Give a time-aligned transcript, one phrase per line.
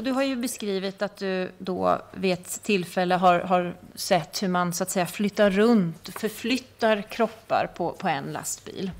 [0.00, 4.48] Och du har ju beskrivit att du då vid ett tillfälle har, har sett hur
[4.48, 8.90] man så att säga flyttar runt, förflyttar kroppar på, på en lastbil.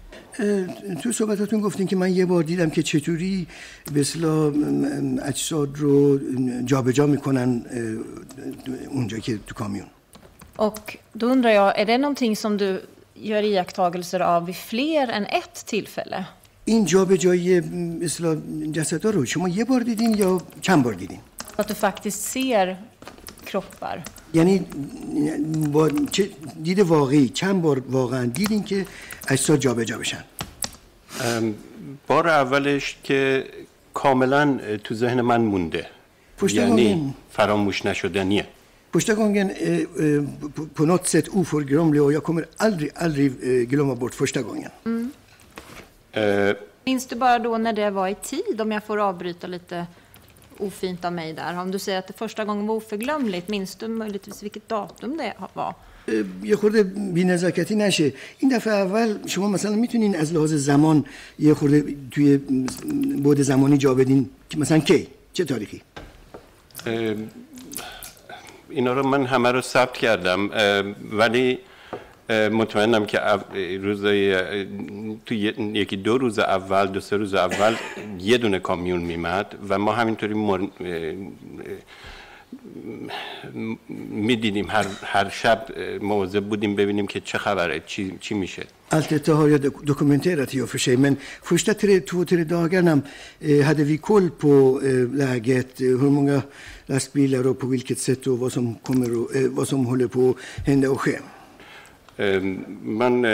[1.02, 3.46] تو صحبتاتون گفتین که من یه بار دیدم که چطوری
[3.92, 4.52] به اصطلاح
[5.22, 6.18] اجساد رو
[6.64, 7.64] جابجا میکنن
[8.88, 9.86] اونجا که تو کامیون
[10.56, 12.82] Och då undrar jag, är det någonting som du
[13.14, 16.24] gör iakttagelser av vid fler än ett tillfälle?
[16.65, 18.35] این جابجایی به اصطلاح
[18.73, 21.19] جسدها رو شما یه بار دیدین یا چند بار دیدین
[21.57, 22.77] Att du faktiskt ser
[23.45, 24.01] kroppar?
[24.33, 24.59] یعنی
[25.71, 26.29] با چه
[26.63, 28.85] دید واقعی چند بار واقعا دیدین که
[29.27, 30.23] اجساد جابجا بشن
[32.07, 33.45] بار اولش که
[33.93, 35.85] کاملا تو ذهن من مونده
[36.37, 37.13] پشت یعنی.
[37.31, 38.47] فراموش نشدنیه
[38.93, 39.83] Första gången eh,
[40.75, 43.31] på, något sätt oförglömlig och jag kommer aldrig, aldrig
[43.69, 44.71] glömma bort första gången.
[46.13, 49.87] اه، Minns du bara då när det var i tid, om jag får avbryta lite
[50.57, 51.59] ofint av mig där?
[51.59, 55.33] Om du säger att det första gången var oförglömligt, minns du möjligtvis vilket datum det
[55.53, 55.73] var?
[56.43, 61.05] یه خورده بی‌نزاکتی نشه این دفعه اول شما مثلا می‌تونین از لحاظ زمان
[61.39, 62.37] یه خورده توی
[63.23, 65.81] بود زمانی جا بدین که مثلا کی چه تاریخی
[68.69, 70.49] اینا رو من همه رو ثبت کردم
[71.11, 71.59] ولی
[72.31, 73.43] مطمئنم که اه،
[75.25, 77.75] تو یکی دو روز اول دو سه روز اول
[78.19, 80.59] یه دونه کامیون میمد و ما همینطوری مر...
[84.09, 85.65] می‌دیدیم هر, هر شب
[86.01, 88.63] مواظب بودیم ببینیم که چه خبره چی, چی میشه
[88.93, 92.43] Allt detta har jag dok- dokumenterat i och för sig, men första tre, två, tre
[92.43, 93.01] dagarna
[93.41, 96.41] eh, hade vi koll på eh, läget, eh, hur många
[96.85, 100.29] lastbilar och på vilket sätt och vad som, kommer och, eh, vad som håller på
[100.29, 101.19] att hända och ske.
[102.83, 103.25] من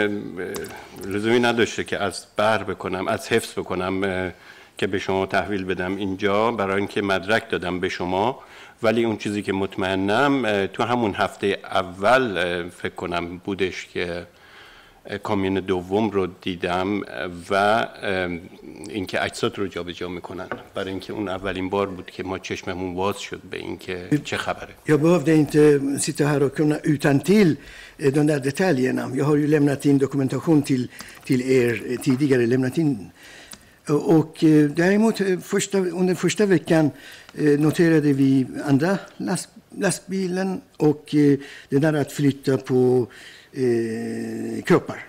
[1.06, 4.32] لزومی نداشته که از بر بکنم از حفظ بکنم
[4.78, 8.40] که به شما تحویل بدم اینجا برای اینکه مدرک دادم به شما.
[8.82, 14.26] ولی اون چیزی که مطمئنم تو همون هفته اول فکر کنم بودش که
[15.22, 17.00] کامیون دوم رو دیدم
[17.50, 17.86] و
[18.88, 20.46] اینکه اجساد رو جابجا می‌کنن.
[20.74, 24.68] برای اینکه اون اولین بار بود که ما چشممون باز شد به اینکه چه خبره.
[24.88, 27.56] یا به هفته این سیتا هر رو کنه اوتن تیل
[27.98, 29.14] دون در دتالی نام.
[29.14, 30.88] یا هر یو لمنت این دکومنتاشون تیل
[31.24, 33.10] تیل ایر تی دیگر لمنت این
[34.12, 34.44] Och
[34.76, 36.90] däremot första, under första veckan
[37.58, 39.48] noterade vi andra last,
[39.78, 41.04] lastbilen och
[41.68, 45.07] det där att flytta på eh, eh, kroppar.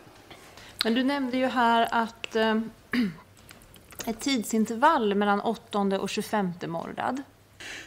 [0.84, 2.54] Men du nämnde ju här att eh,
[4.06, 7.22] ett tidsintervall mellan 8 och 25 mordad.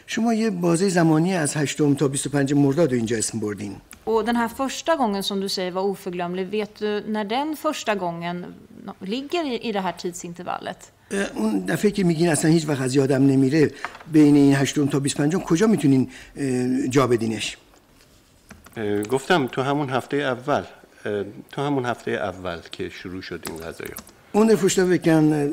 [0.06, 4.36] شما یه بازه زمانی از 8 تا 25 مرداد رو اینجا اسم بردین Och den
[4.36, 8.54] här första gången som du säger var oförglömlig, vet du när den första gången
[9.00, 10.92] ligger i, i det här tidsintervallet?
[11.10, 13.70] اه، اون دفعه که میگین اصلا هیچ وقت از یادم نمیره
[14.12, 17.61] بین این 8 تا 25 کجا میتونین اه، جا بدینش اه،
[19.09, 20.63] گفتم تو همون هفته اول
[21.51, 23.45] تو همون هفته اول که شروع شد
[24.35, 25.47] این första veckan eh,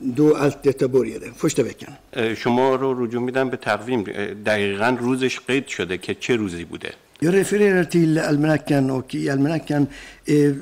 [0.00, 1.26] då allt detta började.
[1.36, 1.92] Första veckan.
[2.12, 4.02] اه، شما رو رجوع میدم به تقویم
[4.46, 9.86] دقیقا روزش قید شده که چه روزی بوده Jag refererar till almanackan och i almanackan
[10.26, 10.54] är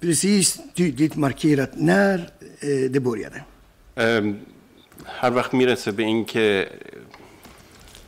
[0.00, 2.18] precis tydligt markerat när
[2.60, 3.44] eh, det började.
[5.06, 6.68] هر وقت می‌رسه به این که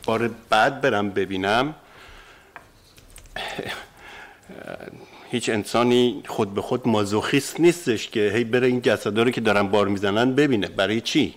[0.05, 1.75] بار بعد برم ببینم
[5.31, 9.67] هیچ انسانی خود به خود مازوخیست نیستش که هی بره این جسدا رو که دارن
[9.67, 10.67] بار می‌زنن ببینه.
[10.67, 11.35] برای چی؟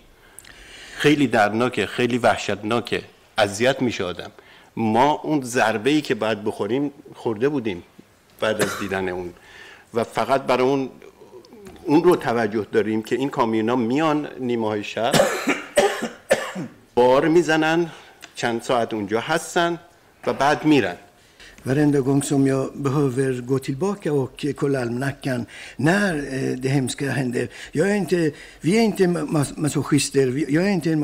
[0.96, 3.02] خیلی دردناکه خیلی وحشتناکه.
[3.38, 4.30] اذیت میشه آدم.
[4.76, 7.82] ما اون ضربه ای که باید بخوریم خورده بودیم
[8.40, 9.32] بعد از دیدن اون.
[9.94, 10.90] و فقط برای اون
[11.84, 15.12] اون رو توجه داریم که این کامیونا میان نیمه های شب
[16.94, 17.90] بار می‌زنن
[18.34, 19.78] چند ساعت اونجا هستن
[20.26, 20.96] و بعد میرن.
[21.62, 25.46] Varenda gång som jag behöver gå tillbaka och kolla almanackan
[25.76, 27.48] när eh, det hemska händer.
[27.72, 28.30] Jag är inte,
[28.60, 31.00] vi är inte mas- masochister, jag är inte en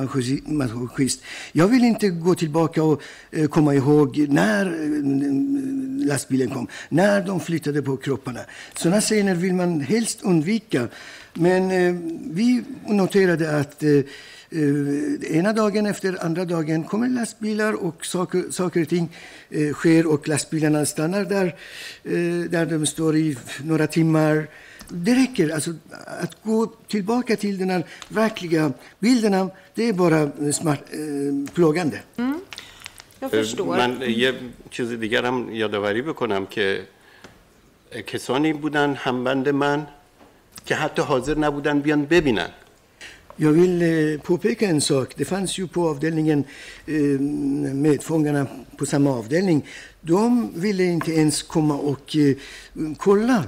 [0.46, 1.22] masochist.
[1.52, 7.40] Jag vill inte gå tillbaka och eh, komma ihåg när eh, lastbilen kom, när de
[7.40, 8.40] flyttade på kropparna.
[8.76, 10.88] Sådana scener vill man helst undvika.
[11.34, 11.94] Men eh,
[12.30, 13.88] vi noterade att eh,
[14.55, 19.09] eh, eh, ena dagen efter andra dagen kommer lastbilar och saker, saker och ting
[19.49, 21.55] eh, sker och lastbilarna stannar där,
[22.03, 24.47] eh, där de står i några timmar.
[24.93, 25.49] Det räcker.
[25.49, 25.71] Alltså,
[26.23, 31.99] att gå tillbaka till den här verkliga bilderna, det är bara eh, smart, eh, plågande.
[33.19, 33.77] Jag förstår.
[33.77, 34.33] من یه
[34.69, 36.87] چیز دیگر هم یادآوری بکنم که
[38.07, 39.87] کسانی بودن همبند من
[40.65, 42.49] که حتی حاضر نبودن بیان ببینن
[43.36, 45.12] jag vill eh, påpeka en sak.
[45.16, 46.44] Det fanns ju på avdelningen
[46.86, 46.94] eh,
[47.74, 48.46] medfångarna
[48.76, 49.66] på samma avdelning.
[50.00, 52.36] De ville inte ens komma och eh,
[52.96, 53.44] kolla.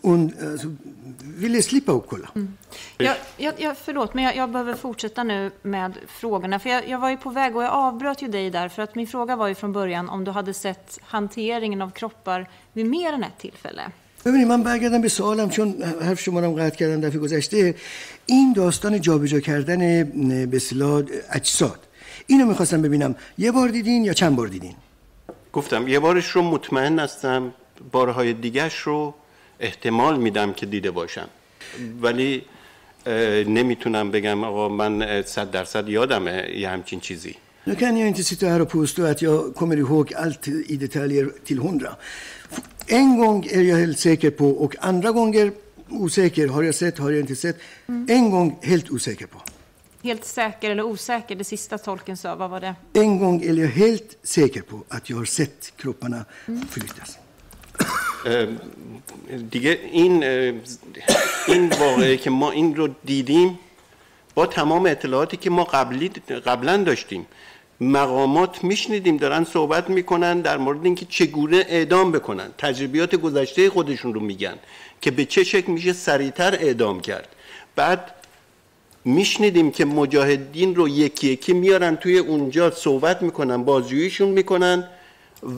[0.00, 0.76] Und, alltså,
[1.18, 2.30] ville slippa att kolla.
[2.34, 2.56] Mm.
[2.98, 6.58] Jag, jag, jag, förlåt, men jag, jag, behöver fortsätta nu med frågorna.
[6.58, 8.68] För jag, jag, var ju på väg och jag avbröt ju dig där.
[8.68, 12.48] För att min fråga var ju från början om du hade sett hanteringen av kroppar
[12.72, 13.82] vid mer än ett tillfälle.
[14.24, 17.74] ببینید من برگردم به سوالم چون حرف شما رو قطع کردم دفعه گذشته.
[18.26, 20.04] این داستان جابجا کردن
[20.50, 21.02] به اصطلاح
[21.32, 21.78] اجساد.
[22.26, 23.14] اینو می‌خواستم ببینم.
[23.38, 24.74] یه بار دیدین یا چند بار دیدین؟
[25.52, 27.52] گفتم یه بارش رو مطمئن هستم
[27.92, 29.14] بارهای دیگهش رو
[29.60, 31.28] احتمال میدم که دیده باشم.
[32.02, 32.42] ولی
[33.46, 37.36] نمی‌تونم بگم آقا من صد درصد یادمه یه همچین چیزی.
[37.66, 41.26] Nu kan jag inte sitta här och påstå att jag kommer ihåg allt i detaljer
[41.44, 41.96] till hundra.
[42.87, 45.51] En gång är jag helt säker på och andra gånger
[45.89, 46.47] osäker.
[46.47, 47.57] Har jag sett, har jag inte sett.
[47.87, 48.07] Mm.
[48.09, 49.41] En gång helt osäker på.
[50.03, 52.75] Helt säker eller osäker, det sista tolken sa, vad var det?
[52.93, 56.67] En gång är jag helt säker på att jag har sett kropparna mm.
[56.67, 57.17] förflyttas.
[59.51, 60.23] دیگه این
[61.47, 63.59] این واقعه که ما این رو دیدیم
[64.35, 66.09] با تمام اطلاعاتی که ما قبلی
[66.45, 67.25] قبلا داشتیم
[67.80, 72.48] مقامات میشنیدیم دارن صحبت می‌کنن در مورد اینکه چگونه اعدام بکنن.
[72.58, 74.54] تجربیات گذشته خودشون رو میگن
[75.00, 77.28] که به چه شکل میشه سریعتر اعدام کرد.
[77.76, 78.14] بعد
[79.04, 84.88] میشنیدیم که مجاهدین رو یکی یکی میارن توی اونجا صحبت می‌کنن بازجوییشون می‌کنن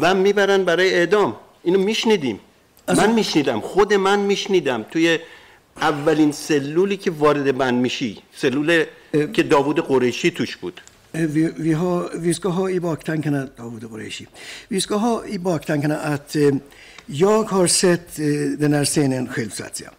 [0.01, 1.37] و می‌برن برای اعدام.
[1.63, 2.41] اینو میشنیدیم.
[2.89, 3.61] من میشنیدم.
[3.61, 4.83] خود من میشنیدم.
[4.91, 5.19] توی
[5.77, 8.85] اولین سلولی که وارد من میشی سلول
[9.33, 10.81] که داوود قریشی توش بود.
[11.15, 14.27] Eh, vi, vi, har, vi ska ha i baktankarna, David
[14.69, 16.55] vi ska ha i baktankarna att eh,
[17.07, 18.25] jag har sett eh,
[18.59, 19.91] den här scenen själv så att säga.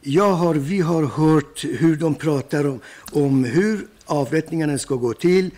[0.00, 2.80] Jag har, vi har hört hur de pratar om,
[3.12, 5.50] om hur avrättningarna ska gå till.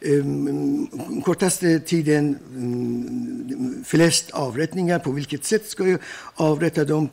[0.00, 6.00] Um, kortaste tiden, um, flest avrättningar, på vilket sätt ska jag
[6.34, 7.08] avrätta dem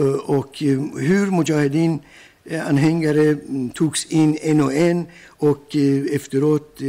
[0.00, 2.00] uh, och um, hur Mujahedin
[2.67, 3.37] anhängare
[3.73, 5.75] togs in en och en och
[6.11, 6.79] efteråt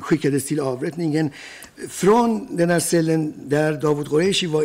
[0.00, 1.30] skickades till avrättningen.
[1.88, 4.64] Från den här cellen där David Qureshi var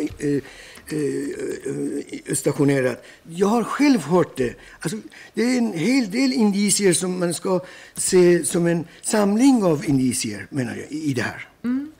[2.34, 2.96] stationerad.
[3.28, 4.54] Jag har själv hört det.
[4.80, 4.98] Alltså,
[5.34, 7.60] det är en hel del indicier som man ska
[7.94, 11.48] se som en samling av indicier menar jag, i det här.
[11.64, 11.90] Mm.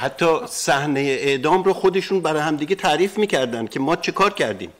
[0.00, 4.70] حتی صحنه اعدام رو خودشون برای همدیگه تعریف میکردن که ما چه کار کردیم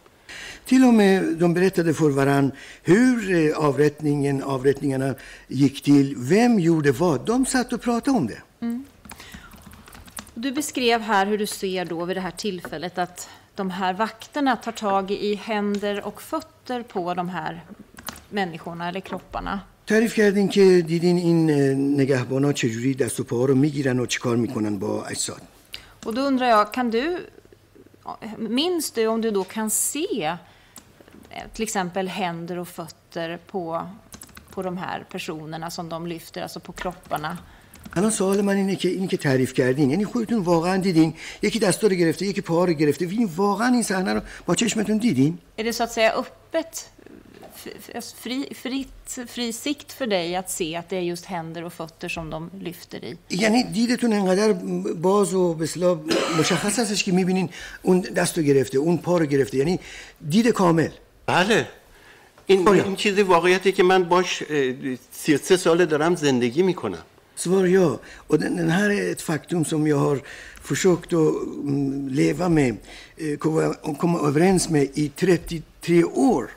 [0.65, 5.15] Till och med de berättade för varann hur avrättningen, avrättningarna
[5.49, 7.27] gick till, vem gjorde vad.
[7.27, 8.43] De satt och pratade om det.
[8.61, 8.85] Mm.
[10.35, 14.57] Du beskrev här hur du ser då vid det här tillfället att de här vakterna
[14.57, 17.65] tar tag i händer och fötter på de här
[18.29, 19.61] människorna eller kropparna.
[19.87, 21.51] تعریف کردین که دیدین این
[22.01, 25.43] نگهبانا چجوری دست و پاها رو میگیرن و چیکار میکنن با اجساد.
[26.05, 27.19] Och då undrar jag, kan du,
[28.39, 30.37] minns du om du då kan se
[31.54, 33.88] till exempel händer och fötter på,
[34.50, 37.38] på de här personerna som de lyfter, alltså på kropparna.
[37.94, 41.88] الان سوال من اینه که اینی که تعریف کردین یعنی خودتون واقعا دیدین یکی دستا
[41.88, 45.64] رو گرفته یکی پاها رو گرفته این واقعا این صحنه رو با چشمتون دیدین Är
[45.64, 46.90] det så att säga öppet
[48.24, 52.10] fri, fritt, fri sikt för dig att se att det är just händer och fötter
[52.10, 53.18] som de lyfter i?
[53.30, 54.54] یعنی دیدتون انقدر
[54.94, 56.00] باز و به اصطلاح
[56.40, 57.50] مشخص هستش که می‌بینین
[57.82, 59.80] اون دستو گرفته اون پا رو گرفته یعنی
[60.30, 60.90] دید کامل
[61.27, 61.69] بله
[62.47, 64.43] این, این چیزی واقعیتی که من باش
[65.13, 67.03] 33 ساله döram زندگی میکنم
[67.41, 67.99] Svar ja.
[68.27, 70.21] Och den här är ett faktum som jag har
[70.63, 71.35] försökt att
[72.11, 72.77] leva med,
[73.83, 76.51] och komma överens med i 33 år.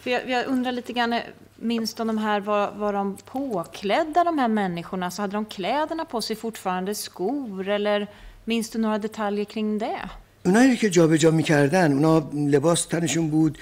[0.00, 1.20] För jag, jag undrar lite grann,
[1.56, 5.10] minns de, de här, var, var de påklädda de här människorna?
[5.10, 8.06] Så hade de kläderna på sig fortfarande, skor eller
[8.44, 10.10] minns du några detaljer kring det?
[10.45, 13.57] اونایی که جابجا می‌کردن اونا لباس تنشون بود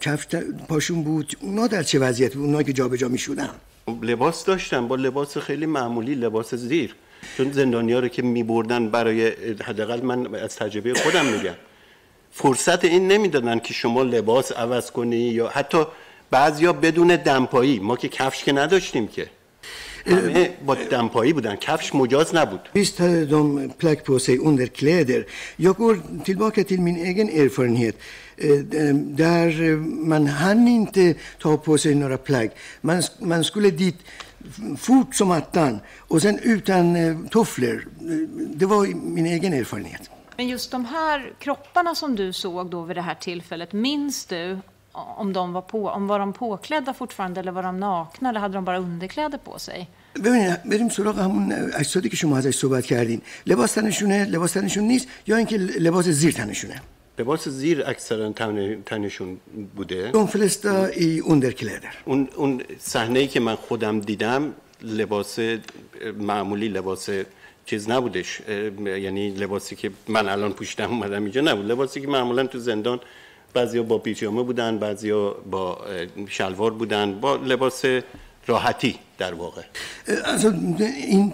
[0.00, 0.34] کف
[0.68, 3.50] پاشون بود اونا در چه وضعیت بود؟ اونایی که جابجا می‌شدن.
[4.02, 6.94] لباس داشتن با لباس خیلی معمولی لباس زیر.
[7.36, 9.32] چون زندانیا رو که میبردن برای
[9.64, 11.54] حداقل من از تجربه خودم میگم.
[12.32, 15.84] فرصت این نمی‌دادن که شما لباس عوض کنی یا حتی
[16.30, 17.78] بعضیا بدون دمپایی.
[17.78, 19.26] ما که کفش که نداشتیم که.
[20.05, 25.25] همه با دمپایی بودن کفش مجاز نبود Visst hade de plagg på sig underkläder.
[25.55, 27.95] Jag går tillbaka till min egen erfarenhet.
[29.21, 29.75] Där
[30.11, 32.49] man hann inte ta på sig några plagg.
[32.81, 33.99] Man, man skulle dit
[34.77, 37.87] fort som attan och sen utan tofflor.
[38.59, 40.09] Det var min egen erfarenhet.
[40.37, 44.59] Men just de här kropparna som du såg då vid det här tillfället, minns du
[44.92, 48.54] om de var, på, om var de påklädda fortfarande eller var de nakna eller hade
[48.54, 49.86] de bara underkläder på sig?
[50.24, 53.20] ببینید بریم سراغ همون اجسادی که شما ازش صحبت کردین.
[53.46, 56.82] لباس تنشونه لباس تنشون نیست یا اینکه لباس زیر تنشونه؟
[57.18, 59.36] لباس زیر اکثرا تن تنشون
[59.76, 60.12] بوده.
[60.12, 61.94] De flesta i underkläder.
[62.04, 65.38] اون اون صحنه ای که من خودم دیدم لباس
[66.18, 67.08] معمولی لباس
[67.66, 68.40] چیز نبودش.
[68.86, 71.70] یعنی لباسی که من الان پوشیدم اومدم اینجا نبود.
[71.70, 73.00] لباسی که معمولا تو زندان
[73.54, 75.78] بعضیا با پیجامه بودن بعضیا با
[76.28, 77.84] شلوار بودن با لباس
[78.46, 79.62] راحتی در واقع
[80.32, 80.48] Alltså,
[81.16, 81.24] in,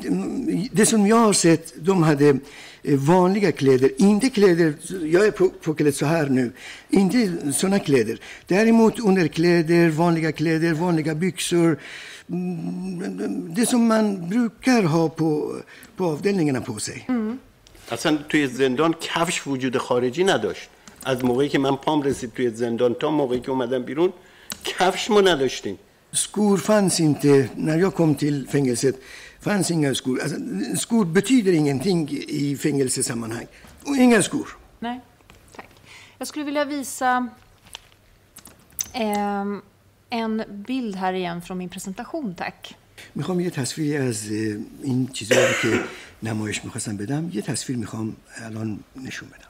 [0.78, 3.90] det som jag har sett, de hade eh, vanliga kläder.
[4.10, 4.74] Inte kläder,
[5.14, 6.52] jag är på- påklädd så här nu.
[6.90, 8.16] Inte såna kläder.
[8.46, 11.70] Däremot underkläder, vanliga kläder, vanliga byxor.
[12.30, 15.30] Mm, Det som man brukar ha på,
[15.96, 16.98] på avdelningarna på sig.
[17.94, 20.68] اصلا توی زندان کفش وجود خارجی نداشت
[21.04, 24.12] از موقعی که من پام رسید توی زندان تا موقعی که اومدم بیرون
[24.64, 25.78] کفش ما نداشتیم.
[26.12, 28.94] Skor fanns inte när jag kom till fängelset,
[29.40, 30.36] fanns inga skor, alltså
[30.76, 33.46] skor betyder ingenting i fängelsesammanhang
[33.86, 35.00] och inga skor, nej.
[35.56, 37.28] Tack, jag skulle vilja visa
[38.94, 39.62] om
[40.12, 42.74] en bild här igen från en presentation, tack
[43.14, 44.30] می‌خوام یه تصویری از
[44.82, 45.80] این چیزایی که
[46.22, 47.30] نمایش می‌خواستم بدم.
[47.32, 49.47] یه تصویر می‌خوام الان نشون بدم.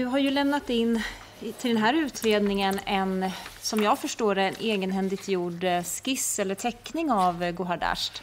[0.00, 1.00] Du har ju lämnat in
[1.42, 3.30] i- till den här utredningen en,
[3.62, 8.22] som jag förstår det, en egenhändigt gjord eh, skiss eller teckning av eh, Gohardasht.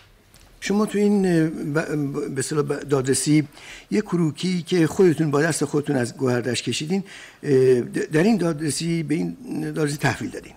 [0.60, 3.48] شما تو این اه، ب- به اصطلاح ب- دادرسی
[3.92, 7.03] یه کروکی که خودتون با دست خودتون از گوهردش کشیدین
[7.44, 7.50] اه،
[7.82, 9.38] د- در این دادرسی به این
[9.72, 10.53] دادرسی تحویل دادین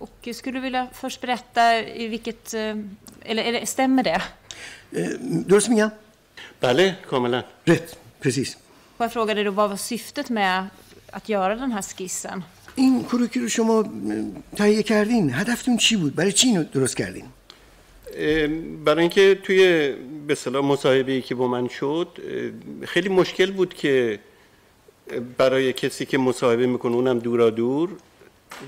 [0.00, 2.76] Och skulle du vilja först berätta i vilket, eh,
[3.30, 4.20] eller, eller stämmer det?
[4.92, 5.08] اه،
[5.48, 5.92] درست میگم؟
[6.60, 8.56] بله کاملا rätt precis
[8.97, 10.67] Och jag frågade då vad var syftet med
[11.11, 12.43] att göra den här skissen?
[12.75, 13.83] این کروکی رو شما
[14.55, 15.33] تهیه کردین.
[15.33, 17.25] هدفتون چی بود؟ برای چی اینو درست کردین؟
[18.85, 19.91] برای اینکه توی
[20.27, 22.07] به اصطلاح مصاحبه که با من شد
[22.85, 24.19] خیلی مشکل بود که
[25.37, 27.89] برای کسی که مصاحبه می‌کنه eunam دورا دور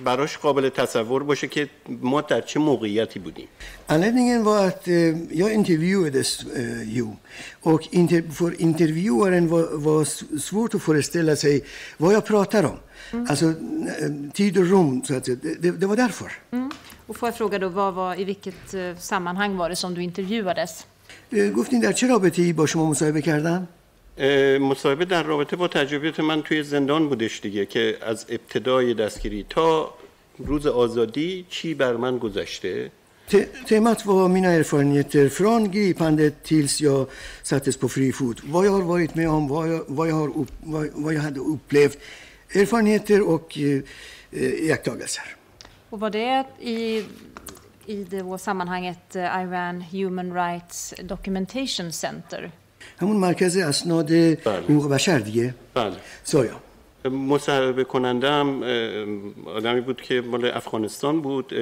[0.06, 3.48] براش قابل تصور باشه که ما در چه موقعیتی بودیم
[3.88, 4.94] Anledningen var att eh,
[5.42, 7.08] jag intervjuades eh, ju.
[7.62, 7.84] Och
[8.40, 10.04] för intervjuaren var, var
[10.40, 11.66] svårt att föreställa sig
[11.98, 12.78] vad jag pratar om.
[13.30, 15.26] Alltså eh, tid och rum, så att.
[15.26, 16.32] Det, det, var därför.
[16.52, 16.72] Mm.
[17.08, 20.04] Och får jag fråga då, vad var, i vilket eh, sammanhang var det som du
[20.04, 20.86] intervjuades?
[21.32, 23.68] Eh, گفتین در چه رابطه ای با شما مصاحبه کردم؟
[24.60, 29.94] مصاحبه در رابطه با تجربیات من توی زندان بودش دیگه که از ابتدای دستگیری تا
[30.38, 32.92] روز آزادی چی بر من گذشته
[33.68, 37.08] temat var mina erfarenheter från gripandet tills jag
[37.44, 38.38] sattes på fri fot.
[38.44, 41.22] Vad jag har varit med om, vad jag, vad jag, har upp, vad, vad jag
[41.22, 41.98] hade upplevt.
[42.56, 43.82] Erfarenheter och eh,
[44.32, 45.36] eh, iakttagelser.
[45.90, 47.06] Och var det i,
[47.86, 52.52] i det sammanhanget eh, Iran Human Rights Documentation Center?
[52.98, 55.96] همون مرکز اسناد حقوق بشر دیگه؟ بله.
[56.24, 56.62] سایا
[57.12, 58.64] مصاحبه کنندم
[59.46, 61.54] آدمی بود که مال افغانستان بود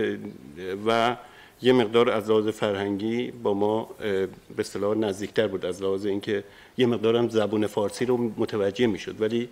[0.87, 1.17] و
[1.61, 4.27] یه مقدار از لحاظ فرهنگی با ما به
[4.59, 6.43] اصطلاح نزدیکتر بود از لحاظ اینکه
[6.77, 9.21] یه مقدار هم زبون فارسی رو متوجه می‌شد.
[9.21, 9.49] ولی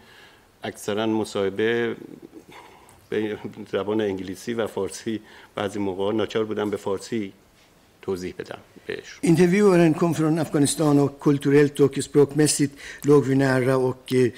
[0.64, 1.96] اکثرا مصاحبه
[3.10, 3.38] به
[3.72, 5.20] زبان انگلیسی و فارسی
[5.56, 7.34] بعضی موقع ناچار بودم به فارسی
[8.05, 14.13] توضیح بدم بهش Intervjuaren kom från Afghanistan och kulturellt och språkmässigt låg vi nära och
[14.15, 14.31] eh,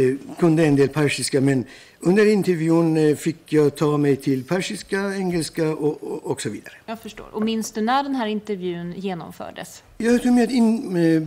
[0.00, 1.40] eh, kunde en del persiska.
[1.40, 1.64] Men
[2.00, 6.74] under intervjun eh, fick jag ta mig till persiska, engelska och, och, och så vidare.
[6.86, 7.26] Jag förstår.
[7.32, 9.82] Och minns du när den här intervjun genomfördes?
[9.98, 11.22] یادتون میاد این اه،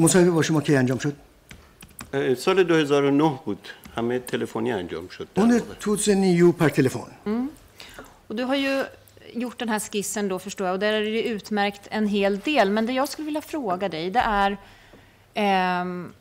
[0.00, 1.14] مصاحبه با شما کی انجام شد؟
[2.14, 3.58] اه، سال 2009 بود
[3.96, 5.74] همه تلفنی انجام شد در Under واقع.
[5.80, 7.10] 2009 per telefon.
[8.28, 8.84] Och du har ju
[9.33, 12.69] gjort den här skissen då förstår jag och där är det utmärkt en hel del.
[12.71, 14.57] Men det jag skulle vilja fråga dig det är
[15.33, 16.13] ehm,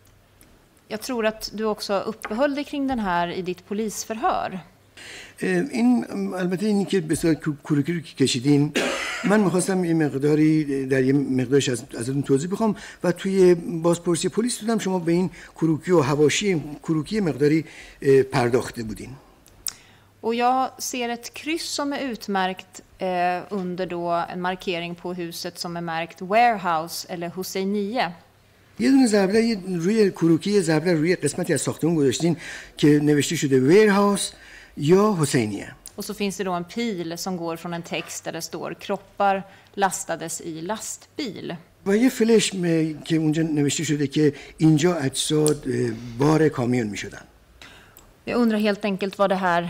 [0.88, 4.60] jag tror att du också uppehöll dig kring den här i ditt polisförhör.
[5.42, 8.72] اه، این ام، البته اینی که به صورت کرو- کروکی رو که کشیدین
[9.24, 14.60] من می‌خواستم یه مقداری در یه مقدارش از ازتون توضیح بخوام و توی بازپرسی پلیس
[14.60, 17.64] دیدم شما به این کروکی و حواشی کروکی مقداری
[18.02, 19.10] اه، پرداخته بودین
[20.21, 23.07] Och jag ser ett kryss som är utmärkt eh,
[23.49, 28.11] under då en markering på huset som är märkt Warehouse eller Hosseiniye.
[28.79, 32.37] یه دونه ضربه یه روی کروکی یه ضربه روی قسمتی از ساختمون گذاشتین
[32.77, 34.31] که نوشته شده ویرهاوس
[34.77, 38.31] یا حسینیه Och så finns det då en pil som går från en text där
[38.31, 39.43] det står kroppar
[39.75, 41.55] lastades i lastbil.
[41.85, 46.97] و یه فلش م- که اونجا نوشته شده که اینجا اجساد اه، بار کامیون می
[46.97, 47.21] شدن
[48.25, 49.69] Jag undrar helt enkelt vad det här eh,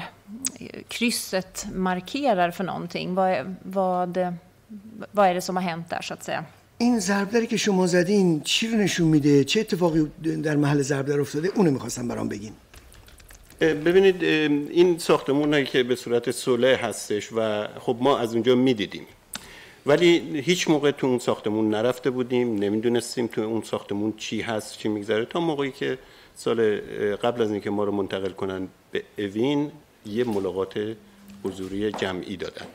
[0.89, 3.15] krysset markerar för någonting.
[3.15, 4.35] Vad är, vad,
[5.13, 6.45] vad är det som har hänt där så att säga?
[6.79, 10.11] این ضربدری که شما زدین چی رو نشون میده؟ چه اتفاقی
[10.43, 12.53] در محل ضربدر افتاده؟ اونو می‌خواستم برام بگین.
[13.61, 19.07] ببینید این ساختمون هایی که به صورت سوله هستش و خب ما از اونجا می‌دیدیم.
[19.87, 24.89] ولی هیچ موقع تو اون ساختمون نرفته بودیم نمی‌دونستیم تو اون ساختمون چی هست چی
[24.89, 25.25] میگذره.
[25.25, 25.99] تا موقعی که
[26.35, 26.77] سال
[27.17, 29.71] قبل از اینکه ما رو منتقل کنن به اوین
[30.06, 30.74] یه ملاقات
[31.44, 32.66] حضوری جمعی دادن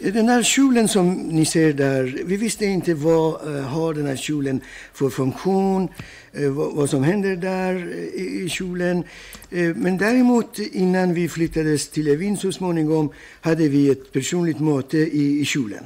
[0.00, 4.16] Den här kjolen som ni ser där, vi visste inte vad eh, har den här
[4.16, 4.60] kjolen
[4.92, 5.88] för funktion,
[6.32, 9.04] eh, vad, vad som händer där eh, i, i kjolen.
[9.50, 14.98] Eh, Men däremot innan vi flyttades till Evin så småningom hade vi ett personligt möte
[14.98, 15.84] i, i kjolen.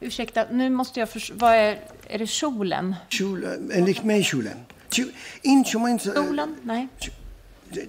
[0.00, 1.34] Ursäkta, nu måste jag förstå.
[1.36, 1.78] Vad är,
[2.08, 2.94] är det kjolen?
[3.08, 4.56] Kjol, enligt mig kjolen.
[4.90, 6.48] Kjol- این شما این Stolen?
[6.64, 6.88] Nej.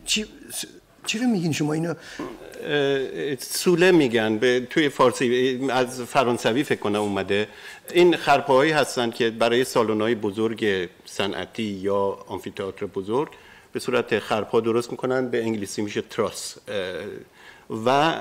[0.06, 0.26] چی
[1.07, 1.95] چی رو میگین شما اینو؟
[3.39, 4.39] سوله میگن.
[4.39, 7.49] به توی فارسی از فرانسوی فکر کنم اومده.
[7.93, 13.29] این خرپاهایی هستن که برای سالن‌های بزرگ صنعتی یا آمفی‌تئاتر بزرگ
[13.73, 15.29] به صورت خرپا درست می‌کنن.
[15.29, 16.57] به انگلیسی میشه تراس.
[17.87, 18.15] و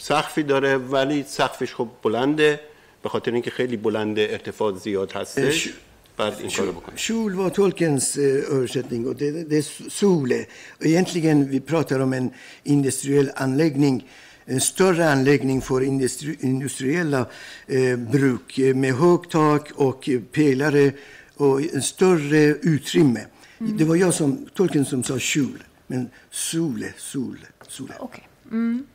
[0.00, 2.60] سقفی داره ولی سقفش خب بلنده.
[3.02, 5.68] به خاطر اینکه خیلی بلنده ارتفاع زیاد هستش.
[6.18, 6.96] expert inför revolutionen?
[6.96, 10.46] Kjol var tolkens eh, översättning och det, det är Sole.
[10.80, 12.30] Egentligen vi pratar om en
[12.64, 14.04] industriell anläggning
[14.50, 17.26] en större anläggning för industri, industriella
[17.66, 20.92] eh, bruk eh, med högt tak och eh, pelare
[21.36, 23.20] och en större utrymme.
[23.60, 23.76] Mm.
[23.76, 27.94] Det var jag som, tolken som sa kjol, men sole, sol, sole.
[28.00, 28.24] Okay.
[28.50, 28.86] Mm.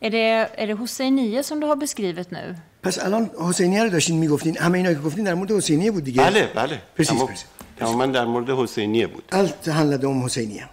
[0.00, 2.56] Är, det, är det Hossein 9 som du har beskrivit nu?
[2.82, 4.58] پس الان حسینیه رو داشتین می‌گفتین.
[4.58, 6.22] همه اینا که گفتین در مورد حسینیه بود دیگه.
[6.22, 6.82] بله بله.
[6.96, 7.44] پرسیز
[7.76, 9.24] تماما در مورد حسینیه بود.
[9.32, 10.68] allt handlade om حسینیه.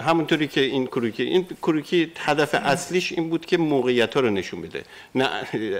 [0.00, 4.62] همونطوری که این کروکی این کروکی هدف اصلیش این بود که موقعیت ها رو نشون
[4.62, 4.82] بده.
[5.14, 5.28] نه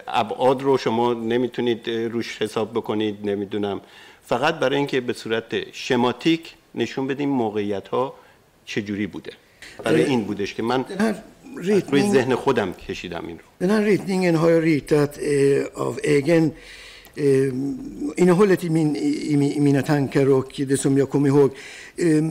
[0.08, 3.80] ابعاد رو شما نمی‌تونید روش حساب بکنید نمی‌دونم.
[4.26, 8.14] فقط برای اینکه به صورت شماتیک نشون بدیم موقعیت ها
[8.66, 9.32] چجوری بوده.
[9.84, 10.84] برای این بودش که من
[11.55, 15.17] Den här روی ritningen ذهن خودم کشیدم این رو Den här ritningen har jag ritat
[15.17, 16.51] eh, av egen
[17.15, 17.25] eh,
[18.21, 21.51] innehållet i, min, i, mi- i mina tankar och det som jag kommer ihåg.
[21.97, 22.21] Eh,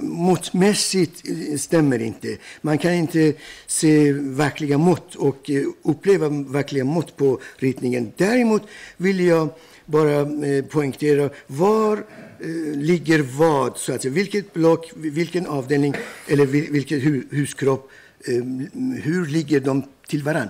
[0.00, 2.36] måttmässigt eh, stämmer inte.
[2.62, 3.32] Man kan inte
[3.66, 8.12] se verkliga mått och eh, uppleva verkliga mått på ritningen.
[8.16, 8.62] Däremot
[8.96, 9.48] vill jag
[9.86, 11.96] bara eh, poängtera var
[12.40, 14.14] eh, ligger vad, så att säga.
[14.14, 15.94] Vilket block, vilken avdelning
[16.28, 17.90] eller vil- vilket hu, huskropp,
[18.27, 20.49] eh, de till varann?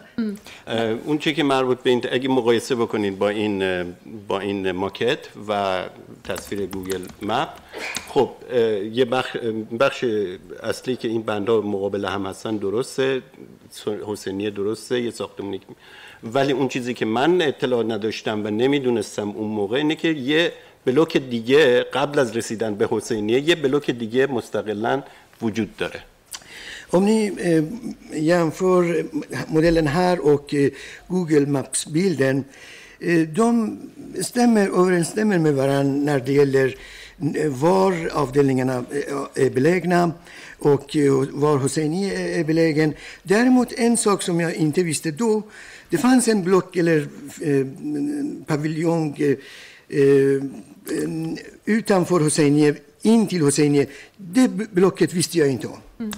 [0.68, 3.86] اه، اون چی که مربوط به این اگه مقایسه بکنید با این
[4.28, 5.84] با این ماکت و
[6.24, 7.50] تصویر گوگل مپ
[8.10, 8.30] خب
[8.94, 9.38] یه بخش,
[9.80, 10.06] بخش
[10.64, 13.22] اصلی که این بندها مقابل هم هستن درسته
[14.08, 15.62] حسینیه درسته یه ساختمونی
[16.24, 20.54] ولی اون چیزی که من اطلاع نداشتم و نمی‌دونستم اون موقع اینه که یه
[20.86, 25.04] بلوک دیگه قبل از رسیدن به حسینیه یه بلوک دیگه مستقلا
[25.42, 26.04] وجود داره
[26.92, 27.64] Om ni eh,
[28.22, 29.06] jämför
[29.48, 30.70] modellen här och eh,
[31.08, 32.44] Google Maps-bilden,
[33.00, 33.78] eh, de
[34.22, 36.76] stämmer, överensstämmer med varandra när det gäller
[37.36, 40.12] eh, var avdelningarna eh, är belägna
[40.60, 42.94] och eh, var Hosseini är belägen.
[43.24, 45.42] Däremot en sak som jag inte visste då,
[45.90, 47.08] det fanns en block eller
[47.42, 47.66] eh,
[48.46, 50.44] paviljong eh,
[51.66, 53.88] utanför Hosseini, in till Hosseini.
[54.18, 55.78] Det blocket visste jag inte om.
[56.00, 56.12] Mm.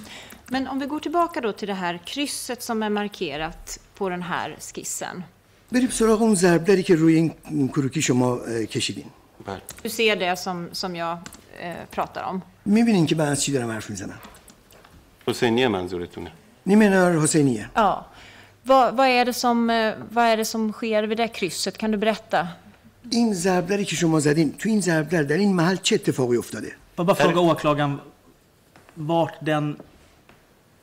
[0.51, 4.21] Men om vi går tillbaka då till det här krysset som är markerat på den
[4.21, 5.23] här skissen.
[5.71, 9.05] بریم سراغ اون ضربدری که روی این کروکی شما اه، کشیدین
[9.45, 11.17] بله Du ser det som, som jag
[11.59, 12.41] eh, pratar om.
[12.65, 14.19] میبینین که من از چی دارم حرف میزنم
[15.27, 16.31] حسینیه منظورتونه
[16.69, 18.05] Ni menar حسینیه Ja.
[18.65, 21.77] Vad, vad, är det som, eh, vad är det som sker vid det krysset?
[21.77, 22.47] Kan du berätta?
[23.11, 27.05] این ضربدری که شما زدین تو این ضربدر در این محل چه اتفاقی افتاده Jag
[27.05, 27.99] bara fråga åklagaren
[28.95, 29.75] vart den...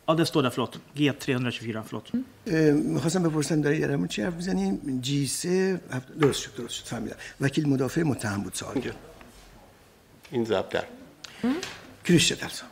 [0.10, 0.80] Ja, det står där, förlåt.
[0.96, 2.08] G324, förlåt.
[2.48, 6.86] اه، می‌خواستم بپرسم داری در چی حرف می‌زنیم جی سه هفت- درست شد درست شد
[6.86, 8.82] فهمیدم وکیل مدافع متهم بود سوال
[10.32, 10.84] این زبدر
[12.06, 12.64] کریشت alltså.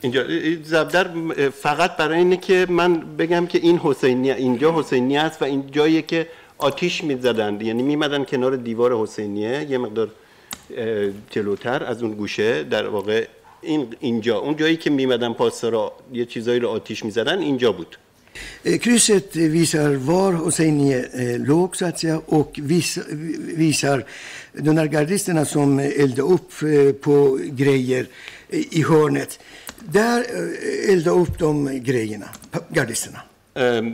[0.00, 1.06] اینجا این زبدر
[1.50, 6.02] فقط برای اینه که من بگم که این حسینی اینجا حسینی است و این جاییه
[6.02, 10.10] که آتیش می‌زدن یعنی میمدن کنار دیوار حسینیه یه مقدار
[11.30, 13.26] جلوتر از اون گوشه در واقع
[13.64, 17.96] این اینجا اون جایی که میمدن پاسدارا یه چیزایی رو آتیش می‌زدن اینجا بود
[18.64, 22.98] Eh, Krysset eh, visar var Hosseini eh, låg så att säga och vis,
[23.56, 24.04] visar
[24.52, 28.06] de här gardisterna som eldade upp eh, på grejer
[28.48, 29.38] eh, i hörnet.
[29.78, 32.28] Där eh, eldade upp de grejerna,
[32.70, 33.20] gardisterna.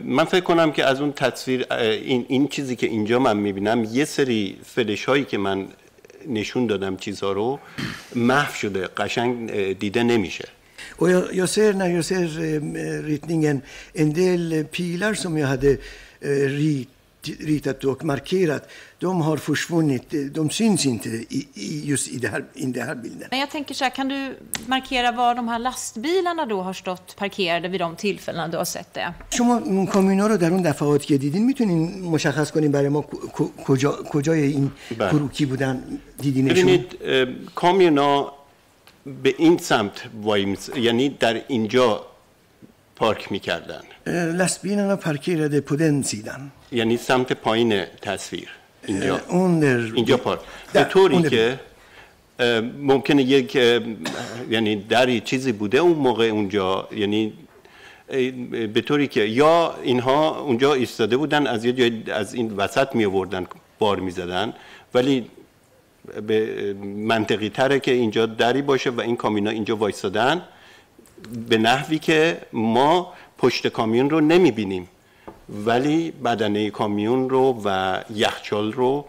[0.05, 4.05] من فکر کنم که از اون تصویر این, این چیزی که اینجا من می‌بینم یه
[4.05, 5.67] سری فلش هایی که من
[6.27, 7.59] نشون دادم چیزها رو
[8.15, 10.47] محو شده قشنگ دیده نمیشه
[10.97, 13.61] Och jag, jag ser när jag ser eh, ritningen
[13.93, 15.71] en del eh, pilar som jag hade
[16.19, 16.89] eh, rit,
[17.39, 18.69] ritat och markerat.
[19.00, 20.14] De har försvunnit.
[20.14, 23.28] eh, De syns inte i, i, just i, det här, i den här bilden.
[23.30, 27.16] Men jag tänker så här, kan du markera var de här lastbilarna då har stått
[27.16, 29.14] parkerade vid de tillfällena du har sett det?
[29.30, 33.64] شما اون کامیونا رو در اون دفعات که دیدین میتونین مشخص کنین برای ما ک-
[33.64, 35.10] کجا کجای این بله.
[35.10, 35.82] کروکی بودن
[36.20, 38.32] دیدینشون ببینید اه، کامیونا
[39.22, 39.92] به این سمت
[40.22, 42.06] وای میس- یعنی در اینجا
[42.96, 44.08] پارک میکردن Eh,
[44.40, 46.40] lastbilarna parkerade på den sidan.
[46.72, 48.48] یعنی سمت پایین تصویر
[48.87, 49.17] اینجا.
[49.29, 50.39] under اینجا پارک
[50.73, 51.59] در- به طوری که
[52.81, 53.55] ممکنه یک
[54.49, 56.87] یعنی دری چیزی بوده اون موقع اونجا.
[56.95, 57.33] یعنی
[58.73, 63.05] به طوری که یا اینها اونجا ایستاده بودن از یه جای از این وسط می
[63.05, 63.45] آوردن
[63.79, 64.53] بار می زدن.
[64.93, 65.25] ولی
[66.27, 70.41] به منطقی تره که اینجا دری باشه و این کامینا اینجا وایستادن.
[71.49, 74.87] به نحوی که ما پشت کامیون رو نمی بینیم.
[75.65, 79.05] ولی بدنه کامیون رو و یخچال رو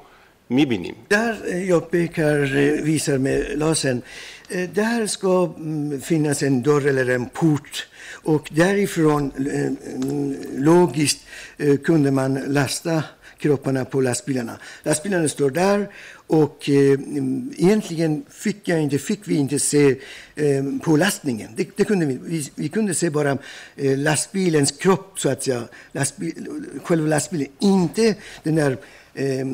[0.50, 4.02] می بینیم Där eh, jag pekar, eh, visar med lasern,
[4.48, 7.86] eh, där ska mm, finnas en dörr eller en port.
[8.22, 11.20] Och därifrån, eh, mm, logiskt,
[11.56, 13.04] eh, kunde man lasta
[13.38, 14.58] kropparna på lastbilarna.
[14.82, 15.88] Lastbilarna står där
[16.26, 19.96] och eh, mm, egentligen fick, jag inte, fick vi inte se
[20.34, 21.50] eh, pålastningen.
[21.56, 23.38] Det, det kunde vi, vi, vi kunde se bara
[23.76, 25.62] eh, lastbilens kropp, så att säga.
[25.92, 26.46] Lastbil,
[26.84, 28.76] själva lastbilen, inte den där
[29.14, 29.46] eh,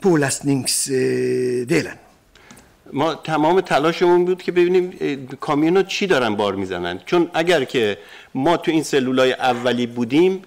[0.00, 1.96] pålastningsdelen.
[2.92, 4.90] ما تمام تلاشمون بود که ببینیم
[5.40, 7.98] کامیون چی دارن بار می‌زنن چون اگر که
[8.34, 10.42] ما تو این سلولای اولی بودیم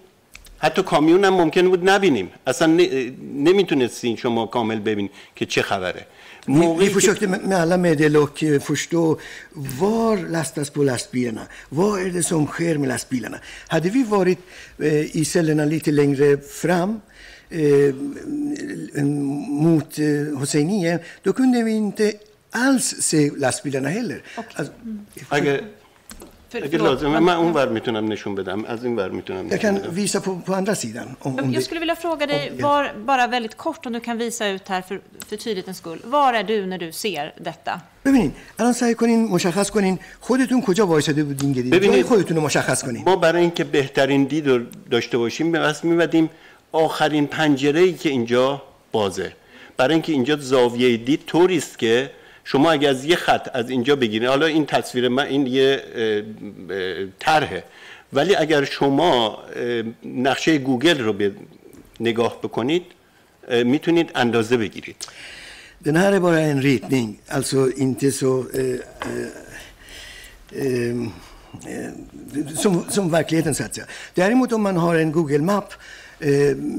[0.59, 2.67] حتی کامیون هم ممکن بود نبینیم اصلا
[3.35, 6.05] نمی‌تونستین شما کامل ببین که چه خبره
[6.47, 9.17] موقعی که فوشاکت مهلا میدلو که فوشتو
[9.79, 11.41] وار لست از پول است بیانا
[11.71, 13.37] وار ارده سوم خیر می لست بیلنا
[13.71, 14.37] هدوی وارید
[14.79, 17.01] ای سلنا لیت لنگره فرام
[19.49, 19.99] موت
[20.41, 22.19] حسینیه دو کنده وی انته
[22.53, 24.21] alls se lastbilarna heller.
[24.37, 24.57] Okay.
[24.57, 24.71] Alltså.
[26.49, 29.77] Förlåt, لازمه men- من اون ور می‌تونم نشون بدم از این ور می‌تونم jag نشون
[29.77, 31.07] kan بدم visa på, på andra sidan.
[31.21, 34.47] Om, om Jag skulle vilja fråga dig, var, bara väldigt kort om du kan visa
[34.47, 35.99] ut här för, för tydlighetens skull.
[36.15, 37.73] Var är du när du ser detta?
[38.05, 41.83] ببینید الان سعی کنین مشخص کنین خودتون کجا وایساده بودین ببینید.
[41.83, 44.59] جای خودتون رو مشخص کنین ما برای اینکه بهترین دید رو
[44.91, 46.29] داشته باشیم به قصد میمدیم
[46.71, 49.31] آخرین پنجره ای که اینجا بازه
[49.77, 52.11] برای اینکه اینجا زاویه دید طوری است که
[52.51, 55.83] شما اگه از یه خط از اینجا بگیرید حالا این تصویر من این یه
[57.19, 57.63] طرحه
[58.13, 59.43] ولی اگر شما
[60.03, 61.31] نقشه گوگل رو به
[61.99, 62.85] نگاه بکنید
[63.65, 64.95] می‌تونید اندازه بگیرید
[65.85, 68.31] Den här är bara en ritning, alltså inte så...
[68.53, 68.79] Eh,
[70.51, 70.97] eh,
[71.73, 71.91] eh,
[72.55, 73.87] som, som verkligheten, så att säga.
[74.13, 75.77] Däremot om man har en Google Map, eh,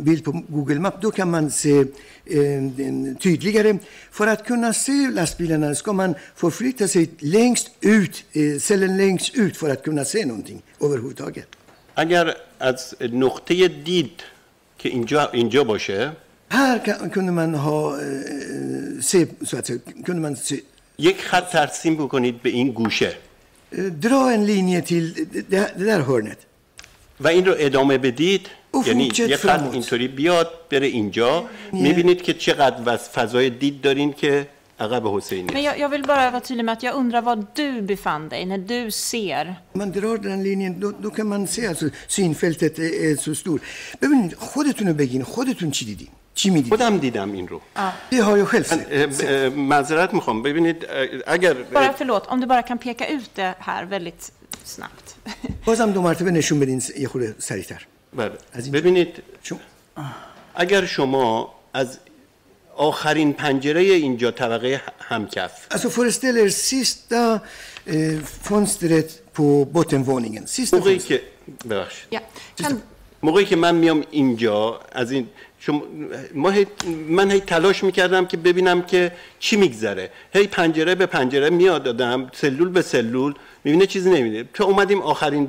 [0.04, 1.86] bild på Google Map, då kan man se eh,
[2.78, 3.78] den tydligare.
[4.12, 9.58] För att kunna se lastbilarna ska man förflytta sig längst ut, eh, cellen längst ut
[9.58, 11.48] för att kunna se någonting överhuvudtaget.
[11.98, 14.22] اگر از نقطه دید
[14.78, 16.12] که اینجا اینجا باشه
[16.50, 20.56] Här kan, kunde man ha, eh, se, så att säga, kunde man se,
[21.00, 23.18] یک خط ترسیم بکنید به این گوشه
[23.72, 26.38] eh, dra en linje till det, det det där hörnet.
[27.20, 29.73] و این رو ادامه بدید اوف، یعنی یه خط.
[29.73, 34.47] اینطوری بیاد بره اینجا می‌بینید که چقدر وز- فضای دید دارین که
[34.81, 37.69] عقب حسینی Men jag, jag vill bara vara tydlig med att jag undrar var du
[37.83, 39.45] befann dig när du ser.
[39.75, 43.35] Om man drar den linjen då, då kan man se alltså synfältet är, är så
[43.35, 43.61] stort.
[44.03, 47.61] ببینید خودتون رو بگین خودتون چی دیدین چی می‌دید خودم دیدم این رو
[48.11, 49.25] Det har jag själv من sett.
[49.25, 50.87] اه، اه، معذرت می‌خوام ببینید
[51.27, 54.33] اگر Bara förlåt, om du bara kan peka ut det här väldigt
[54.65, 55.07] snabbt.
[55.67, 58.33] بازم دو مرتبه نشون بدین یه خورده سریعتر بله.
[58.53, 59.59] از این- ببینید شما
[60.55, 61.99] اگر شما از
[62.77, 67.43] آخرین پنجره اینجا طبقه همکف Alltså föreställ er sista
[67.87, 67.93] eh,
[68.49, 70.47] fönstret på bottenvåningen.
[70.47, 70.99] Sista موقعی.
[70.99, 71.23] که
[71.71, 72.21] ببخشید Ja.
[72.63, 72.73] Kan,
[73.23, 75.83] موقعی که من میام اینجا از این شما
[76.35, 76.67] ما هی-
[77.09, 82.31] من هی تلاش می‌کردم که ببینم که چی میگذره هی پنجره به پنجره میاد دادم
[82.35, 85.49] سلول به سلول می‌بینه چیزی نمیده تا اومدیم آخرین.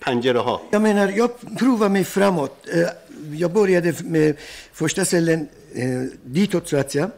[0.00, 1.30] پنجره ها Jag menar, jag
[1.60, 2.52] provar mig framåt.
[2.72, 2.88] Eh,
[3.44, 4.36] Jag började med
[4.72, 5.40] första cellen
[5.74, 7.10] eh, ditåt så att säga.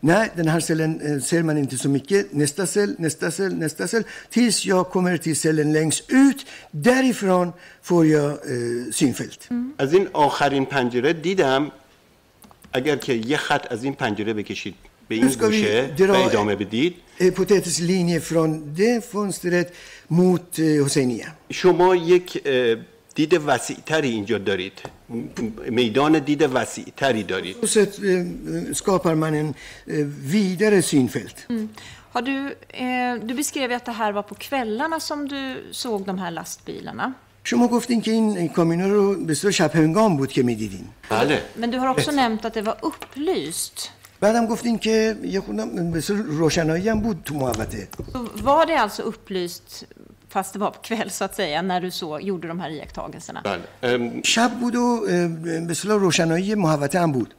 [0.00, 2.32] Nej, den här cellen eh, ser man inte så mycket.
[2.32, 4.04] Nästa cell, nästa cell, nästa cell.
[4.30, 6.46] Tills jag kommer till cellen längst ut.
[6.70, 9.40] Därifrån får jag eh, synfält.
[9.78, 11.70] از این آخرین پنجره دیدم
[12.72, 14.74] اگر که یه خط از این پنجره بکشید
[15.09, 19.67] Nu ska vi گوشه و dra ادامه بدید hypotetisk linje från det fönstret
[20.09, 21.27] mot eh, Hoseinia.
[21.51, 22.75] شما یک اه،
[23.15, 24.73] دید وسیعتری اینجا دارید
[25.09, 25.15] م-
[25.69, 29.47] میدان دید وسیعتری دارید På så sätt eh, skapar man en
[29.87, 31.37] eh, vidare synfält.
[32.13, 32.37] Har du,
[32.85, 36.31] eh, du beskrev ju att det här var på kvällarna som du såg de här
[36.31, 37.13] lastbilarna.
[37.43, 41.71] شما گفتین که این کامینا رو به صورت شب هنگام بود که میدیدین بله Men
[41.71, 43.91] du har också nämnt att det var upplyst.
[44.23, 48.79] بعدم گفتین که یه خودم به صورت روشنایی هم بود تو محوطه Så var det
[48.79, 49.83] alltså upplyst,
[50.29, 53.41] fast det var på kväll så att säga, när du så gjorde de här iakttagelserna?
[53.43, 55.27] بله ام، شب بود و اه،
[55.67, 57.33] به صورت روشنایی محوطه هم بود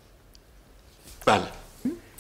[1.27, 1.43] بله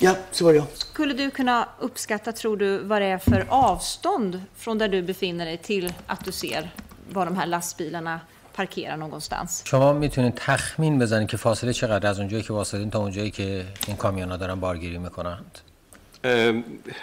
[0.03, 0.66] Ja, svar ja.
[0.74, 5.46] Skulle du kunna uppskatta, tror du, vad det är för avstånd från där du befinner
[5.46, 6.70] dig till att du ser
[7.12, 8.20] var de här lastbilarna
[8.58, 9.50] parkerar någonstans?
[9.65, 13.98] شما می‌تونید تخمین بزنید که فاصله چقدر از اونجایی که واسطین تا اونجایی که این
[13.98, 15.60] کامیونا دارن بارگیری می‌کنند.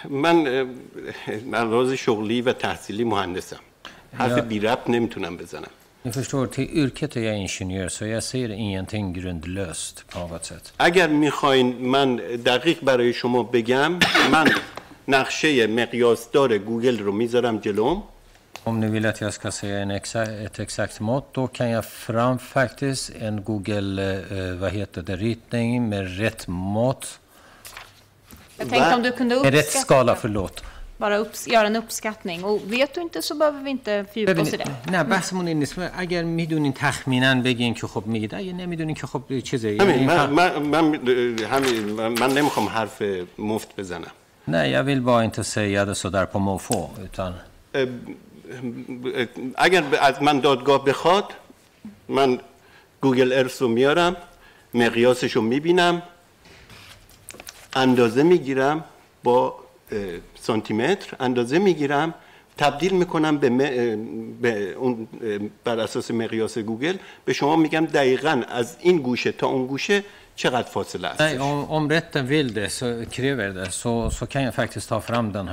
[0.09, 0.35] من
[1.53, 3.59] از شغلی و تحصیلی مهندسم.
[4.13, 5.69] حرف بی ربط نمی‌تونم بزنم.
[6.05, 10.73] Ni förstår, till yrket är jag ingenjör så jag ser ingenting grundlöst på något sätt.
[10.79, 13.91] اگر می‌خواین من دقیق برای شما بگم
[14.31, 14.51] من
[15.07, 18.03] نقشه مقیاسدار گوگل رو می‌ذارم جلوم.
[18.64, 21.84] Om ni vill att jag ska säga en exa, ett exakt mått då kan jag
[21.84, 27.18] fram faktiskt en Google, eh, vad heter det, ritning med rätt mått.
[28.56, 30.64] Jag tänkte om du kunde Med rätt skala, uppskatta, förlåt.
[30.98, 32.44] bara upps, göra en uppskattning.
[32.44, 34.90] Och vet du inte så behöver vi inte fördjupa oss i ببینید det.
[34.90, 39.40] نه بحثمون این نیست اگر میدونین تخمینا بگین که خب میگید اگه نمیدونین که خب
[39.40, 40.84] چیزه همین یعنی من, ف- من, من,
[41.50, 43.02] همین من, من نمیخوام حرف
[43.38, 44.10] مفت بزنم
[44.50, 46.90] Nej, jag vill bara inte säga det sådär på måfå.
[47.04, 47.32] Utan
[47.74, 47.86] اه،
[49.55, 51.25] اگر از من دادگاه بخواد
[52.07, 52.39] من
[53.01, 54.15] گوگل ارث رو میارم
[54.73, 56.01] مقیاسش رو می‌بینم
[57.75, 58.83] اندازه می‌گیرم
[59.23, 59.55] با
[60.41, 62.13] سانتیمتر اندازه می‌گیرم
[62.57, 63.57] تبدیل می‌کنم به, م-
[64.41, 65.07] به اون
[65.63, 70.03] بر اساس مقیاس گوگل به شما میگم دقیقا از این گوشه تا اون گوشه
[70.35, 71.39] چقدر فاصله است
[71.69, 75.47] om, rätten vill det, så kräver det, så, så kan jag faktiskt ta fram den.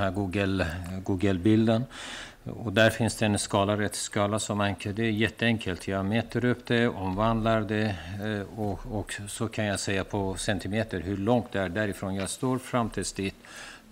[2.45, 4.95] Och där finns det en skala, rätt skala som enkel.
[4.95, 5.87] Det är jätteenkelt.
[5.87, 10.99] Jag mäter upp det, omvandlar det eh, och, och så kan jag säga på centimeter
[10.99, 13.35] hur långt det är därifrån jag står fram tills dit.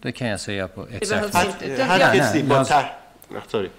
[0.02, 1.36] Det kan jag säga på exakt.
[1.80, 2.66] هر jag- کسی با
[3.48, 3.70] sorry.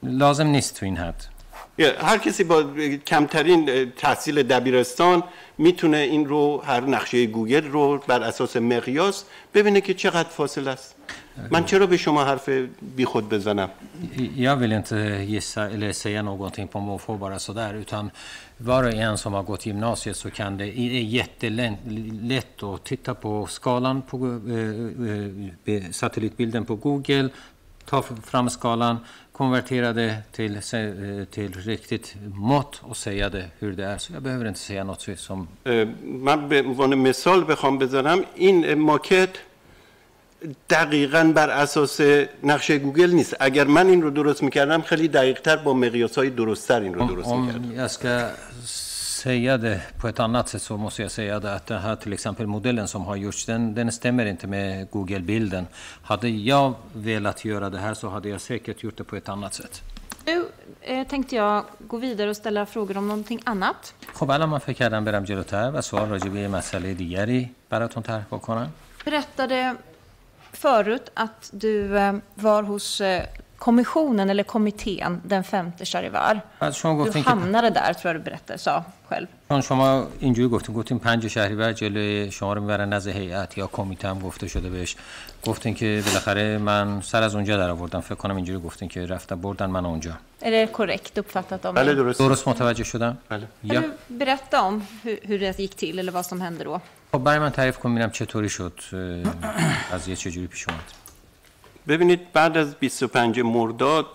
[0.00, 1.24] لازم نیست تو این حد.
[1.98, 2.62] هر کسی با
[3.06, 5.22] کمترین تحصیل دبیرستان
[5.58, 10.95] می‌تونه این رو هر نقشه گوگل رو بر اساس مقیاس ببینه که چقدر فاصله است
[11.50, 12.48] من چرا به شما حرف
[12.96, 13.68] بیخود بزنم
[14.36, 14.96] Jag vill inte
[15.28, 18.10] gissa eller säga någonting på måfå bara sådär utan
[18.56, 23.14] var och en som har gått gymnasiet så kan det, det är jättelätt att titta
[23.14, 27.28] på skalan på eh, eh, satellitbilden på Google,
[27.84, 28.98] ta fram skalan,
[29.32, 33.98] konvertera det till, eh, till riktigt mått och säga det hur det är.
[33.98, 35.48] Så jag behöver inte säga något som
[36.02, 39.30] من به عنوان مثال بخوام بزنم این ماکت
[40.70, 42.00] دقیقا بر اساس
[42.42, 46.80] نقشه گوگل نیست اگر من این رو درست می‌کردم خیلی دقیقتر با مقیاس های درستتر
[46.80, 48.30] این رو درست می‌کردم jag ska
[49.26, 52.12] säga det på ett annat sätt så måste jag säga det att den här till
[52.12, 55.64] exempel modellen som har gjorts, den, den stämmer inte med Google-bilden.
[56.02, 59.54] Hade jag velat göra det här så hade jag säkert gjort det på ett annat
[59.54, 59.82] sätt.
[60.26, 60.44] Nu
[60.80, 63.94] eh, tänkte jag gå vidare och ställa frågor om någonting annat.
[64.12, 68.24] خب الان من فکر کردم برم جلوتر و سوال راجع به مسئله دیگری براتون طرح
[68.30, 68.68] بکنم.
[69.04, 69.76] berättade
[70.56, 73.22] förut att du eh, var hos eh,
[73.58, 75.84] kommissionen eller kommittén den femte
[76.72, 79.26] شما Du hamnade där, tror jag du berättade, sa själv.
[79.48, 84.08] چون شما اینجوری گفتین گفتین پنج شهریور جلوی شما رو می‌برن نزد هیئت یا کمیته
[84.08, 84.96] هم گفته شده بهش
[85.46, 89.40] گفتین که بالاخره من سر از اونجا در آوردم فکر کنم اینجوری گفتین که رفتم
[89.40, 91.94] بردن من اونجا Är det korrekt uppfattat av بله mig?
[91.94, 93.82] درست درست متوجه شدم بله یا
[94.18, 96.80] berätta om hur, hur det gick till eller vad som hände då?
[97.12, 101.05] خب برای من تعریف کن ببینم چطوری شد اه، قضیه چجوری پیش اومد
[101.88, 104.06] ببینید بعد از 25 مرداد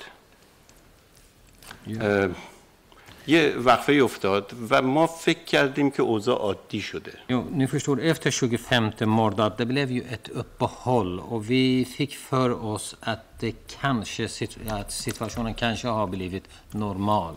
[3.28, 8.32] یه وقفه افتاد و ما فکر کردیم که اوضاع عادی شده Jo, ni förstår, efter
[8.32, 14.28] 25 mordad, det blev ju ett uppehåll och vi fick för oss att, det kanske,
[14.70, 17.36] att situationen kanske har blivit normal.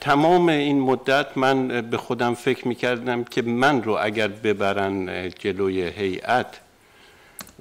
[0.00, 6.60] تمام این مدت من به خودم فکر می‌کردم که من رو اگر ببرن جلوی هیئت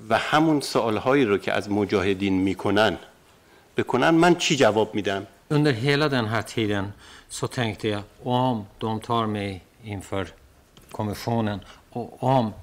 [0.09, 2.97] و همون سوالهایی رو که از مجاهدین می‌کنن
[3.77, 6.93] بکنن من چی جواب میدم Under hela den här tiden
[7.29, 10.27] så tänkte jag om de tar mig inför
[10.91, 11.59] kommissionen
[11.89, 12.53] och om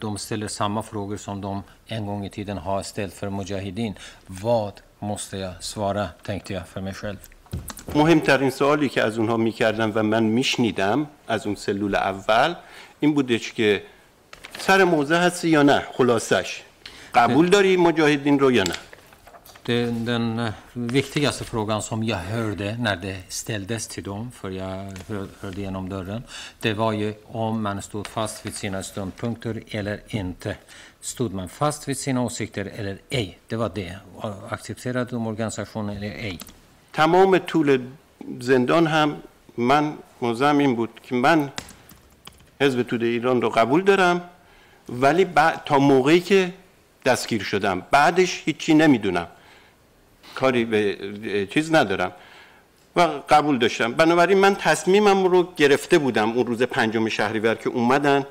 [0.00, 3.94] de ställer samma frågor som de en gång i tiden har ställt för Mujahedin,
[4.26, 7.18] vad måste jag svara, tänkte jag för mig själv.
[7.94, 12.54] مهمترین سوالی که از اونها می‌کردم و من میشنیدم از اون سلول اول
[13.00, 13.82] این بودش که
[14.58, 16.62] سر موضع هستی یا نه خلاصش
[17.14, 18.74] قبول داری مجاهدین رو یا نه
[19.68, 24.92] Den, den eh, viktigaste frågan som jag hörde när det ställdes till dem, för jag
[25.08, 26.22] hör- hörde genom dörren,
[26.60, 30.56] det var ju om man stod fast vid sina ståndpunkter eller inte.
[31.00, 33.38] Stod man fast vid sina åsikter eller ej?
[33.48, 33.96] Det var det.
[34.50, 36.38] Accepterade de organisationen eller ej?
[36.92, 37.68] تمام طول
[38.40, 39.16] زندان هم
[39.56, 41.50] من موضعم این بود که من
[42.60, 44.20] حزب توده ایران رو قبول دارم
[44.88, 46.54] ولی بعد تا موقعی که
[47.04, 49.26] دستگیر شدم بعدش هیچی نمی‌دونم
[50.34, 52.12] کاری به چیز ندارم
[52.96, 58.26] و قبول داشتم بنابراین من تصمیمم رو گرفته بودم اون روز پنجم شهریور که اومدن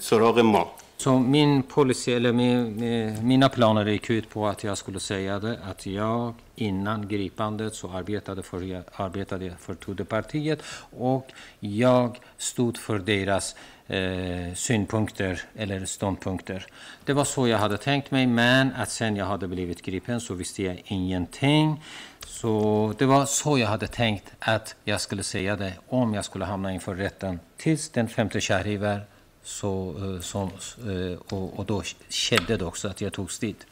[0.00, 0.70] سراغ ما
[1.06, 5.38] Så min policy, eller min, eh, mina planer gick ut på att jag skulle säga
[5.38, 10.62] det, att jag innan gripandet så arbetade, för, arbetade för Tudorpartiet
[10.98, 11.26] och
[11.60, 13.56] jag stod för deras
[13.89, 16.65] eh, synpunkter eller ståndpunkter.
[17.05, 20.33] Det var så jag hade tänkt mig, men att sen jag hade blivit gripen så
[20.33, 21.83] visste jag ingenting.
[22.27, 26.45] Så det var så jag hade tänkt att jag skulle säga det om jag skulle
[26.45, 29.01] hamna inför rätten tills den 5 Shahrivar
[29.43, 33.65] så, eh, som, eh, och, och då skedde det också att jag togs dit.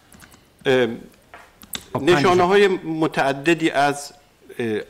[0.65, 0.87] اه،
[1.93, 4.16] خب، نشانه های متعددی از اه،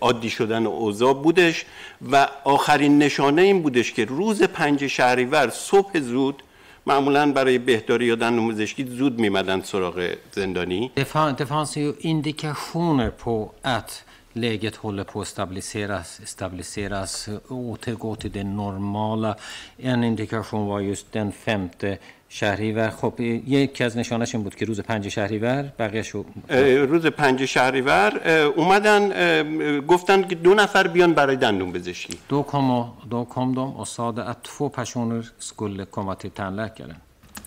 [0.00, 1.64] عادی شدن اوضاع بودش
[2.12, 6.42] و آخرین نشانه این بودش که روز پنج شهریور صبح زود
[6.86, 8.66] معمولا برای بهداری یا دن
[8.98, 10.90] زود میمدن سراغ زندانی.
[11.38, 14.04] دفانسی و اندیکشون پو ات
[14.36, 19.36] لگت هل پو استبلیسیرس استبلیسیرس اوتگو تی دن نرمالا
[19.78, 22.90] یعنی این اندیکشون وایست دن فمت شهریور.
[22.90, 28.20] خب یکی از نشانش این بود که روز پنج شهریور بقیه‌شو اه، روز پنج شهریور
[28.56, 32.18] اومدن گفتن که دو نفر بیان برای دندون پزشکی.
[32.30, 36.96] och, då kom de och sa att två personer skulle komma till tandläkaren.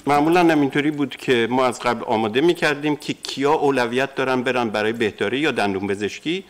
[0.08, 4.70] معمولا هم اینطوری بود که ما از قبل آماده می‌کردیم که کیا اولویت دارن برن
[4.70, 6.44] برای بهداری یا دندون پزشکی.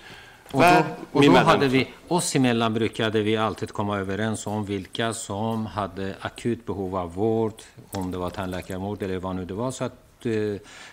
[0.54, 5.14] Och då, och då hade vi, oss emellan brukade vi alltid komma överens om vilka
[5.14, 7.54] som hade akut behov av vård,
[7.92, 9.72] om det var tandläkarvård eller vad nu det var.
[9.72, 10.34] Så att, eh,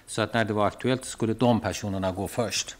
[0.07, 2.77] så att när det var aktuellt skulle de personerna gå först.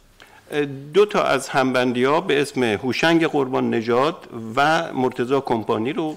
[0.95, 4.17] دو تا از همبندی ها به اسم هوشنگ قربان نژاد
[4.57, 6.17] و مرتزا کمپانی رو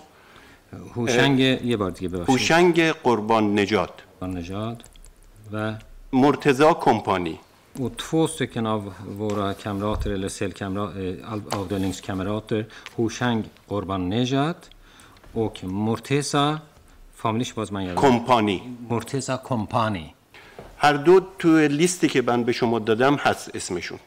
[0.96, 2.30] Hushang, یه بار دیگه ببخشید.
[2.30, 4.84] هوشنگ قربان نژاد نژاد
[5.54, 5.74] و
[6.14, 7.40] مرتزا کمپانی
[7.79, 10.93] och två stycken av våra kamrater eller cellkamra-
[11.23, 12.67] eh, av- avdelningskamrater,
[12.97, 14.57] Hushang Orban Nejad
[15.33, 16.59] och Morteza,
[17.17, 20.15] فامیلیش باز من یادم کمپانی مرتزا کمپانی
[20.79, 23.99] هر دو تو لیستی که من به شما دادم هست اسمشون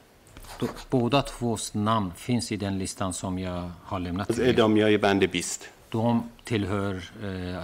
[0.60, 4.50] Då- Båda tvås namn finns i den listan som jag har lämnat از till er.
[4.50, 7.64] ادامی های بند 20 De tillhör eh,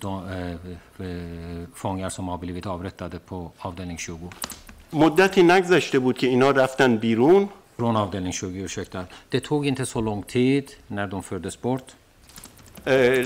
[0.00, 4.30] de eh, eh, fångar som har blivit avrättade på avdelning 20.
[4.93, 7.49] مدتی نگذشته بود که اینا رفتن بیرون.
[7.77, 8.31] från avdelning tjugo.
[8.31, 8.67] Det
[9.31, 11.83] tog inte så lång tid när de fördes bort.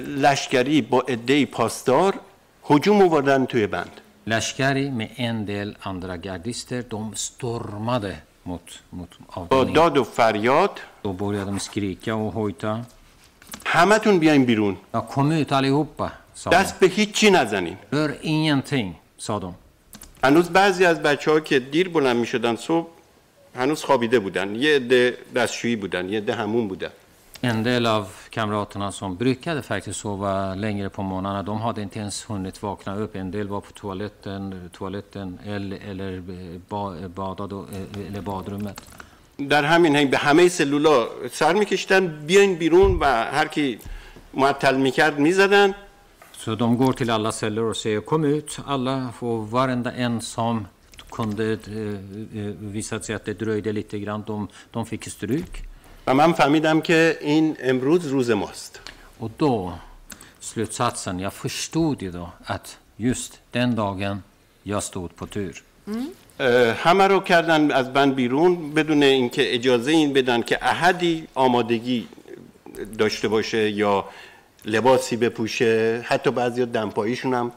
[0.08, 2.20] لشکری با عده پاسدار
[2.62, 4.02] هجوم آوردن توی بند.
[4.28, 8.62] لشکری med en del andra gardister, de stormade mot
[8.94, 10.80] mot avdelningen با داد و فریاد.
[11.04, 12.82] då började de skrika och hojta.
[13.66, 14.78] همه تون بیاییم بیرون
[16.52, 19.56] دست به چی نزنیم بر اینین تین سادم.
[20.24, 22.88] هنوز بعضی از بچه ها که دیر بلند می شدن صبح
[23.56, 26.92] هنوز خوابیده بودن یه عده دستشویی بودن یه عده همون بودن
[27.44, 32.24] En del av kamraterna som brukade faktiskt sova längre på morgnarna, de hade inte ens
[32.24, 33.16] hunnit vakna upp.
[33.16, 36.22] En del var på toaletten, toaletten eller, eller
[36.70, 36.82] ba,
[37.20, 38.82] badade eh, eller badrummet.
[39.50, 43.80] در همین هنگ به همه سلولا سر میکشتن بیاین بیرون و هر کی
[44.34, 45.76] معطل می‌کرد می‌زدن
[46.41, 50.67] Så de går till alla celler och säger kom ut, alla, och varenda en som
[51.11, 55.63] kunde eh, eh, visa sig att det dröjde lite grann, de, de fick stryk.
[56.07, 58.81] و من فهمیدم که این امروز روز ماست
[59.19, 59.73] Och då,
[60.41, 64.23] slutsatsen, jag förstod ju då att just den dagen
[64.63, 65.63] jag stod på tur.
[66.41, 72.09] اه، همه رو کردن از بند بیرون بدون اینکه اجازه این بدن که احدی آمادگی
[72.99, 74.05] داشته باشه یا
[74.66, 77.52] لباسی بپوشه حتی بعضی دمپاییشون هم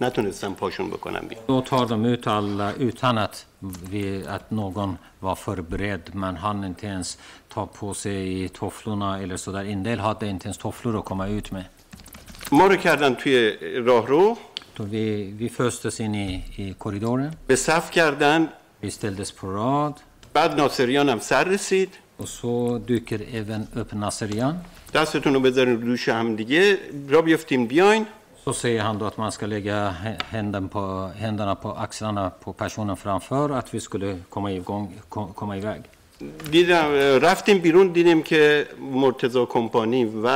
[0.00, 3.46] نتونستن پاشون بکنن بیرون Då tar de ut alla utan att,
[3.90, 6.14] vi, att någon var förberedd.
[6.14, 9.64] Man hann inte ens ta på sig tofflorna eller där.
[9.64, 11.64] En del hade inte ens tofflor att komma ut med.
[12.52, 13.36] ما رو کردن توی
[13.88, 14.36] راهرو
[14.76, 15.06] Då vi,
[15.40, 17.30] vi föstes in i, i korridoren.
[17.46, 18.48] به صف کردن
[18.80, 19.94] Vi ställdes på rad.
[20.32, 24.54] بعد ناصریان هم سر رسید Och så dyker även upp Nasserian.
[24.94, 28.06] دستتون رو بذارین رو دوش هم دیگه را بیفتین بیاین
[28.44, 32.52] Så säger han då att man ska lägga hä- händen på, händerna på axlarna på
[32.52, 35.80] personen framför, att vi skulle komma, igång, ko- komma iväg.
[36.52, 36.86] دیدم
[37.22, 40.26] رفتیم بیرون دیدیم که مرتضا کمپانی و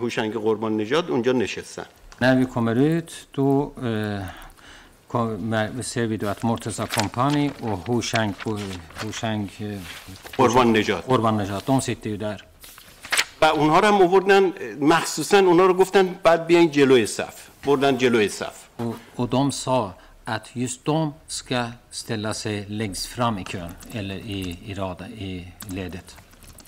[0.00, 1.84] هوشنگ قربان نژاد اونجا نشستن
[2.20, 4.22] När vi kommer ut då eh,
[5.81, 8.33] ser vi då att Morteza Company och Hushang,
[9.03, 9.79] Hushang eh,
[10.37, 12.43] قربان نژاد Orban Nejat, de sitter ju där.
[13.41, 18.29] و اونها رو هم آوردن مخصوصا اونها رو گفتن بعد بیاین جلوی صف بردن جلوی
[18.29, 19.93] صف Och, och de sa
[20.25, 25.47] att just de ska ställa sig längst fram i kön, eller i, i, rada, i
[25.69, 26.15] ledet.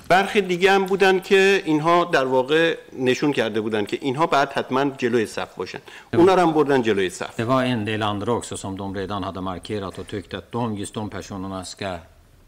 [0.08, 4.84] برخی دیگه هم بودن که اینها در واقع نشون کرده بودن که اینها بعد حتما
[4.84, 5.78] جلوی صف باشن.
[6.14, 7.36] اونا هم بردن جلوی صف.
[7.36, 10.76] Det var en del andra också som de redan hade markerat och tyckte att de,
[10.76, 11.98] just de personerna ska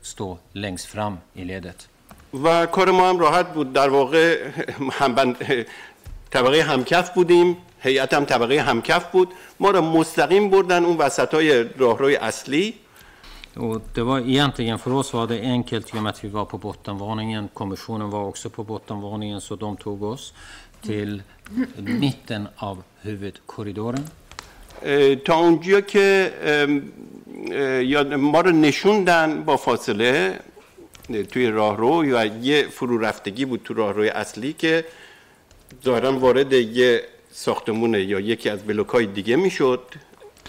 [0.02, 1.88] stå längst fram i ledet.
[2.44, 3.72] و کار ما هم راحت بود.
[3.72, 4.50] در واقع
[4.92, 5.36] هم.
[6.30, 7.56] طبقه همکف بودیم.
[7.80, 9.28] هیئت هم طبقه همکف بود.
[9.60, 12.74] ما رو مستقیم بردن اون وسط های راهروی اصلی.
[13.56, 16.44] Och det var egentligen för oss var det enkelt i och med att vi var
[16.44, 17.48] på bottenvåningen.
[17.54, 20.34] Kommissionen var också på bottenvåningen så de tog oss
[20.82, 21.22] till
[21.76, 24.04] mitten av huvudkorridoren.
[25.24, 26.32] تا اونجا که
[28.18, 30.40] ما رو نشوندن با فاصله
[31.30, 34.84] توی راهرو یا یه فرو رفتگی بود تو راهروی اصلی که
[35.84, 39.80] ظاهرا وارد یه ساختمونه یا یکی از بلوکای دیگه می‌شد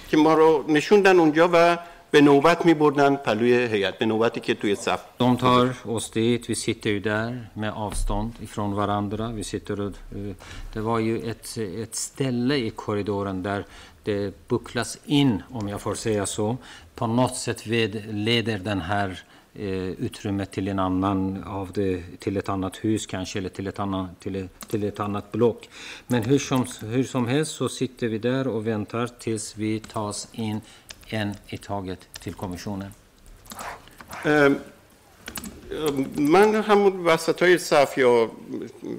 [0.10, 1.78] که ما رو نشوندن اونجا و
[2.17, 6.47] به نوبت می بردن پلوی هیئت به نوبتی که توی صف De tar oss dit,
[6.51, 9.29] vi sitter ju där med avstånd ifrån varandra.
[9.29, 10.35] Vi sitter och, eh,
[10.73, 13.65] det var ju ett, ett ställe i korridoren där
[14.05, 16.57] det bucklas in, om jag får säga så.
[16.95, 19.23] På något sätt ved, leder den här
[19.55, 23.79] eh, utrymmet till en annan av det, till ett annat hus kanske eller till ett,
[23.79, 25.69] annan, till, ett- till ett annat block.
[26.07, 30.29] Men hur som, hur som helst så sitter vi där och väntar tills vi tas
[30.33, 30.61] in
[31.09, 32.93] en i taget till kommissionen.
[34.25, 34.57] ام،
[36.17, 38.31] من همون وسط های صف یا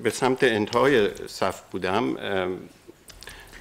[0.03, 2.57] به سمت انتهای صف بودم ام،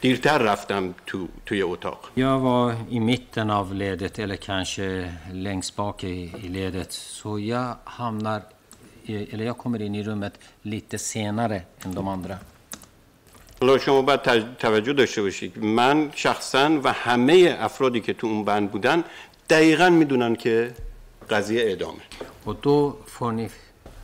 [0.00, 6.04] دیرتر رفتم تو توی اتاق Jag var i mitten av ledet eller kanske längst bak
[6.04, 6.92] i, i ledet.
[6.92, 8.42] Så jag hamnar,
[9.02, 12.38] i, eller jag kommer in i rummet lite senare än de andra.
[13.61, 14.21] حالا شما باید
[14.57, 15.57] توجه داشته باشید.
[15.57, 19.03] من شخصا و همه افرادی که تو اون بند بودن
[19.49, 20.73] دقیقا می‌دونن که
[21.29, 22.01] قضیه اعدامه.
[22.45, 23.49] Och då får ni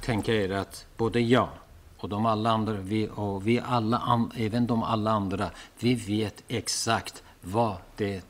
[0.02, 1.50] tänka er att både jag
[1.98, 7.24] och de alla andra, vi, och vi alla, även de alla andra, vi vet exakt
[7.44, 8.22] vad det,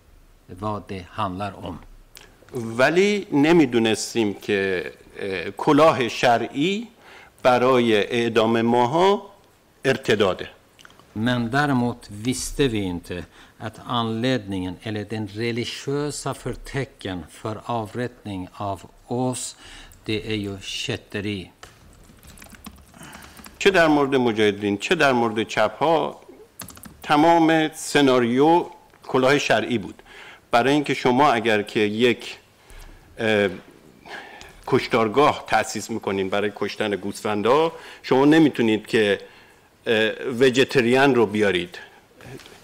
[0.59, 1.79] vad det handlar om.
[2.53, 6.87] ولی نمی‌دونستیم که اه، کلاه شرعی
[7.43, 9.21] برای اعدام ماها
[9.85, 10.49] ارتداده.
[11.13, 13.25] Men däremot visste vi inte
[13.57, 19.55] att anledningen eller den religiösa förtecken för avrättning av oss,
[20.05, 21.51] det är ju kätteri.
[23.57, 26.21] چه در مورد مجاهدین چه در مورد چپ ها
[27.03, 28.65] تمام سناریو
[29.07, 30.01] کلاه شرعی بود
[30.51, 32.37] برای اینکه شما اگر که یک
[33.19, 33.49] اه،
[34.67, 37.71] کشتارگاه تأسیس می‌کنین برای کشتن گوسفندا
[38.03, 39.19] شما نمی‌تونید که
[40.39, 41.79] وجتریان رو بیارید.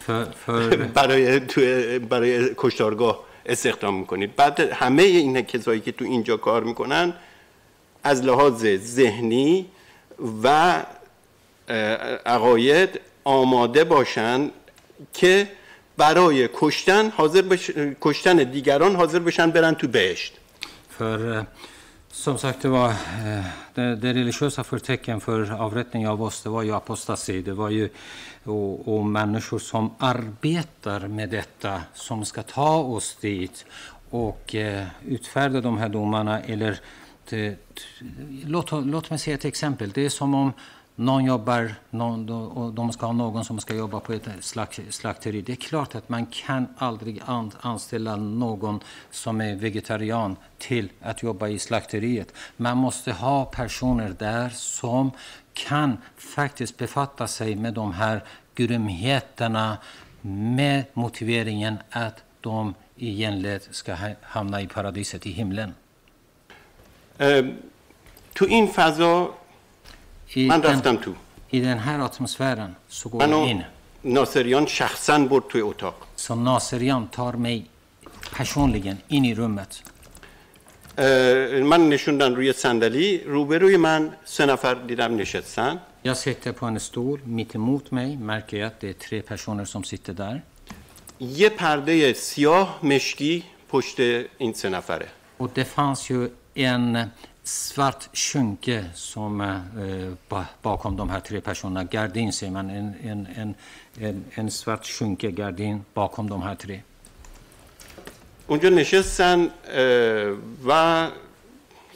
[0.93, 4.36] برای تو- برای کشتارگاه استخدام می‌کنید.
[4.36, 7.13] بعد همه این کسایی که تو اینجا کار می‌کنن
[8.03, 9.65] از لحاظ ذهنی
[10.43, 10.76] و
[12.26, 14.49] عقاید آماده باشن
[15.13, 15.47] که
[15.97, 17.72] برای کشتن حاضر بش...
[18.01, 20.34] کشتن دیگران حاضر بشن برن تو بهشت.
[22.20, 26.63] Som sagt, det var eh, det, det religiösa förtecken för avrättning av oss, det var
[26.63, 27.41] ju apostasi.
[27.41, 27.89] Det var ju
[28.43, 33.65] och, och människor som arbetar med detta, som ska ta oss dit
[34.09, 36.80] och eh, utfärda de här domarna eller
[37.30, 37.55] det,
[38.45, 39.91] Låt, låt mig säga ett exempel.
[39.91, 40.53] Det är som om
[40.99, 44.81] någon jobbar någon, då- och de ska ha någon som ska jobba på ett slak,
[44.91, 45.43] slakteri.
[45.43, 51.22] Det är klart att man kan aldrig an, anställa någon som är vegetarian till att
[51.22, 52.33] jobba i slakteriet.
[52.57, 55.11] Man måste ha personer där som
[55.53, 59.79] kan faktiskt befatta sig med de här grymheterna
[60.20, 65.75] med motiveringen att de i genled ska ha- hamna i paradiset i himlen.
[67.18, 67.45] اه،
[68.35, 69.38] تو این فضا I
[70.38, 71.12] من رفتم تو
[71.52, 73.64] I den här atmosfären så går jag in.
[74.04, 77.66] ناصریان شخصا برد توی اتاق Så Naserian tar mig
[78.38, 79.84] personligen in i rummet.
[81.64, 87.20] من نشوندن روی صندلی روبروی من سه نفر دیدم نشستن Jag sitter på en stol
[87.26, 90.42] mitt emot mig, märker jag att det är tre personer som sitter där.
[91.20, 94.00] یه پرده سیاه مشکی پشت
[94.38, 95.08] این سه نفره
[95.38, 97.10] Och det fanns ju en
[97.44, 99.48] svart skynke som eh,
[100.30, 103.56] ba- bakom de här tre personerna, gardin säger man, en, en, en,
[104.00, 106.82] en, en svart skynke, gardin bakom de här tre.
[108.50, 109.50] اونجا نشستن
[110.66, 111.08] و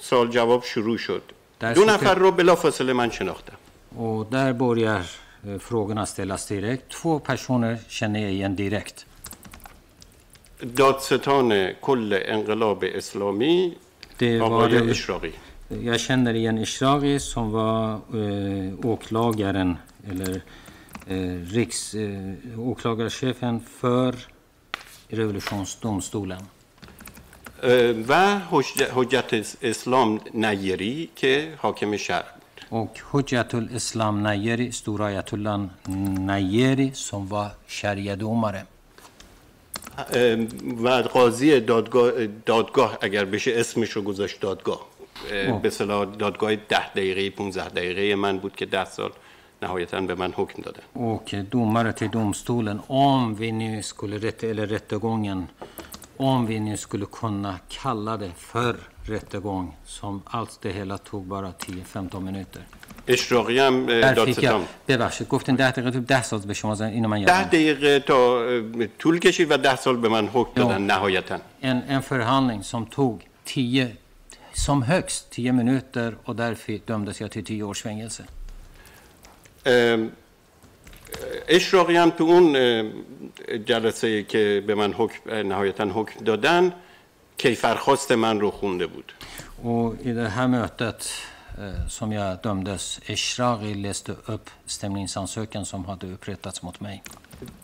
[0.02, 1.22] سوال جواب شروع شد
[1.60, 3.54] دو شوکه- نفر رو بلافاصله من شناختم
[3.98, 5.02] Och där börjar
[5.48, 6.90] eh, frågorna ställas direkt.
[6.92, 9.06] Två personer känner jag igen direkt.
[10.78, 13.76] دادستان کل انقلاب اسلامی
[14.23, 15.33] Det var آقای den, اشراقی
[15.85, 19.77] jag känner igen Ishraghi som var eh, åklagaren,
[20.11, 20.43] eller
[21.07, 24.15] eh, riks, eh, åklagarchefen för
[25.09, 26.43] revolutionsdomstolen.
[27.63, 32.39] اه، و حج- حجت اسلام نیری که حاکم شهر بود
[32.71, 35.71] Och Hujjatul Islam Nayeri, stora ayatollan
[36.31, 38.63] Nayeri som var sharia-domare.
[39.99, 40.35] اه،
[40.83, 44.87] و قاضی دادگاه, دادگاه اگر بشه اسمش رو گذاشت دادگاه
[45.33, 49.11] اه، به صلاح دادگاه ده دقیقه 15 دقیقه من بود که ده سال
[49.63, 54.67] نهایتا به من حکم دادن Och domare till domstolen, om vi nu skulle, rätt, eller
[54.67, 55.47] rättegången,
[56.17, 61.53] om vi nu skulle kunna kalla det för rättegång, som allt det hela tog bara
[61.53, 62.63] 10-15 minuter.
[63.08, 67.24] اشراقی هم دادستان ببخشید گفتین ده دقیقه تو ده سال به شما زن اینو من
[67.24, 68.46] ده یادم دقیقه تا
[69.00, 71.38] طول کشید و ده سال به من حکم دادن نهایتا.
[71.62, 73.88] En, en förhandling som tog 10,
[74.54, 78.24] som högst 10 minuter och därför dömdes jag till 10 års fängelse.
[79.66, 80.00] اه،
[81.48, 82.54] اشراقی هم تو اون
[83.66, 86.74] جلسه که به من حکم نهایتا حکم دادن
[87.38, 89.14] کیفرخواست من رو خونده بود.
[90.04, 91.33] i det här mötet eh,
[91.89, 97.03] som jag dömdes, Eshraghi läste upp stämningsansökan som hade upprättats mot mig.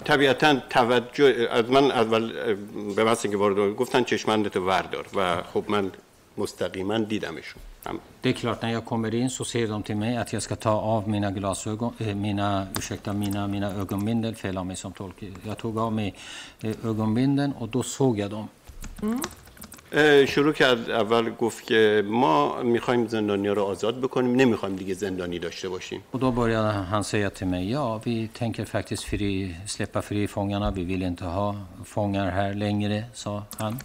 [0.05, 2.55] طبیعتا توجه از من اول اه،
[2.97, 5.91] به محض اینکه وارد شدم، گفتن چشمندتو وردار و خب من
[6.39, 10.17] مستقیما دیدمشون هم Det är klart, när jag kommer in så säger de till mig
[10.17, 14.67] att jag ska ta av mina glasögon, eh, mina, ursäkta, mina, mina ögonbindel, fel av
[14.67, 15.23] mig som tolk.
[15.47, 16.15] Jag tog av mig
[16.61, 18.49] eh, ögonbindeln och då såg jag dem.
[19.03, 19.19] اه،
[20.28, 24.36] شروع کرد اول گفت که ما می‌خوایم زندانیا رو آزاد بکنیم.
[24.36, 26.04] نمی‌خوایم دیگه زندانی داشته باشیم.
[26.14, 30.72] Och då började han säga till mig, ja, vi tänker faktiskt fri, släppa fri fångarna,
[30.72, 33.80] vi vill inte ha fångar här längre, sa han.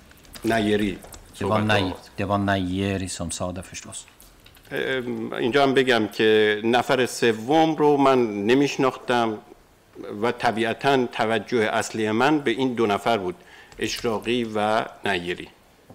[0.44, 0.98] نیری
[1.38, 4.06] Det var, Nej, det var Najeri som sa det förstås.
[5.40, 9.38] اینجا هم بگم که نفر سوم رو من نمیشناختم
[10.22, 13.34] و طبیعتا توجه اصلی من به این دو نفر بود
[13.78, 15.48] اشراقی و نیری.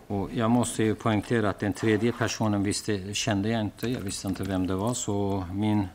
[0.09, 4.29] Och jag måste ju poängtera att den tredje personen visste, kände jag inte, jag visste
[4.29, 5.89] inte vem det var, så min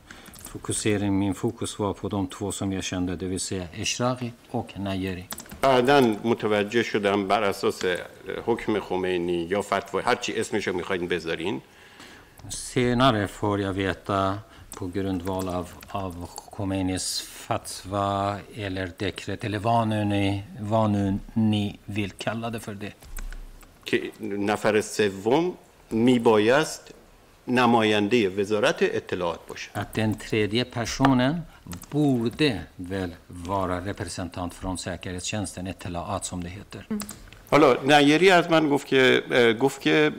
[0.44, 4.80] fokusering, min fokus var på de två som jag kände, det vill säga Eshraghi och
[4.80, 5.28] Najeri.
[5.62, 7.86] بعدا متوجه شدم بر اساس
[8.46, 11.62] حکم خمینی یا فتوا هر چی اسمشو میخواین بذارین
[12.50, 14.40] Senare får jag veta
[14.78, 21.80] på grundval av, av Khomeinis fatwa eller dekret, eller vad nu, ni, vad nu ni
[21.86, 22.94] vill kalla det för det.
[23.85, 25.55] که نفر سوم
[25.91, 26.95] میبایست
[27.49, 29.71] نماینده وزارت اطلاعات باشه.
[29.75, 31.43] Att den tredje personen
[31.91, 36.87] borde väl vara representant från säkerhetstjänsten, Etelaat som det heter.
[37.51, 39.23] حالا نیری از من گفت که
[39.61, 40.13] گفت که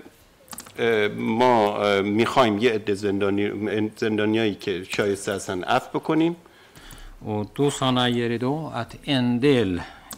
[1.17, 6.35] ما می‌خوایم یه عده زندانی زندانیایی که شایسته هستن عفو بکنیم.
[7.25, 8.95] Och då sa Najeri då att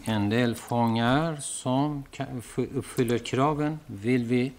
[0.04, 2.04] en del, fångar som
[2.56, 4.52] uppfyller kraven vill vi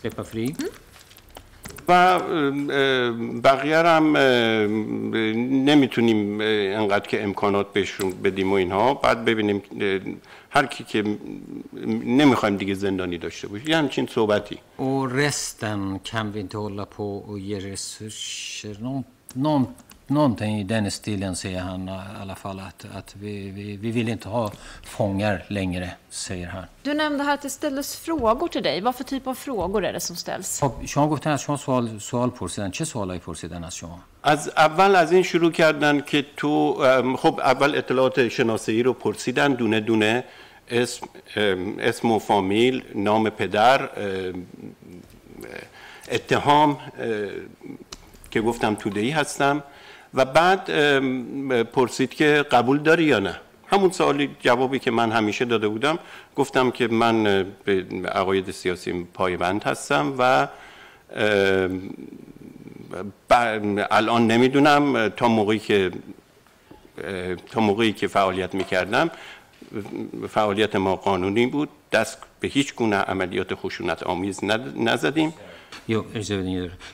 [0.00, 0.54] släppa fri.
[1.88, 2.18] و
[3.44, 4.16] بقیه هم
[5.70, 6.40] نمی‌تونیم
[6.80, 9.62] انقدر که امکانات بهشون بدیم و اینها بعد ببینیم
[10.50, 11.18] هر کی که
[12.06, 17.18] نمی‌خوایم دیگه زندانی داشته باشه یه همچین صحبتی Och resten kan vi inte hålla på
[17.18, 18.76] och ge resurser.
[18.80, 19.04] Någon,
[19.34, 19.66] någon,
[20.06, 21.92] någonting i den stilen säger han i
[22.22, 22.60] alla fall.
[22.60, 24.52] Att, att vi, vi, vi vill inte ha
[24.82, 26.64] fångar längre, säger han.
[26.82, 28.80] Du nämnde här att det ställdes frågor till dig.
[28.80, 30.60] Vad för typ av frågor är det som ställs?
[30.60, 34.96] خب شما گفتن از شما سوال, سوال پرسیدن چه سوالایی پرسیدن از شما از اول
[34.96, 40.24] از این شروع کردن که تو ام، خب اول اطلاعات شناسایی رو پرسیدن دونه دونه
[40.70, 44.46] اسم, ام، اسم و فامیل نام پدر ام،
[46.10, 46.78] اتهام اه،
[48.30, 49.62] که گفتم تودهی هستم
[50.16, 50.70] و بعد
[51.62, 53.40] پرسید که قبول داری یا نه.
[53.66, 55.98] همون سوالی جوابی که من همیشه داده بودم
[56.36, 60.48] گفتم که من به عقاید سیاسی پایبند هستم و
[63.90, 65.90] الان نمی‌دونم تا موقعی که
[67.50, 69.10] تا موقعی که فعالیت می‌کردم
[70.28, 71.68] فعالیت ما قانونی بود.
[71.92, 74.44] دست به هیچ گونه عملیات خشونت آمیز
[74.76, 75.34] نزدیم.
[75.88, 76.04] Jo,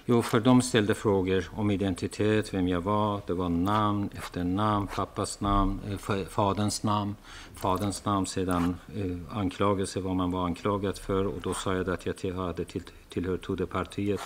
[0.06, 5.40] jo, för de ställde frågor om identitet, vem jag var, det var namn, efternamn, pappas
[5.40, 7.14] namn, eh, faderns namn,
[7.62, 12.06] faderns namn, sedan eh, anklagelse, vad man var anklagad för och då sa jag att
[12.06, 14.20] jag tillhörde hade till, tillhör Todepartiet.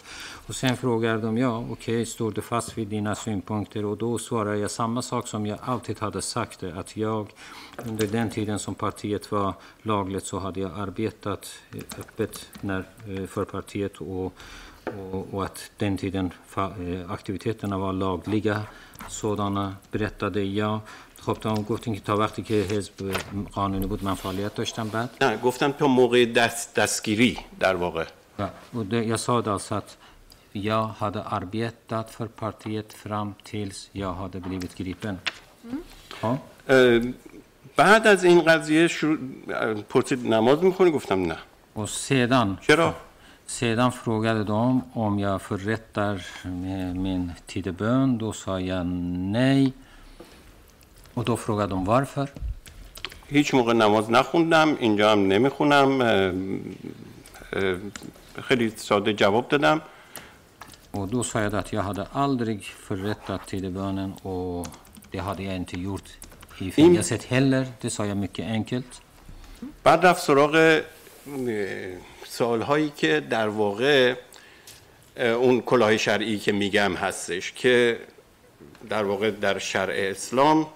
[0.47, 3.85] Och sen frågade de, ja okej, står du fast vid dina synpunkter?
[3.85, 7.27] Och då svarade jag samma sak som jag alltid hade sagt, det, att jag
[7.87, 13.27] under den tiden som partiet var lagligt så hade jag arbetat eh, öppet när, eh,
[13.27, 14.33] för partiet och,
[14.85, 16.31] och, och att den tiden
[17.09, 18.63] aktiviteterna var lagliga
[19.09, 20.81] sådana berättade jag
[21.27, 23.13] خب تو گفتین که تا وقتی که حزب
[23.53, 24.89] قانونی بود من فعالیت داشتم.
[24.89, 28.05] بعد؟ نه گفتم تا موقع دست دستگیری در واقع.
[28.73, 29.99] بوده یا ساده است
[30.55, 35.19] یا هاد اربیت داد فر پارتیت فرام تیلز یا هاد بلیوت گریپن.
[36.21, 36.39] خب؟ ها
[37.77, 39.19] بعد از این قضیه شروع
[39.75, 41.37] پرسید نماز می‌خونی؟ گفتم نه.
[41.83, 42.59] و سیدان.
[42.61, 42.97] چرا؟ خب.
[43.47, 46.21] سیدان فروگد دوم اومیا فر رت در
[46.95, 49.73] من تیدبون دو سایه نه
[51.17, 52.29] و دو فرقه دوم وارفر.
[53.29, 55.99] هیچ موقع نماز نخوندم، اینجا هم نمی‌خونم.
[58.43, 59.81] خیلی ساده جواب دادم.
[60.95, 61.75] و دو سایه داد.
[61.75, 64.63] یه هدایت آلدریگ فرقت داد تی دبیانن و
[65.13, 66.03] ده هدیه این تی یورت.
[66.77, 67.65] این یه سه هلر.
[67.81, 68.85] ده سایه میکی انکلت.
[69.85, 70.85] بعد از فرقه
[72.27, 74.15] سال هایی که در واقع
[75.17, 78.01] اون کلاهی شریعی که میگم هستش که
[78.89, 80.67] در واقع در شرع اسلام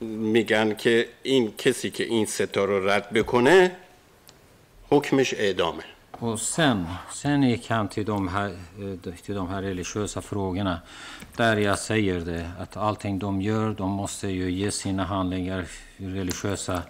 [0.00, 3.76] میگن که این کسی که این ستا رو رد بکنه
[4.90, 5.84] حکمش اعدامه
[6.22, 10.80] Och sen, sen gick han till de, här, eh, till de här religiösa frågorna
[11.36, 16.82] där jag säger det att allting de gör, de måste ju ge sina handlingar religiösa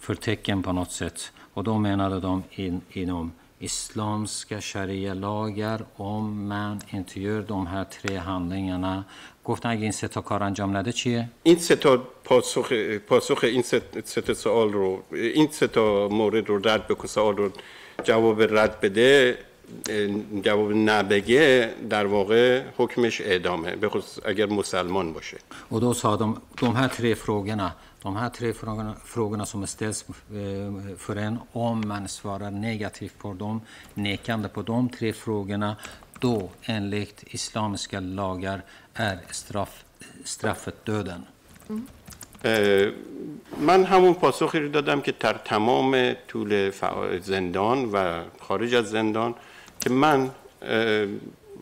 [0.00, 1.32] förtecken på något sätt.
[1.54, 8.16] Och då menade de in, inom islamska sharia-lagar om man inte gör de här tre
[8.16, 9.04] handlingarna
[9.45, 12.73] گفتن اگه این سه تا کار انجام نده چیه؟ این سه تا پاسخ
[13.07, 17.51] پاسخ این سه تا سوال رو این سه تا مورد رو رد بکن سوال رو
[18.03, 19.37] جواب رد بده
[20.43, 23.89] جواب نبگه در واقع حکمش اعدامه به
[24.25, 25.37] اگر مسلمان باشه.
[25.69, 27.71] Och då sa de, här tre frågorna,
[28.03, 30.05] de här tre frågorna, frågorna som ställs
[30.97, 33.61] för en, om man svarar negativt på dem,
[33.93, 35.77] nekande på de tre frågorna,
[36.19, 38.63] då enligt islamiska lagar
[38.93, 39.83] är straff,
[40.23, 41.25] straffet döden.
[42.43, 42.91] اه،
[43.57, 46.71] من همون پاسخی رو دادم که در تمام طول
[47.19, 49.35] زندان و خارج از زندان
[49.79, 50.31] که من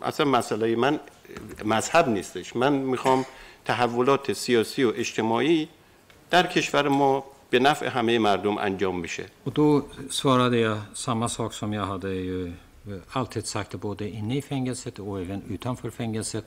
[0.01, 0.99] اصلا مسئله من
[1.65, 3.25] مذهب نیستش من می‌خوام
[3.65, 5.69] تحولات سیاسی و اجتماعی
[6.29, 11.53] در کشور ما به نفع همه مردم انجام بشه Och då svarade jag samma sak
[11.53, 12.53] som jag hade ju eh,
[13.11, 16.45] alltid sagt både inne i fängelset och även utanför fängelset.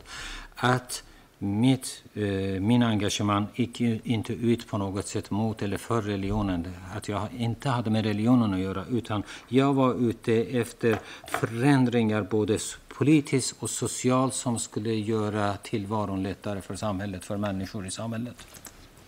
[0.55, 1.03] Att
[1.39, 2.23] mitt, eh,
[2.69, 6.67] min engagemang gick ju inte ut på något sätt mot eller för religionen.
[6.95, 12.55] Att jag inte hade med religionen att göra utan jag var ute efter förändringar både
[12.55, 18.35] s- politiskt och socialt som skulle göra tillvaron lättare för samhället, för människor i samhället.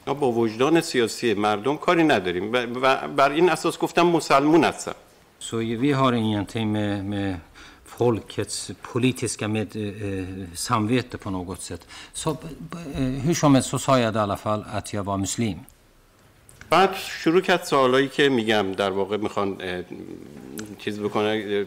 [0.08, 4.94] ما با وجدان سیاسی مردم کاری نداریم و و بر این اساس گفتم مسلمون هستم
[5.40, 7.36] Så vi har ingenting med, med
[7.99, 11.87] folkets politiska med, eh, samvete på något sätt.
[12.13, 12.37] Så, eh,
[13.25, 15.59] hur som helst så sa jag i alla fall att jag var muslim.
[16.71, 19.57] بعد شروع کرد سوالایی که میگم در واقع می‌خوان
[20.79, 21.67] چیز بکنن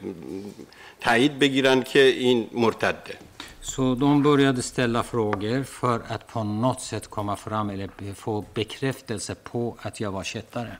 [1.01, 3.17] تایید بگیرن که این مرتده
[3.61, 9.35] Så de började ställa frågor för att på något sätt komma fram eller få bekräftelse
[9.35, 10.77] på att jag var kättare.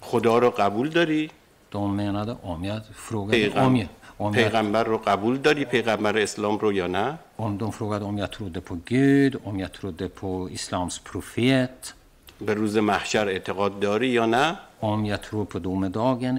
[0.00, 1.30] خدا رو قبول داری
[1.70, 3.88] De menade om jag frågade om, jag,
[4.32, 8.58] پیغمبر رو قبول داری پیغمبر اسلام رو یا نه؟ Och de frågade om jag trodde
[8.58, 11.92] på Gud, om jag trodde på islams profet.
[12.40, 16.38] به روز محشر اعتقاد داری یا نه؟ om jag trodde på domedagen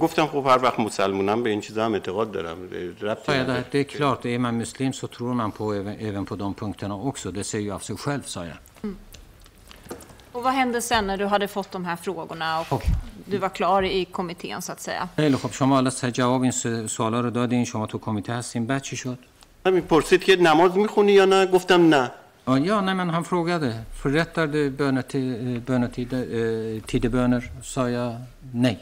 [0.00, 2.56] گفتم خوب هر وقت مسلمانم به این چیزا هم اعتقاد دارم.
[3.00, 6.36] رفت ja det är klart är man muslim så tror man på även även på
[6.36, 10.80] de punkterna också, det säger ju av sig själv, sa jag و خب، وا هنده
[10.80, 12.82] سن نر دو هاده فوت دوم هر فروگونا و خب.
[13.26, 15.08] Du var klar i kommittén så att säga?
[15.16, 18.96] خیلی خب شما حالا جواب این سوالا رو دادین شما تو کمیته هستین بعد چی
[18.96, 19.18] شد؟
[19.66, 22.10] همین پرسید که نماز می‌خونی یا نه گفتم نه
[22.46, 23.70] Ja, ja nej, men han frågade,
[24.02, 27.42] förrättar du böneti- bönetider, eh, tideböner?
[27.62, 28.12] Sa jag
[28.54, 28.76] nej.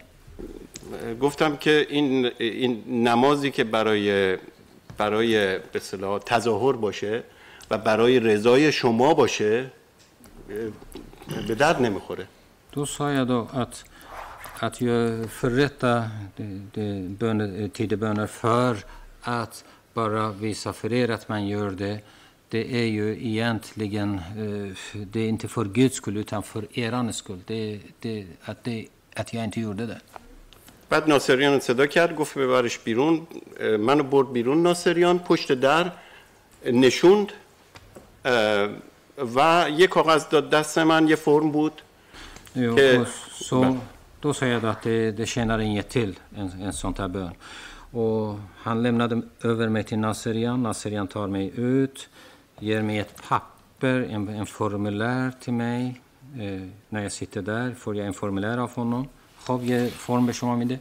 [1.20, 4.36] گفتم که این این نمازی که برای
[4.98, 7.22] برای به اصطلاح تظاهر باشه
[7.70, 9.70] و برای رضای شما باشه
[11.48, 12.26] به درد نمی‌خوره
[12.72, 13.84] Då sa jag då att,
[14.59, 18.77] att jag förrättar de, de böne, tideböner för
[19.21, 19.63] att
[19.93, 21.99] bara visa för er att man gör det.
[22.49, 27.39] Det är ju egentligen, eh, det är inte för Guds skull utan för eran skull.
[27.45, 29.99] Det, det, att, det, att jag inte gjorde det.
[30.89, 33.27] بعد ناصریان رو صدا کرد گفت ببرش بیرون
[33.59, 35.91] اه، منو برد بیرون ناصریان پشت در
[36.65, 37.31] نشوند
[38.25, 38.69] اه،
[39.35, 41.81] و یه کاغذ داد دست من یه فرم بود
[42.55, 43.77] Jo, Eh, och så,
[44.20, 47.32] då sa jag att det, det tjänar inget till, en, en sån här bön.
[47.92, 50.62] Och han lämnade över mig till Nasserian.
[50.62, 52.08] Nasserian tar mig ut,
[52.58, 56.00] ger mig ett papper, en, en formulär till mig.
[56.40, 59.08] Eh, när jag sitter där får jag en formulär av honom.
[59.46, 60.80] خب یه فرم به شما میده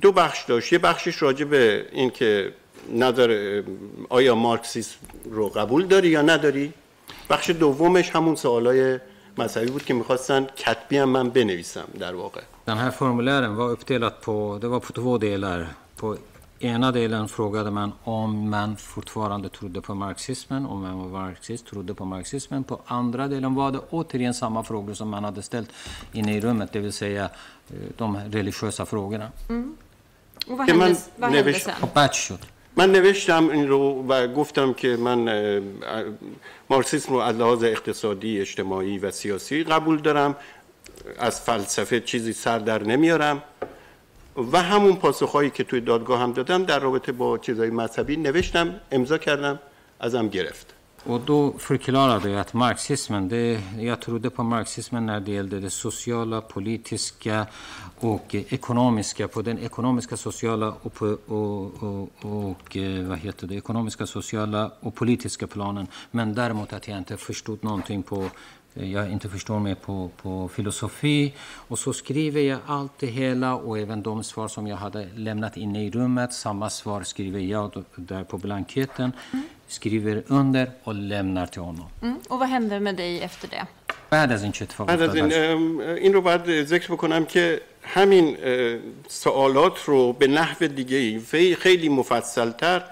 [0.00, 2.52] دو بخش داشت یه بخشش راجع به این که
[3.02, 3.66] ام،
[4.08, 6.72] آیا مارکسیسم رو قبول داری یا نداری
[7.30, 8.98] بخش دومش همون سوالای
[9.37, 14.21] مذهبی بود که میخواستن کتبی هم من بنویسم در واقع Den här formulären var uppdelat
[14.21, 15.67] på, det var på två delar.
[15.97, 16.17] På
[16.59, 21.93] ena delen frågade man om man fortfarande trodde på marxismen, om man var marxist, trodde
[21.93, 22.63] på marxismen.
[22.63, 25.69] På andra delen var det återigen samma frågor som man hade ställt
[26.13, 27.23] inne i rummet, det vill säga
[27.69, 29.27] eh, de religiösa frågorna.
[30.47, 31.65] Och vad Det man- hände, vad nej, hände visst.
[31.65, 31.73] sen?
[32.76, 35.62] من نوشتم این رو و گفتم که من
[36.70, 40.36] مارکسیسم رو از لحاظ اقتصادی اجتماعی و سیاسی قبول دارم
[41.18, 43.42] از فلسفه چیزی سر در نمیارم
[44.52, 49.18] و همون پاسخهایی که توی دادگاه هم دادم در رابطه با چیزای مذهبی نوشتم امضا
[49.18, 49.58] کردم
[50.00, 50.79] ازم گرفت.
[51.04, 55.70] Och då förklarade jag att marxismen, det, jag trodde på marxismen när det gällde det
[55.70, 57.46] sociala, politiska
[58.00, 63.54] och ekonomiska, på den ekonomiska, sociala och, på, och, och, och eh, vad heter det,
[63.54, 65.86] ekonomiska, sociala och politiska planen.
[66.10, 68.30] Men däremot att jag inte förstod någonting på
[68.73, 71.33] jag inte förstår mig på, på filosofi.
[71.67, 75.57] Och så skriver jag allt det hela och även de svar som jag hade lämnat
[75.57, 76.33] inne i rummet.
[76.33, 79.11] Samma svar skriver jag då- där på blanketten.
[79.67, 81.85] Skriver under och lämnar till honom.
[82.01, 82.15] Mm.
[82.29, 83.65] Och vad hände med dig efter det?
[84.09, 87.25] بعد از این چه اتفاقی بعد از این, افتاد؟ ام، این رو باید ذکر بکنم
[87.25, 91.19] که همین اه، سوالات رو به نحو دیگه
[91.55, 92.83] خیلی مفصلتر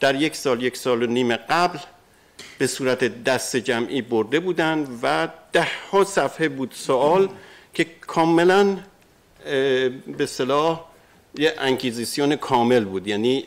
[0.00, 1.78] در یک سال یک سال و نیم قبل
[2.57, 7.29] به صورت دست جمعی برده بودن و ده ها صفحه بود سوال
[7.73, 8.77] که کاملا
[10.17, 10.85] به صلاح
[11.37, 13.07] یه انکیزیسیون کامل بود.
[13.07, 13.45] یعنی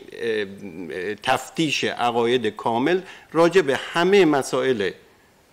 [1.23, 3.01] تفتیش عقاید کامل
[3.31, 4.91] راجع به همه مسائل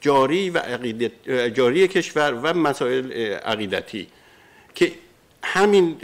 [0.01, 4.07] جاری و عقیدت جاری کشور و مسائل عقیدتی
[4.75, 4.93] که
[5.47, 5.97] همین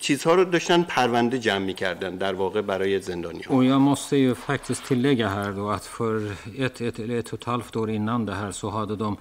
[0.00, 4.84] چیزها رو داشتن پرونده جمع می‌کردن در واقع برای زندانی Och jag måste ju faktiskt
[4.84, 8.34] tillägga här då att för ett, ett, eller ett och ett halvt år innan det
[8.34, 9.16] här så hade de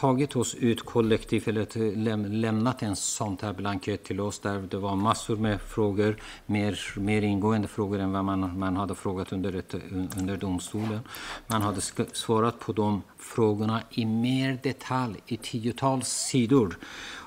[0.00, 4.76] tagit oss ut kollektivt eller läm, lämnat en sån här blankett till oss där det
[4.76, 6.16] var massor med frågor,
[6.46, 9.74] mer, mer ingående frågor än vad man, man hade frågat under, ett,
[10.20, 11.00] under domstolen.
[11.46, 11.80] Man hade
[12.12, 16.78] svarat på de frågorna i mer detalj, i tiotals sidor.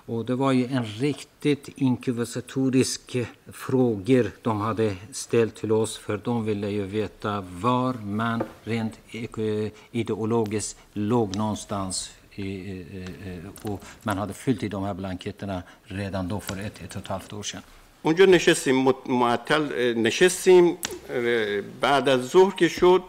[0.09, 6.21] Och det var ju en riktigt inkubatorisk eh, frågor de hade ställt till oss för
[6.25, 12.11] de ville ju veta var man rent eh, ideologiskt låg någonstans.
[12.37, 16.83] I, eh, eh, och man hade fyllt i de här blanketterna redan då för ett,
[16.83, 17.63] ett och ett halvt år sedan.
[18.07, 20.67] اونجا نشستیم مت- معطل اه، نشستیم
[21.11, 23.03] اه، بعد از ظهر که شد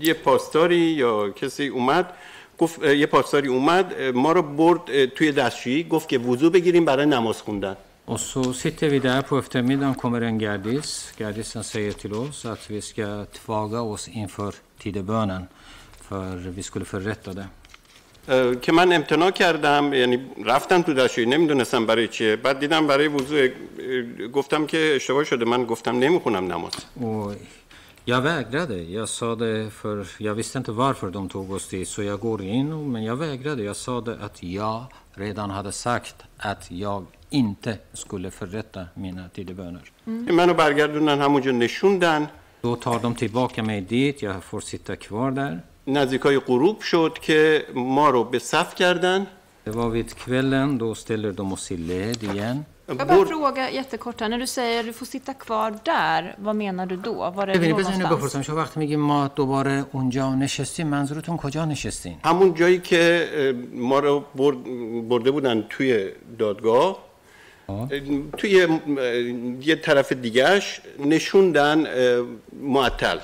[0.00, 2.06] یه پاسداری یا کسی اومد
[2.61, 7.41] گفت یه پاسداری اومد ما رو برد توی دستشویی گفت که وضو بگیریم برای نماز
[7.41, 7.75] خوندن.
[8.13, 10.89] Och så sitter vi där på eftermiddagen, kommer en gardis.
[11.21, 14.53] Gardisen säger till oss att vi ska tvaga oss inför
[14.83, 15.41] tidebönen,
[16.07, 17.47] för vi skulle förrätta det.
[18.61, 22.35] که من امتناع کردم یعنی رفتم تو دستشویی نمی‌دونستم برای چیه.
[22.35, 23.47] بعد دیدم برای وضو اه،
[24.27, 25.45] گفتم که اشتباه شده.
[25.45, 26.73] من گفتم نمی‌خونم نماز.
[28.04, 28.82] jag vägrade.
[28.82, 31.88] Jag sa det för jag visste inte varför de tog oss dit.
[31.88, 33.62] Så jag går in, och- men jag vägrade.
[33.62, 34.84] Jag sa det att jag
[35.14, 39.82] redan hade sagt att jag inte skulle förrätta mina tideböner.
[40.38, 42.26] منو برگردوندن همونجا نشوندن
[42.60, 44.22] Då tar de tillbaka mig dit.
[44.22, 45.60] Jag får sitta kvar där.
[45.86, 49.26] نزدیکای غروب شد که ما رو به صف کردن
[49.64, 50.78] Det var vid kvällen.
[50.78, 52.64] Då ställer de oss i led igen.
[52.91, 54.29] Jag vill bara برد fråga jättekort här.
[54.29, 57.13] När du säger att du får sitta kvar där, vad menar du då?
[57.13, 58.19] Var är det ببینید بزنید någonstans?
[58.19, 63.01] بپرسم شما وقتی میگیم ما دوباره اونجا نشستیم منظورتون کجا نشستین همون جایی که
[63.73, 64.57] ما رو برد
[65.09, 66.97] برده بودن توی دادگاه
[67.69, 67.89] اه،
[68.37, 68.67] توی
[69.61, 71.77] یه طرف دیگهش نشوندن
[72.61, 73.19] معطل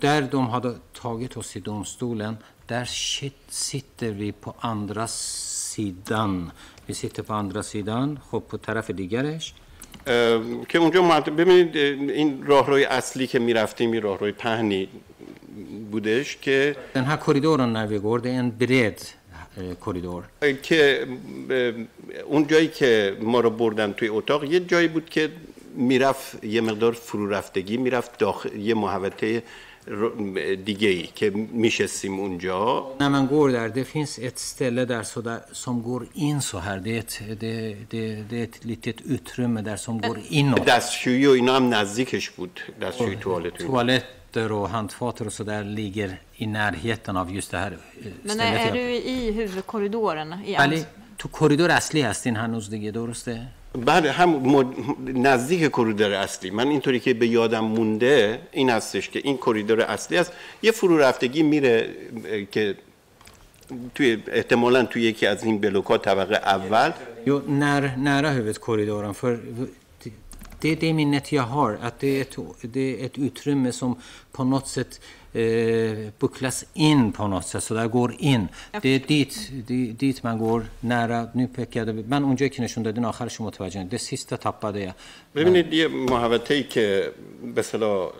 [0.00, 0.70] där de hade
[1.02, 2.32] tagit oss till domstolen
[2.66, 6.50] där sit- sitter vi på andra sidan
[7.28, 9.54] på andra sidan خب طرف دیگرش.
[10.68, 14.88] که اونجا معطل ببینید این راهروی اصلی که می‌رفتیم این راهروی پهنی
[15.90, 19.00] بودش که den här korridoren när vi går det är en bred
[19.80, 20.22] korridor
[20.62, 21.06] که
[22.26, 25.30] اون جایی که ما رو بردن توی اتاق یه جایی بود که
[25.74, 29.42] می‌رفت یه مقدار فرو رفتگی می‌رفت داخل یه محوطه
[30.65, 35.21] دیگه ای که میشستیم اونجا när man går där det finns ett ställe där så
[35.21, 39.01] där som går in så här det är ett, det, det, det är ett litet
[39.01, 43.67] utrymme där som går inåt دستشویی و اینا هم نزدیکش بود دستشویی توالت و اینا.
[43.71, 48.39] Toaletter och handfater och så där ligger i närheten av just det här eh, Men
[48.39, 48.73] är, är stället.
[48.73, 48.79] du
[49.15, 50.33] i huvudkorridoren?
[50.45, 50.85] I ولی ans-
[51.17, 54.74] تو کریدور اصلی هستین هنوز دیگه درسته؟ بعد هم مد-
[55.14, 60.16] نزدیک کریدور اصلی من اینطوری که به یادم مونده این هستش که این کریدور اصلی
[60.18, 61.90] است یه فرو رفتگی میره
[62.52, 62.74] که
[63.94, 66.92] توی احتمالا توی یکی از این بلوکات طبقه اول
[67.26, 69.14] Jo, när, nära huvudkorridoren.
[69.14, 69.40] För
[70.62, 73.18] det, det minnet jag har, att det är ett, det är ett
[75.33, 78.47] eh, bucklas in på något sätt, så där går in.
[78.81, 81.27] Det är dit, det, dit man går nära.
[81.33, 84.93] Nu pekade vi, men اونجایی که نشون دادین آخرش متوجه ده سیستا tappade jag.
[85.35, 87.11] ببینید یه محوطه ای که
[87.55, 88.11] به اصطلاح، اه،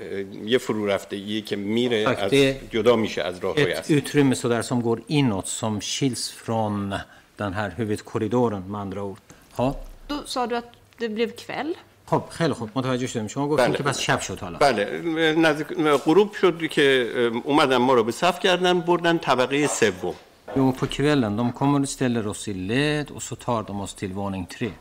[0.00, 3.96] اه، یه فرو رفتگی که میره Tak, از det- جدا میشه از راهروی Ett اصلی
[3.96, 6.94] utrymme så där som går inåt, som skiljs från
[7.36, 9.18] den här huvudkorridoren med andra ord.
[9.58, 9.74] Ja.
[10.08, 11.74] Då sa du att det blev kväll.
[12.09, 13.77] خب خیلی خوب متوجه شدیم شما گفتید بله.
[13.77, 15.01] که بس شب شد حالا بله
[15.37, 15.67] نزدیک
[16.05, 17.11] غروب شد که
[17.43, 20.15] اومدن ما رو به صف کردن بردن طبقه سوم
[20.55, 21.37] på kvällen.
[21.37, 24.71] De kommer och ställer oss i led och så tar de oss till våning tre.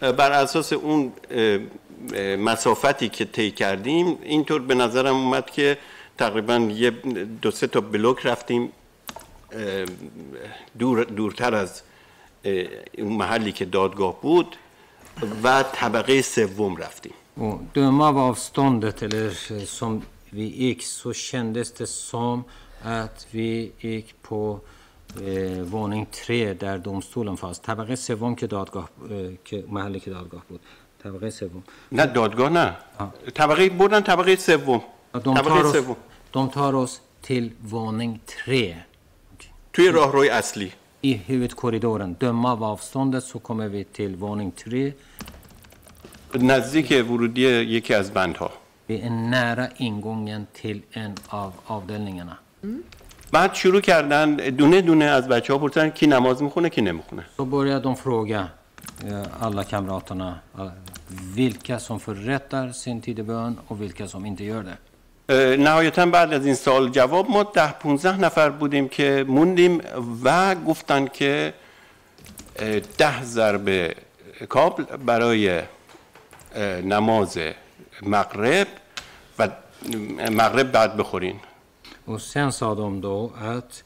[0.00, 1.12] بر اساس اون
[2.38, 5.78] مسافتی که طی کردیم اینطور به نظرم اومد که
[6.18, 6.90] تقریبا یه
[7.42, 8.72] دو سه تا بلوک رفتیم
[10.78, 11.82] دور دورتر از
[12.98, 14.56] اون محلی که دادگاه بود
[15.42, 17.12] و طبقه سوم رفتیم
[17.74, 22.44] döma av avståndet eller eh, som vi gick så kändes det som
[22.82, 24.60] att vi gick på
[25.20, 27.58] eh, våning tre där domstolen fanns.
[27.58, 30.60] طبقه سوم که دادگاه eh, که محلی که دادگاه بود.
[31.02, 31.62] طبقه سوم.
[31.92, 32.76] نه دادگاه نه
[33.34, 35.96] طبقه بردن طبقه سوم طبقه oss, سوم
[36.32, 38.84] de tar oss till våning tre.
[39.72, 42.15] توی راهروی اصلی I huvudkorridoren.
[42.19, 44.91] Döma av avståndet så kommer vi till våning tre.
[46.35, 48.49] نزدیک ورودی یکی از بندها
[48.87, 52.37] Vi är nära ingången till en av avdelningarna.
[53.31, 57.45] بعد شروع کردن دونه دونه از بچه ها پرسیدن کی نماز میخونه کی نمیخونه Då
[57.45, 58.47] börjar de fråga
[59.05, 60.67] eh, alla kamraterna eh,
[61.35, 64.77] vilka som förrättar sin tidebön och vilka som inte gör det.
[65.30, 69.80] نهایتا بعد از این سال جواب ما ده پونزه نفر بودیم که موندیم
[70.24, 71.54] و گفتن که
[72.98, 73.94] ده ضربه
[74.48, 75.62] کابل برای
[76.84, 77.38] نماز
[78.02, 78.66] مغرب
[79.38, 79.48] و
[80.30, 81.40] مغرب بعد بخورین.
[82.08, 83.82] و سن سادم دو ات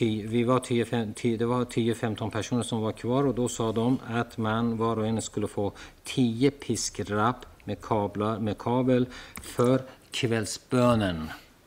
[0.00, 4.38] Vi var 10, det var 10-15 personer som var kvar och då sa de att
[4.38, 5.72] man var och en skulle få
[6.04, 9.06] 10 piskrapp med kablar, med kabel
[9.42, 9.82] för
[10.12, 11.16] kvällsbönen.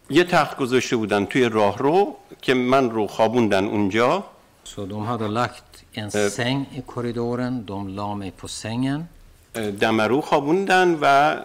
[0.10, 4.24] یه تخت گذاشته بودن توی راهرو که من رو خوابوندن اونجا
[4.66, 9.10] Så de hade lagt en säng i korridoren, de la mig på sängen.
[9.80, 11.36] دمرو خوابوندن و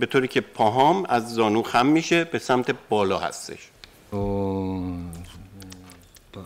[0.00, 3.70] به طوری که پاهام از زانو خم میشه به سمت بالا هستش
[4.12, 4.16] Och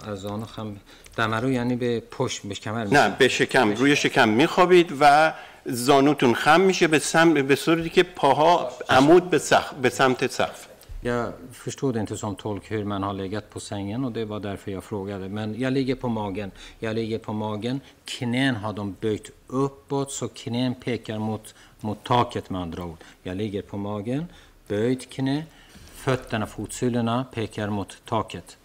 [0.09, 0.77] از آن خم
[1.17, 5.33] دمرو یعنی به پشت به کمر نه به شکم روی شکم میخوابید و
[5.68, 9.74] زانوتون خم میشه به سم به صورتی که پاها عمود به, سخ...
[9.74, 10.68] به سمت سقف
[11.06, 14.72] Jag förstod inte som tolk hur man har legat på sängen och det var därför
[14.72, 15.30] jag frågade.
[15.30, 16.52] Men jag ligger på magen.
[16.80, 17.82] Jag ligger på magen.
[18.06, 22.98] Knän har de böjt uppåt så knän pekar mot, mot taket med andra ord.
[23.24, 24.26] Jag ligger på magen,
[24.68, 25.44] böjt knä.
[25.96, 28.58] Fötterna, fotsulorna pekar mot taket.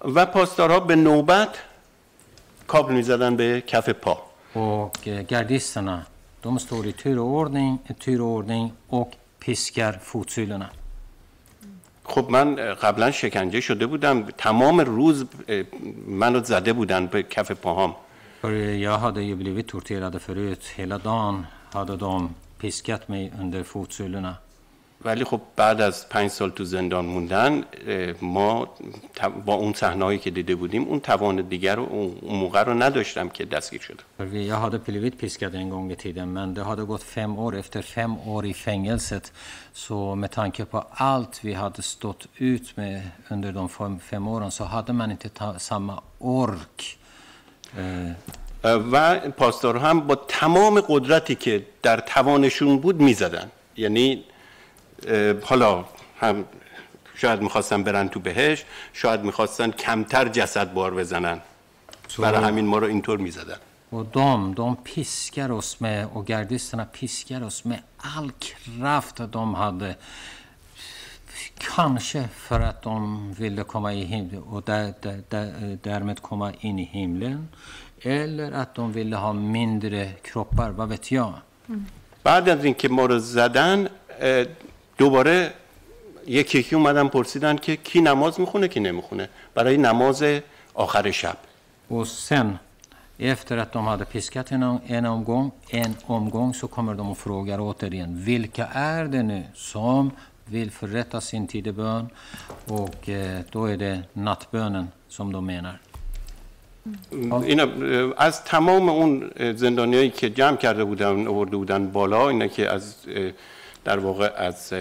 [0.00, 1.58] و پاسدارها به نوبت
[2.66, 6.02] کابل میزدن به کف پا Och eh, gardisterna,
[6.45, 10.69] De står i turordning, turordning och piskar fotsylorna.
[12.03, 14.21] خب من قبلا شکنجه شده بودم.
[14.37, 15.25] تمام روز
[16.07, 17.95] منو زده بودن به کف پاهام.
[18.77, 24.37] یا هاده یبلیوی تورتیراده فروت هلا دان هاده دام پیسکت می اندر فوتسولونه
[25.05, 27.63] ولی خب بعد از پنج سال تو زندان موندن
[28.21, 28.69] ما
[29.45, 33.45] با اون صحنه‌هایی که دیده بودیم اون توان دیگر رو اون موقع رو نداشتم که
[33.45, 34.03] دستگیر شدم
[34.55, 37.55] jag hade blivit piskad en gång i tiden, men det hade gått fem år.
[37.55, 39.31] Efter fem år i fängelset,
[39.73, 44.51] så med tanke på allt vi hade stått ut med under de fem, fem åren,
[44.51, 46.97] så hade man inte samma ork.
[47.77, 48.11] Eh,
[48.91, 54.23] و پاسدارها هم با تمام قدرتی که در توانشون بود می‌زدن یعنی
[55.43, 55.85] حالا
[56.19, 56.45] هم
[57.15, 61.39] شاید می‌خواستن برن تو بهش شاید می‌خواستن کمتر جسد بار بزنن.
[62.09, 62.21] تو...
[62.21, 63.57] برای همین ما رو اینطور می‌زدن.
[63.93, 67.83] och de de piskade oss med och gardisterna piskade oss med
[68.17, 69.97] all رفت دام هده.
[71.67, 74.61] کانشه فرات دام ویلی کما ای هیم و
[75.83, 77.47] درمت کما این هیم لین
[78.01, 81.41] ایلر ات دام ویلی ها مندره کروپ بر با بتیان
[82.23, 83.87] بعد از اینکه ما رو زدن
[84.97, 85.53] دوباره
[86.27, 90.23] یکی یکی اومدن پرسیدن که کی نماز می‌خونه کی نمی‌خونه برای نماز
[90.73, 91.37] آخر شب
[91.87, 92.57] Och sen,
[93.19, 97.59] efter att de hade piskat en, en, omgång, en omgång så kommer de och frågar
[97.59, 100.11] återigen vilka är det nu som
[100.45, 102.09] vill förrätta sin tidebön?
[102.67, 105.79] Och eh, då är det nattbönen som de menar.
[107.45, 107.67] اینا
[108.17, 113.31] از تمام اون زندانیایی که جمع کرده بودن آورده بودن بالا اینا که از اه،
[113.85, 114.73] در واقع از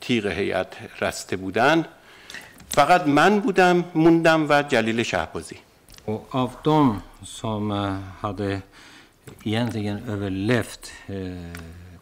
[0.00, 0.68] تیغ هیئت
[1.00, 1.84] رسته بودن
[2.68, 5.56] فقط من بودم موندم و جلیل شهبازی
[6.06, 8.62] Och av dem som eh, hade
[9.44, 11.16] egentligen överlevt eh,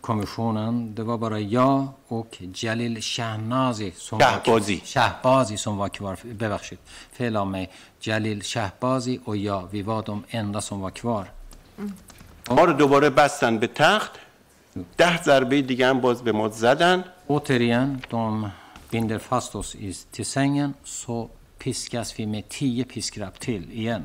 [0.00, 4.74] kommissionen, det var bara jag och Jalil Shahnazi som Shahbazi.
[4.76, 6.16] var, Shahbazi som var kvar.
[6.22, 6.78] Bebachshid,
[7.12, 7.70] fel av mig.
[8.00, 11.30] Jalil Shahbazi och jag, vi var de enda som var kvar.
[12.50, 14.10] ما رو دوباره بستن به تخت
[14.98, 18.50] ده ضربه دیگه هم باز به ما زدن Återigen, de
[18.92, 24.04] binder fast oss i, till sängen så piskas vi med tio piskrapp till igen.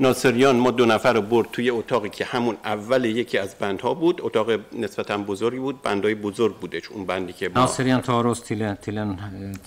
[0.00, 4.20] ناصریان ما دو نفر رو برد توی اتاقی که همون اول یکی از بندها بود
[4.22, 8.62] اتاق نسبتا بزرگی بود بندهای بزرگ بودش اون بندی که ما Nasserien tar oss till
[8.62, 9.18] en, till, en,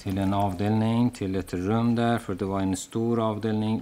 [0.03, 3.81] till en avdelning, till ett rum där, för det var en stor avdelning.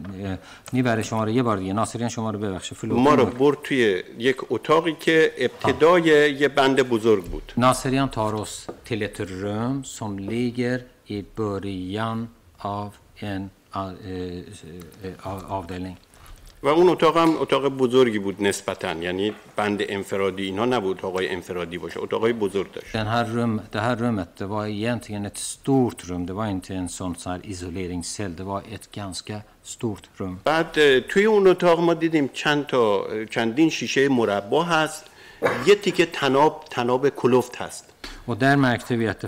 [0.74, 2.98] Ni bär شماره یه بار دیگه ناصریان شما رو ببخشید förlåt.
[2.98, 6.04] ما رو برد توی یک اتاقی که ابتدای
[6.40, 12.28] یه بند بزرگ بود Naserian tar oss till ett rum som ligger i början
[12.60, 14.38] av en a- eh,
[15.04, 15.98] eh, av- avdelning.
[16.64, 21.78] و اون اتاق هم اتاق بزرگی بود نسبتا یعنی بند انفرادی اینا نبود اتاقای انفرادی
[21.78, 26.04] باشه اتاقای بزرگ داشت Den här rum, det här rummet det var egentligen ett stort
[26.10, 26.26] rum.
[26.26, 28.36] Det var inte en sån så här isoleringscell.
[28.36, 30.40] Det var ett ganska stort rum.
[30.44, 35.06] بعد توی اون اتاق ما دیدیم چند تا چندین شیشه مربع هست
[35.68, 37.86] یه تیکه تناب تناب کلفت هست
[38.26, 39.28] Och där märkte vi att det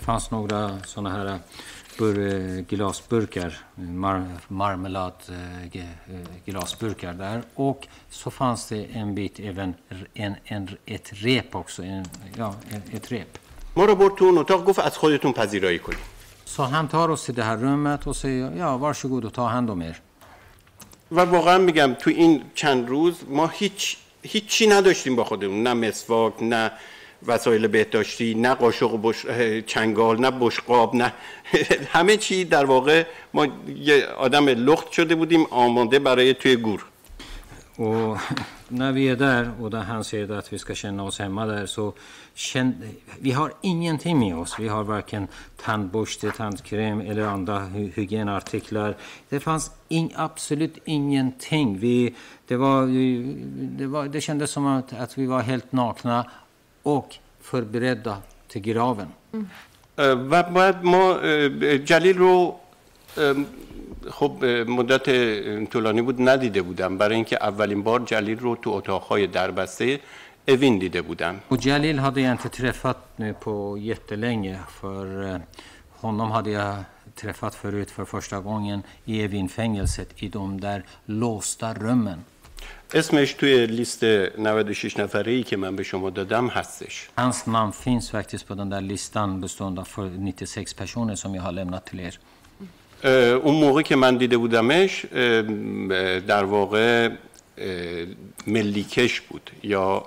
[1.97, 5.79] bur, eh, glasburkar, mar, marmelad eh, ge-
[6.13, 7.41] eh, glasburkar där.
[7.55, 9.73] Och så fanns det en bit, även
[10.13, 12.05] en, en, ett rep också, en,
[12.37, 13.37] ja, ett, ett rep.
[13.75, 15.99] ما رو برد تو اون اتاق گفت از خودتون پذیرایی کنید
[16.45, 19.69] Så han tar oss till det här rummet och säger ja, varsågod och ta hand
[19.69, 19.95] om er.
[21.11, 26.33] و واقعا میگم تو این چند روز ما هیچ هیچی نداشتیم با خودمون نه مسواک
[26.41, 26.71] نه
[27.27, 29.25] وسایل بهداشتی نه قاشق بش...
[29.65, 31.13] چنگال نه بشقاب نه
[31.93, 33.03] همه چی در واقع
[33.33, 36.85] ما یه آدم لخت شده بودیم آماده برای توی گور
[37.77, 38.17] Och
[38.67, 41.65] när vi är där och där han säger att vi ska känna oss hemma där
[41.65, 41.93] så
[42.33, 42.83] känn,
[43.19, 44.59] vi har ingenting med oss.
[44.59, 48.95] Vi har varken tandborste, tandkräm eller andra hy- hygienartiklar.
[49.29, 51.77] Det fanns in, absolut ingenting.
[51.77, 52.15] Vi,
[52.47, 52.87] det, var,
[53.77, 56.25] det, var, det kändes som att, att vi var helt nakna
[56.82, 58.16] och förberedda
[58.48, 59.08] till graven.
[59.98, 62.56] اه، و بعد ما اه، جلیل رو
[63.18, 63.34] اه،
[64.10, 68.70] خب اه، مدت اه، طولانی بود ندیده بودم برای اینکه اولین بار جلیل رو تو
[68.70, 70.00] اتاقهای دربسته
[70.48, 75.40] اوین دیده بودم Och Jalil hade jag inte träffat nu på jättelänge för eh,
[75.90, 76.74] honom hade jag
[77.14, 82.24] träffat förut för första gången i Evin-fängelset i de där låsta rummen.
[82.93, 88.09] اسمش توی لیست 96 نفره ای که من به شما دادم هستش Hans namn finns
[88.11, 91.99] faktiskt på den där listan bestående av för- 96 personer som jag har lämnat till
[91.99, 92.19] er.
[93.43, 95.05] اون موقع که من دیده بودمش
[96.27, 97.09] در واقع
[98.47, 100.05] ملیکش بود یا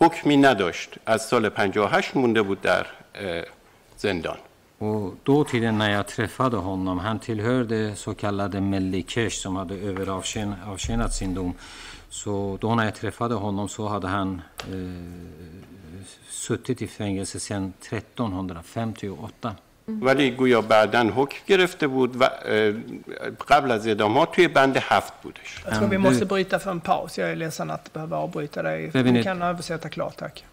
[0.00, 2.86] حکمی نداشت از سال 58 مونده بود در
[3.98, 4.36] زندان
[4.78, 11.34] Och dåtiden när jag träffade honom, han tillhörde så kallade Mellikesh som hade överavtjänat sin
[11.34, 11.54] dom.
[12.15, 19.55] Så då när jag träffade honom så hade han eh, suttit i fängelse sedan 1358.
[19.87, 22.73] ولی گویا بعدا حکم گرفته بود و اه،
[23.49, 26.71] قبل از اعدام ها توی بند هفت بودش Jag tror vi du- måste bryta för
[26.71, 27.17] en paus.
[27.17, 28.91] Jag är ledsen att behöva avbryta dig.
[28.91, 30.43] Bevin- Vi kan översätta klart, tack.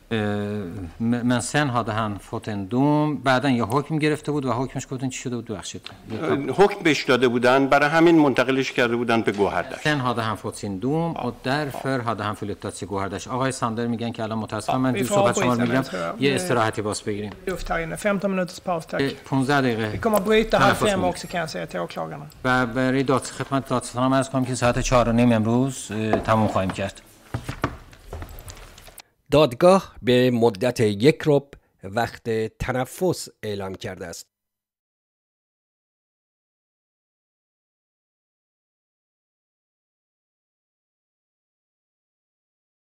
[1.54, 3.18] Sen hade han fått en dom.
[3.24, 5.82] بعدا یه حکم گرفته بود و حکمش گفتن چی شده بود ببخشید.
[6.22, 10.38] اه، حکم بهش داده بودن برای همین منتقلش کرده بودن به گوهردشت Sen hade han
[10.38, 13.28] fått sin dom och därför hade han flyttats till Gohardash.
[13.28, 15.84] آقای ساندر میگن که الان متاسفم من vi دو får صحبت شما میگم.
[16.20, 17.96] یه استراحتی باز بگیریم Luft här inne.
[17.96, 19.02] 15 minuters paus, tack.
[19.02, 22.26] اه، 15 Vi دقیقه kommer att bryta halv fem också kan jag säga till åklagarna.
[22.46, 25.88] و برای داد خدمت دادستان عرض کنم که ساعت 4 و نیم امروز
[26.24, 27.02] تموم خواهیم کرد
[29.34, 31.50] دادگاه به مدت یک رب
[31.84, 34.28] وقت تنفس اعلام کرده است.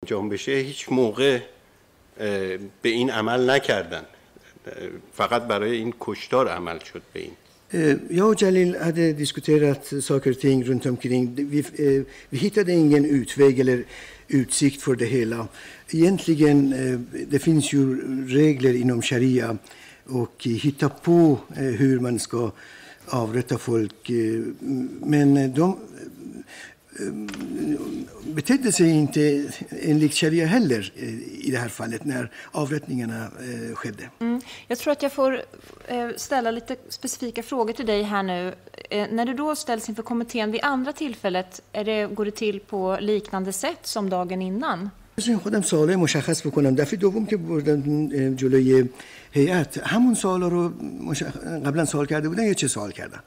[0.03, 1.41] انجام بشه هیچ موقع
[2.81, 4.05] به این عمل نکردن
[5.13, 7.33] فقط برای این کشتار عمل شد به این
[7.73, 11.35] Eh, Jag och Jalil hade diskuterat saker och ting runt omkring.
[11.35, 13.83] Vi, eh, vi hittade ingen utväg eller
[14.27, 15.47] utsikt för det hela.
[15.93, 19.57] Egentligen, eh, det finns ju regler inom sharia
[20.05, 22.51] och hitta på eh, hur man ska
[23.05, 24.09] avrätta folk.
[24.09, 24.41] Eh,
[25.01, 25.77] men de
[28.23, 30.93] betedde sig inte enligt sharia heller
[31.31, 33.27] i det här fallet när avrättningarna
[33.75, 34.09] skedde.
[34.19, 34.41] skedde.
[34.67, 35.41] Jag tror att jag får
[36.17, 38.53] ställa lite specifika frågor till dig här nu.
[38.89, 42.97] När du då ställs inför kommittén vid andra tillfället, är det, går det till på
[43.01, 44.89] liknande sätt som dagen innan?
[45.21, 48.89] بذارین خودم سوالای مشخص بکنم دفعه دوم که بردن جلوی
[49.31, 50.71] هیئت همون سوالا رو
[51.03, 51.25] مشخ...
[51.65, 53.19] قبلا سوال کرده بودن یا چه سوال کردن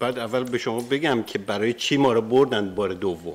[0.00, 3.34] بعد اول به شما بگم که برای چی ما رو بردن بار دوم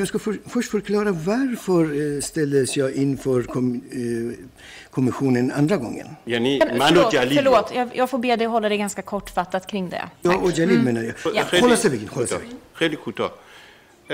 [0.00, 4.44] Jag ska för, först förklara varför eh, ställdes jag inför kom, eh,
[4.90, 6.06] kommissionen andra gången.
[6.26, 9.88] یعنی من و جلیل förlåt jag, jag får be dig hålla dig ganska kortfattat kring
[9.90, 10.04] det.
[10.22, 11.14] Jag och Jalil menar jag.
[11.34, 11.44] Ja.
[11.44, 12.36] خلاصه بگین خلاصه
[12.74, 13.32] خیلی کوتاه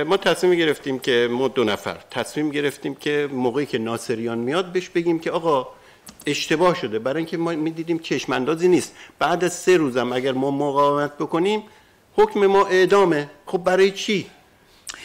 [0.05, 4.89] ما تصمیم گرفتیم که ما دو نفر تصمیم گرفتیم که موقعی که ناصریان میاد بهش
[4.89, 5.69] بگیم که آقا
[6.27, 6.99] اشتباه شده.
[6.99, 8.93] برای اینکه ما می‌دیدیم چشم اندازی نیست.
[9.19, 11.63] بعد از سه روزم اگر ما مقاومت بکنیم
[12.15, 13.31] حکم ما اعدامه.
[13.47, 14.27] خب برای چی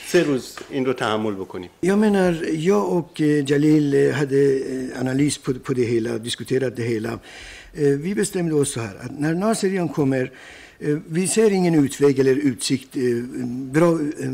[0.07, 5.73] سه روز این رو تحمل بکنیم؟ jag och eh, Jalil eh, hade eh, analys på,
[5.73, 7.13] det hela, diskuterat hela.
[7.73, 8.53] Eh, Vi bestämde
[9.23, 10.31] när Naserian kommer, eh,
[11.07, 13.01] vi ser ingen utväg eller utsikt, eh,
[13.75, 14.29] bra eh,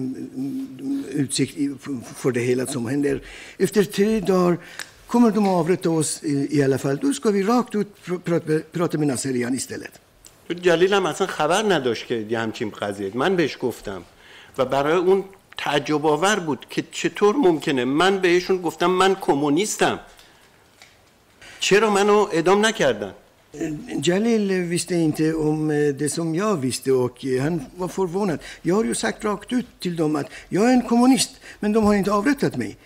[1.21, 1.57] utsikt
[2.15, 3.21] för det hela som händer.
[3.57, 4.57] Efter tre dagar
[5.07, 6.97] kommer de att avrätta oss i, alla fall.
[6.97, 9.99] Då ska vi rakt ut pr- prata, med Naserian istället.
[10.49, 14.01] جلیل هم اصلا خبر نداشت که یه همچین قضیه من بهش گفتم
[14.57, 15.23] و برای اون
[15.57, 19.99] تعجب آور بود که چطور ممکنه من بهشون گفتم من کمونیستم
[21.59, 23.13] چرا منو اعدام نکردن
[24.03, 28.39] Jalil visste inte om eh, det som jag visste och eh, han var förvånad.
[28.61, 31.83] Jag har ju sagt rakt ut till dem att jag är en kommunist, men de
[31.83, 32.77] har inte avrättat mig.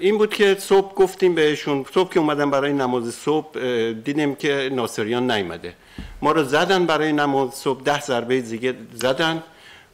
[0.00, 3.60] این بود که صبح گفتیم بهشون صبح که اومدن برای نماز صبح
[3.92, 5.74] دیدیم که ناصریان نیمده
[6.22, 9.42] ما رو زدن برای نماز صبح ده ضربه زیگه زدن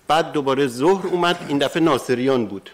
[0.08, 2.70] بعد دوباره ظهر اومد این دفعه ناصریان بود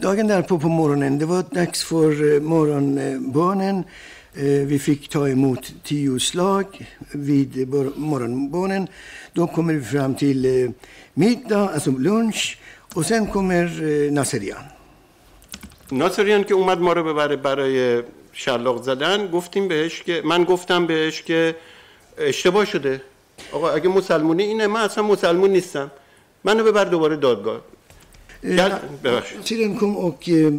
[0.00, 3.84] داگه در پا پا مورانن دوات دکس فور مورانبانن
[4.34, 6.66] Eh, Vi fick ta emot tio slag
[7.12, 8.88] vid eh, morgonbönen.
[9.32, 10.70] Då kommer vi fram till eh,
[11.14, 12.58] middag, alltså lunch.
[12.94, 14.64] Och sen kommer eh, Naserian.
[15.92, 18.02] ناصریان که اومد ما رو ببره برای
[18.32, 21.56] شلاق زدن گفتیم بهش که من گفتم بهش که
[22.18, 23.02] اشتباه شده
[23.52, 25.90] آقا اگه مسلمونی اینه من اصلا مسلمون نیستم
[26.44, 27.60] منو ببر دوباره دادگاه
[29.44, 30.52] Syrian kom och eh,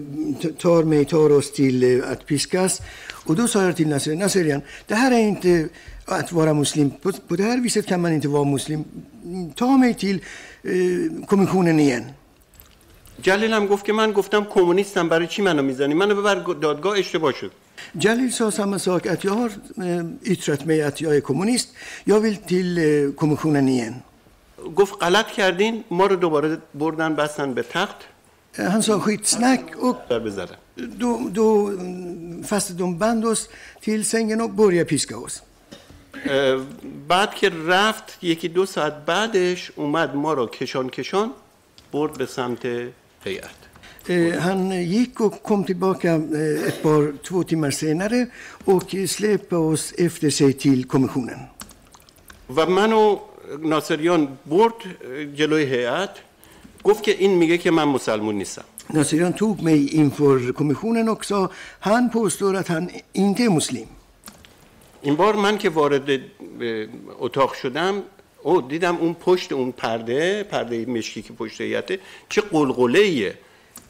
[0.58, 2.82] tar mig, tar oss till eh, att piskas.
[3.26, 5.70] Och då sa jag till Nasser, Nasserian, det här är inte
[6.06, 6.90] att vara muslim.
[7.02, 8.84] På, på det här viset kan man inte vara muslim.
[9.56, 10.18] Ta mig till
[10.64, 12.06] eh, kommissionen igen.
[13.24, 17.34] جلیل هم گفت که من گفتم کمونیستم برای چی منو می‌زنی منو ببر دادگاه اشتباه
[17.34, 17.52] شد
[17.94, 21.70] Jalil sa samma sak, att jag har eh, yttrat mig att jag är kommunist.
[22.04, 23.96] Jag vill till eh, kommissionen igen.
[24.76, 27.98] گفت غلط کردین ما رو دوباره بردن بستن به تخت
[28.58, 33.50] Eh, Han sa skitsnack och در بزدن då, då mm, fastnade de band oss
[33.82, 35.42] till sängen och började piska oss.
[37.08, 41.34] بعد که رفت یکی دو ساعت بعدش اومد ما رو کشان کشان
[41.94, 42.66] برد به سمت
[43.26, 43.62] هیئت
[44.08, 48.28] Eh, Han gick och kom tillbaka eh, ett par, två timmar senare
[48.66, 51.40] och släpade oss efter sig till kommissionen.
[52.56, 53.20] و منو
[53.60, 54.74] ناصریان برد
[55.36, 56.10] جلوی هیئت
[56.84, 61.50] گفت که این میگه که من مسلمون نیستم Nasirian tog mig inför kommissionen och sa
[61.80, 63.88] han påstår att han inte är muslim.
[65.02, 66.22] این بار من که وارد
[67.20, 68.04] اتاق شدم
[68.44, 72.00] او دیدم اون پشت اون پرده پرده مشکی که پشت هیئته
[72.30, 73.34] چه قلقله ایه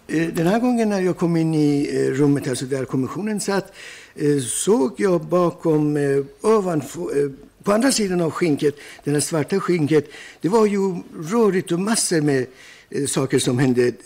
[0.07, 3.73] Eh, Den här gången när jag kom in i eh, rummet alltså där kommissionen satt
[4.15, 7.32] eh, såg jag bakom, eh, ovanför, eh,
[7.64, 10.06] på andra sidan av skinket, det här svarta skinket,
[10.41, 10.95] det var ju
[11.32, 12.45] rörigt och massor med
[13.07, 13.98] saker som hände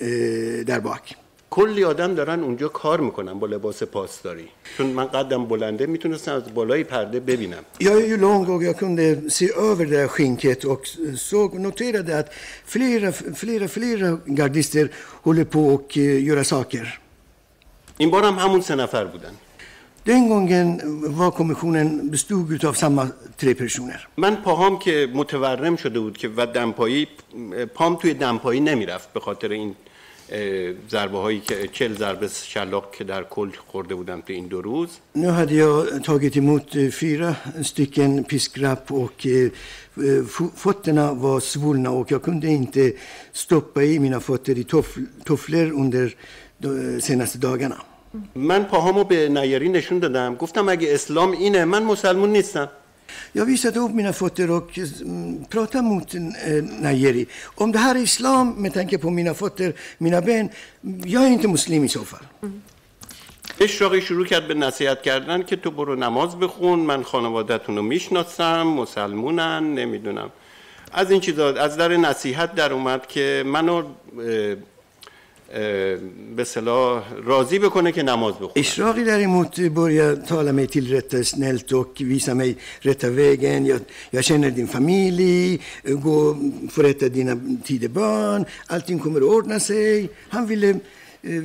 [0.63, 1.15] där bak.
[1.49, 4.47] کلی آدم دارن اونجا کار می‌کنن با لباس پاسداری.
[4.77, 7.63] چون من قدم بلنده می‌تونستم از بالای پرده ببینم.
[7.79, 10.79] Jag är ju lång och kunde se över det skynket
[11.17, 12.29] och så noterade att
[12.65, 14.89] flera flera flera gardister
[15.25, 16.87] höll på och göra saker.
[17.97, 19.31] این بار هم همون سه نفر بودن.
[20.05, 20.81] Den gången
[21.17, 23.07] var kommissionen bestod av samma
[23.37, 24.07] tre personer.
[24.17, 27.07] من پاهام که متورم شده بود که و دمپایی
[27.73, 29.75] پام توی دمپایی نمی‌رفت به خاطر این
[30.91, 34.89] ضربه هایی که چل ضربه شلاق که در کل خورده بودم تو این دو روز
[35.15, 39.51] Nu hade jag tagit emot eh, fyra stycken piskrapp och eh,
[40.55, 42.93] fötterna var svullna och jag kunde inte
[43.31, 46.15] stoppa i mina fötter i toff- tofflor under
[46.57, 47.77] de senaste dagarna.
[48.35, 52.69] من پاهامو به نیاری نشون دادم گفتم اگه اسلام اینه من مسلمون نیستم
[53.33, 54.79] Jag visade upp mina fötter och
[55.49, 56.13] pratade mot
[56.81, 57.25] Najeri.
[57.55, 60.49] Om det här är islam, med tanke på mina fötter, mina ben,
[61.05, 62.25] jag är inte muslim i så fall.
[63.59, 68.63] اشراقی شروع کرد به نصیحت کردن که تو برو نماز بخون من خانوادهتون رو می‌شناسم
[68.67, 70.29] مسلمونن نمی‌دونم
[70.93, 73.83] از این چیزا از در نصیحت در اومد که منو
[76.35, 78.33] به صلاح راضی بکنه که نماز
[79.05, 83.65] däremot börjar tala mig till rätta snällt och visa mig rätta vägen.
[83.65, 83.79] Jag,
[84.11, 85.61] jag känner din familj,
[86.03, 86.35] gå,
[86.69, 90.09] förrätta dina tidebön, allting kommer att ordna sig.
[90.29, 91.43] Han ville eh,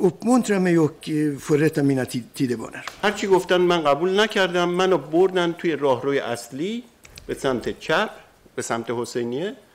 [0.00, 2.84] uppmuntra mig och eh, förrätta mina ti- tideböner.
[3.02, 6.82] هرچی گفتن من قبول نکردم منو بردن توی راهروی اصلی
[7.26, 8.10] به سمت چپ
[8.56, 9.65] به سمت حسینیه Eh,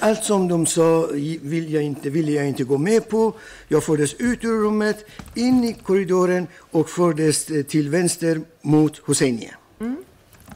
[0.00, 1.06] Allt som de sa
[1.42, 3.34] vill jag inte, ville jag inte gå med på.
[3.68, 5.04] Jag fördes ut ur rummet,
[5.34, 9.54] in i korridoren och fördes eh, till vänster mot Hosseinie.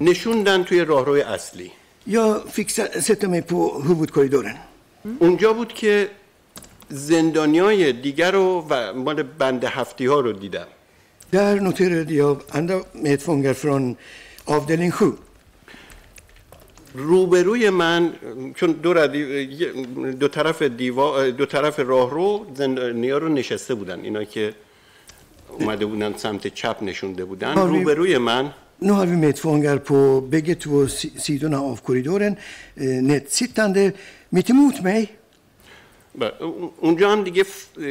[0.00, 1.72] نشوندن توی راهروی اصلی
[2.04, 4.56] Jag fick sa- sätta mig på huvudkorridoren.
[5.20, 6.10] اونجا بود که
[6.88, 10.66] زندانیای دیگر رو و مال بند هفتی ها رو دیدم
[11.30, 13.96] jag andra medfångar från
[14.44, 15.12] avdelning 7.
[16.94, 18.12] روبروی من
[18.56, 19.06] چون دو,
[20.12, 24.00] دو طرف دیوا دو طرف راهرو زندانیا رو نشسته بودن.
[24.00, 24.54] اینا که
[25.58, 27.54] اومده بودن سمت چپ نشونده بودن.
[27.54, 28.50] روبروی من
[28.80, 30.86] Nu har vi medfångar på bägge två
[31.26, 32.36] sidorna av korridoren,
[33.10, 33.92] nedsittande
[34.32, 35.08] mitt emot mig.
[36.80, 37.44] اونجا هم دیگه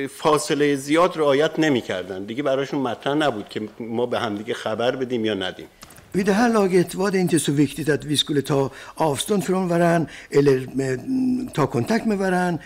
[0.08, 2.24] فاصله زیاد رعایت نمی‌کردن.
[2.24, 5.68] دیگه براشون مطرح نبود که ما به همدیگه خبر بدیم یا ندیم.
[6.17, 9.69] Vid det här laget var det inte så viktigt att vi skulle ta avstånd från
[9.69, 12.59] varann eller med, mm, ta kontakt med varann.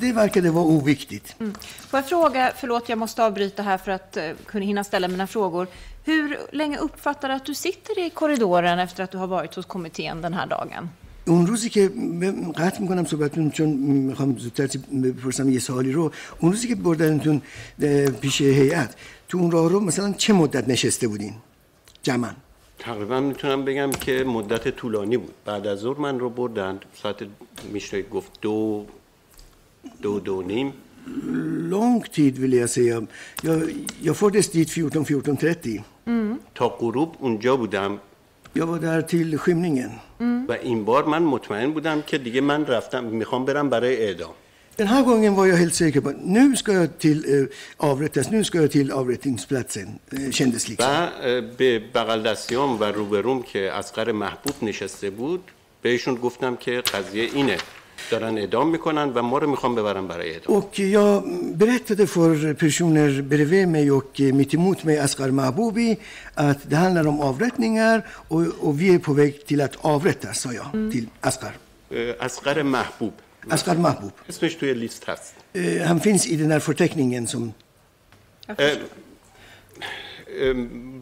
[0.00, 1.36] Det verkade vara oviktigt.
[1.88, 5.26] Får jag fråga, förlåt jag måste avbryta här för att uh, kunna hinna ställa mina
[5.26, 5.66] frågor.
[6.04, 9.66] Hur länge uppfattar du att du sitter i korridoren efter att du har varit hos
[9.66, 10.88] kommittén den här dagen?
[11.26, 13.68] اون روزی که ب- قطع میکنم صحبتتون چون
[14.08, 16.10] میخوام زودتر چی بپرسم یه سوالی رو
[16.40, 17.42] اون روزی که بردنتون
[17.82, 18.94] اه، پیش هیئت
[19.28, 21.34] تو اون راه رو مثلا چه مدت نشسته بودین
[22.02, 22.30] جمعا
[22.79, 27.15] تقریبا می‌تونم بگم که مدت طولانی بود بعد از ظهر من رو بردن ساعت
[27.73, 28.85] میشه گفت دو
[30.01, 30.73] دو دو نیم
[31.69, 33.07] lång tid vill jag säga.
[33.41, 33.57] Jag,
[34.01, 35.81] jag fördes dit 14, 14.30.
[36.53, 37.99] تا غروب اونجا بودم
[38.53, 39.91] Jag var där till skymningen.
[40.47, 44.33] و این بار من مطمئن بودم که دیگه من رفتم می‌خوام برم برای اعدام
[44.77, 47.47] Den här gången var jag helt säker på att nu ska jag till eh,
[47.77, 50.85] avrättas, nu ska jag till avrättningsplatsen, eh, kändes و liksom.
[50.87, 55.43] اه، به بغل دستیام و روبروم که اسقر محبوب نشسته بود
[55.81, 57.57] بهشون گفتم که قضیه اینه
[58.11, 61.23] دارن اعدام می‌کنن و ما رو می‌خوام ببرن برای اعدام Och jag
[61.57, 65.97] berättade för personer bredvid mig och eh, mitt emot mig, Asghar Mahboubi,
[66.35, 70.53] att det handlar om avrättningar och, och vi är på väg till att avrättas, sa
[70.53, 71.55] jag till Asghar.
[71.91, 73.13] اه، اسقر محبوب
[73.49, 74.13] Asghar Mahbub.
[74.29, 75.33] اسمش توی لیست هست.
[75.85, 77.55] هم finns i den här förteckningen som.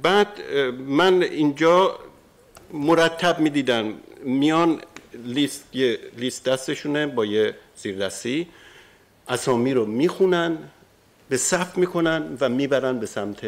[0.02, 0.28] بعد
[0.88, 2.00] من اینجا
[2.74, 3.94] مرتب می دیدم
[4.26, 4.82] میان
[5.26, 8.48] لیست یه لیست دستشونه با یه زیر دستی.
[9.28, 10.58] اسامی رو می خونن
[11.30, 13.42] به صف می کنن و می برن به سمت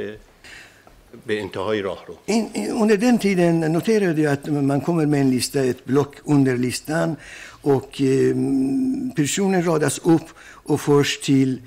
[1.28, 5.78] به انتهای راه رو under den tiden noterade jag att man kommer med lista, ett
[5.88, 7.18] block under listan
[7.74, 8.36] och eh,
[9.16, 10.28] personer radas upp
[10.70, 11.62] och förs till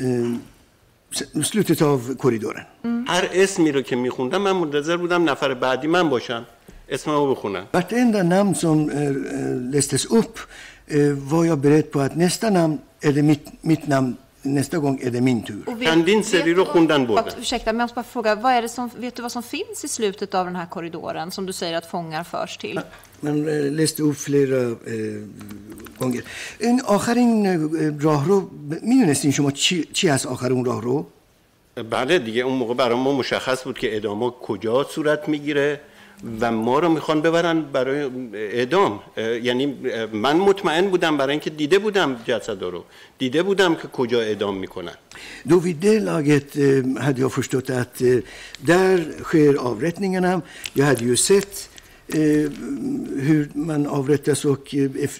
[0.00, 2.64] eh, slutet av korridoren.
[3.06, 6.46] هر اسمی رو که میخوندم من منتظر بودم نفر بعدی من باشم
[6.90, 9.12] اسممو بخونن Vartenda namn som eh, eh,
[9.74, 10.38] lästes upp
[10.86, 14.98] eh, var jag beredd på att nästa namn är det mitt, mitt namn, nästa gång
[15.02, 15.62] är det min tur.
[15.66, 17.24] Och Seriro du vad- Khundan Borden.
[17.24, 19.42] vad- Ursäkta, men jag måste bara fråga, vad är det som, vet du vad som
[19.42, 22.80] finns i slutet av den här korridoren som du säger att fångar förs till?
[23.20, 25.22] من eh, läste upp flera eh,
[25.98, 26.22] gånger.
[26.58, 28.50] این آخرین eh, راهرو
[28.82, 31.06] می‌دونستین شما چی, چی از آخر اون راهرو؟
[31.90, 35.80] بله دیگه اون موقع برای ما مشخص بود که اعدام کجا صورت می‌گیره
[36.40, 39.66] و ما رو می‌خوان ببرن برای اعدام یعنی
[40.12, 42.84] من مطمئن بودم برای اینکه دیده بودم جسد رو
[43.18, 44.96] دیده بودم که کجا اعدام می‌کنن
[45.46, 48.18] laget eh, hade förstått att eh,
[48.58, 50.42] där sker avrättningarna.
[50.72, 51.68] Jag hade ju sett
[52.14, 55.10] hur man avrättas och eh, eh,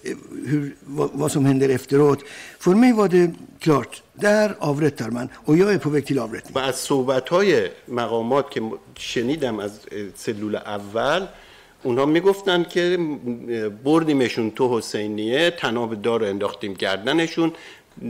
[0.47, 2.21] hur, vad, vad som händer efteråt.
[2.59, 3.31] För mig var det
[3.61, 6.55] klart, där avrättar man och jag är på väg till avrättning.
[6.55, 8.61] و از صحبت های مقامات که
[8.99, 9.81] شنیدم از
[10.15, 11.27] سلول اول
[11.83, 12.99] اونها می‌گفتن که
[13.85, 17.53] بردیمشون تو حسینیه تناب دار انداختیم گردنشون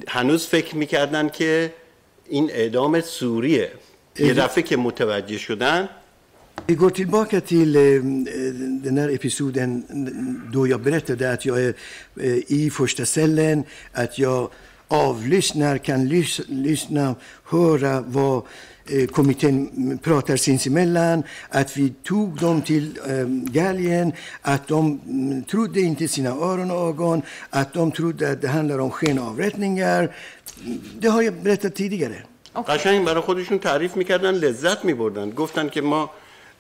[0.09, 1.73] هنوز فکر می‌کردن که
[2.29, 3.71] این اعدام سوریه
[4.19, 5.89] یه دفعه که متوجه شدن
[6.67, 7.83] Vi går tillbaka till eh,
[8.83, 9.85] den här episoden
[10.53, 11.75] då jag berättade att jag är
[12.21, 14.51] eh, i första cellen, att jag
[14.89, 17.15] avlyssnar, kan lys lyssna,
[17.45, 18.43] höra vad
[18.87, 24.13] eh, kommittén pratar sinsemellan, att vi tog dem till eh, galgen,
[24.43, 28.79] att de mm, trodde inte sina öron och ögon, att de trodde att det handlar
[28.79, 30.15] om skenavrättningar.
[30.99, 32.25] Det har jag berättat tidigare.
[32.69, 36.11] قشنگ برای خودشون تعریف می‌کردن لذت میبردن گفتن که ما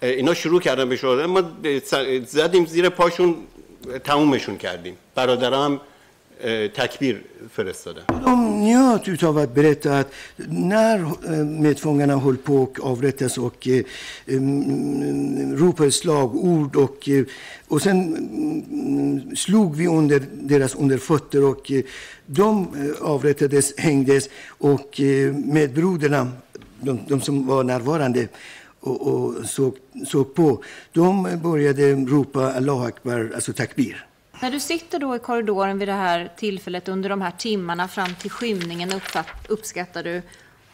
[0.02, 1.42] اینا شروع کردن به شوردن ما
[2.26, 3.34] زدیم زیر پاشون
[4.04, 4.96] تمومشون کردیم.
[5.14, 5.80] برادرها هم
[6.74, 7.20] تکبیر
[7.56, 10.06] فرستادن اون نیا تو تا وقت برت
[10.50, 10.98] نر
[11.44, 13.50] متفونگنا هول پوک آورتس و
[15.56, 16.90] رو پر اورد و
[17.70, 18.14] و سن
[19.36, 21.56] سلوگ وی اوندر دراس اوندر فوتر و
[22.34, 22.68] دوم
[23.02, 24.28] آورتس هنگدس
[24.60, 24.76] و
[25.52, 26.32] مدرودنام
[26.84, 28.30] دوم سم وا نروارنده.
[28.83, 29.73] och, och såg,
[30.07, 30.63] såg på,
[30.93, 34.05] de började ropa Allahu Akbar, alltså takbir.
[34.41, 38.13] När du sitter då i korridoren vid det här tillfället under de här timmarna fram
[38.21, 40.21] till skymningen uppfatt, uppskattar du,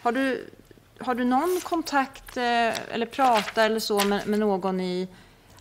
[0.04, 0.46] har du,
[1.00, 5.08] har du någon kontakt eh, eller prata eller så med, med någon i,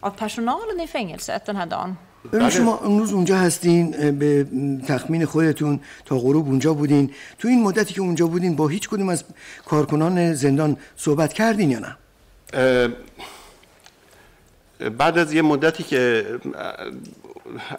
[0.01, 1.97] av personalen i fängelset den här dagen?
[2.33, 7.49] ببین شما امروز اونجا هستین اه، به م، تخمین خودتون تا غروب اونجا بودین تو
[7.49, 9.25] این مدتی که اونجا بودین با هیچ کدوم از
[9.67, 11.97] کارکنان زندان صحبت کردین یا نه اه،
[14.98, 16.26] بعد از یه مدتی که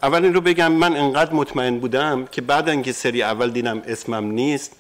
[0.03, 4.25] اول این رو بگم من انقدر مطمئن بودم که بعد اینکه سری اول دیدم اسمم
[4.31, 4.73] نیست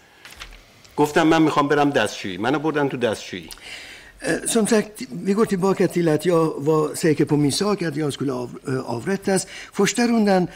[0.97, 3.51] گفتم من می‌خوام برم دستشویی منو بردن تو دستشویی
[4.23, 7.97] Eh, Som sagt, vi går tillbaka till att jag var säker på min sak, att
[7.97, 9.47] jag skulle av, eh, avrättas.
[9.73, 10.49] Första rundan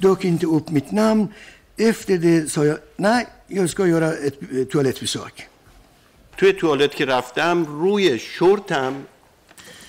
[0.00, 1.28] dök inte upp mitt namn.
[1.76, 5.48] Efter det sa jag, nej, jag ska göra ett eh, toalettbesök.
[6.38, 8.94] توی توالت که رفتم روی شورتم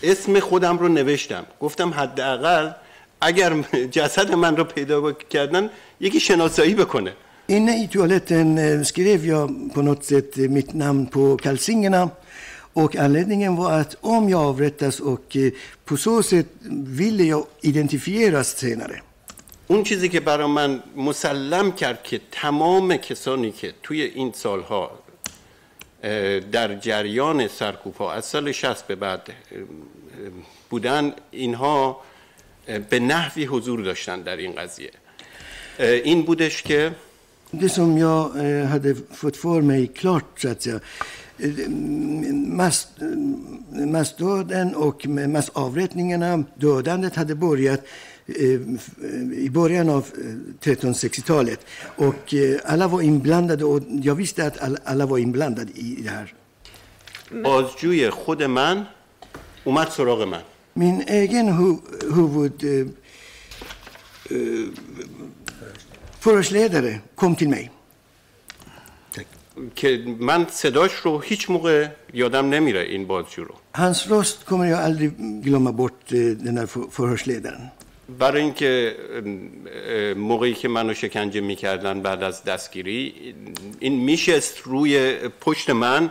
[0.03, 2.71] اسم خودم رو نوشتم گفتم حداقل
[3.21, 3.61] اگر
[3.91, 5.69] جسد من رو پیدا کردن
[5.99, 7.13] یکی شناسایی بکنه
[7.57, 12.09] Inne i toaletten eh, skrev jag på något sätt eh, mitt namn på kalsingerna.
[12.73, 15.51] Och anledningen var att om jag avrättas och eh,
[15.85, 16.47] på så sätt
[16.99, 19.01] ville jag identifieras senare.
[19.67, 24.98] اون چیزی که برای من مسلم کرد که تمام کسانی که توی این سالها
[26.51, 29.21] در جریان سرکوبها از سال 60 به بعد
[30.69, 32.01] بودن اینها
[32.89, 34.91] به نحوی حضور داشتن در این قضیه
[35.79, 36.91] این بودش که
[37.51, 40.79] Det som jag eh, hade fått för mig klart, så att säga,
[41.39, 41.69] eh,
[42.59, 48.08] mass, eh, massdöden och massavrättningarna, dödandet hade börjat eh, eh,
[49.33, 51.65] i början av eh, 1360-talet.
[51.95, 56.33] Och eh, alla var inblandade och jag visste att alla, var inblandade i det här.
[57.31, 58.85] بازجوی خود من
[59.63, 60.41] اومد سراغ من
[60.73, 61.77] Min egen hu
[62.15, 62.63] huvud...
[62.63, 62.87] Eh,
[64.37, 64.65] eh,
[66.19, 67.71] förhörsledare kom till mig.
[69.75, 74.79] که من صداش رو هیچ موقع یادم نمیره این بازجو رو Hans röst kommer jag
[74.79, 75.11] aldrig
[75.43, 77.61] glömma bort, eh, den här förhörsledaren.
[78.17, 78.95] برای اینکه
[80.17, 83.13] موقعی که منو شکنجه می‌کردن بعد از دستگیری
[83.79, 86.09] این میشست روی پشت من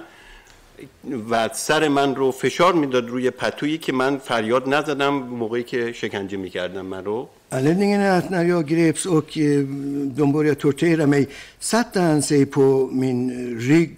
[1.30, 6.36] و سر من رو فشار می‌داد روی پتویی که من فریاد نزدم موقعی که شکنجه
[6.36, 7.28] می‌کردم من رو.
[7.52, 11.26] Anledningen att när jag greps och de började tortera mig,
[11.60, 13.90] satte den sig på min rygg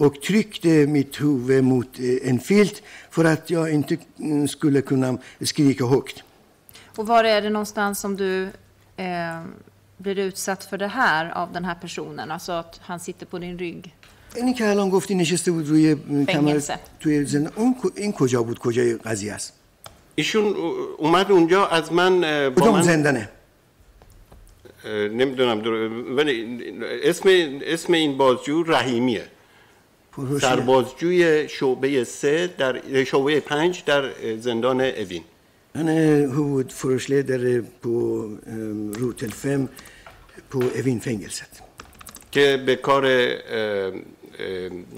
[0.00, 2.80] och tryckte mig två mot en filt
[3.10, 3.98] för att jag inte
[4.46, 6.27] skulle kunna skrika högt
[6.98, 8.42] Och var är det någonstans som du
[8.96, 9.40] eh,
[9.98, 12.30] blir utsatt för det här av den här personen?
[12.30, 13.94] Alltså att han sitter på din rygg?
[14.36, 15.96] اینی که الان گفتی نشسته بود روی
[16.28, 16.60] کمر.
[17.00, 19.52] توی زن اون این کجا بود کجای قضیه است
[20.14, 20.54] ایشون
[20.98, 23.28] اومد اونجا از من با کدوم من زندانه
[25.20, 26.58] نمی‌دونم در- ولی
[27.04, 27.28] اسم
[27.62, 29.24] اسم این بازجو رحیمیه
[30.40, 34.02] سربازجوی شعبه سه در شعبه پنج در
[34.38, 35.22] زندان اوین
[35.73, 39.67] Han är huvudförhörsledare på um, rotel 5
[40.49, 41.61] på Evinfängelset.
[42.31, 43.05] که به کار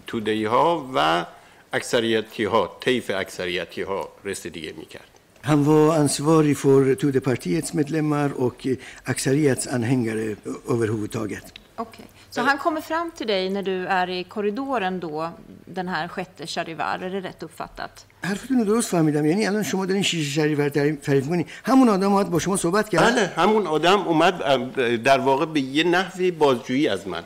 [0.08, 1.26] تودهی ها و
[1.74, 5.10] اکثریتی ها طیف اکثریتی ها رسیدگی میکرد
[5.42, 10.36] Han var ansvarig för Tudorpartiets medlemmar och eh, Aksariats anhängare
[10.70, 11.54] överhuvudtaget.
[11.76, 12.06] Okej.
[12.30, 15.30] Så han kommer fram till dig när du är i korridoren då,
[15.66, 18.06] den här sjätte Charivar, är det rätt uppfattat?
[18.26, 21.90] حرفتون رو درست فهمیدم یعنی الان شما دارین شیشه شریف رو تعریف تعریف کنی همون
[21.90, 25.84] آدم اومد با شما صحبت کرد بله همون آدم اومد اه، در واقع به یه
[25.84, 27.24] نحوی بازجویی از من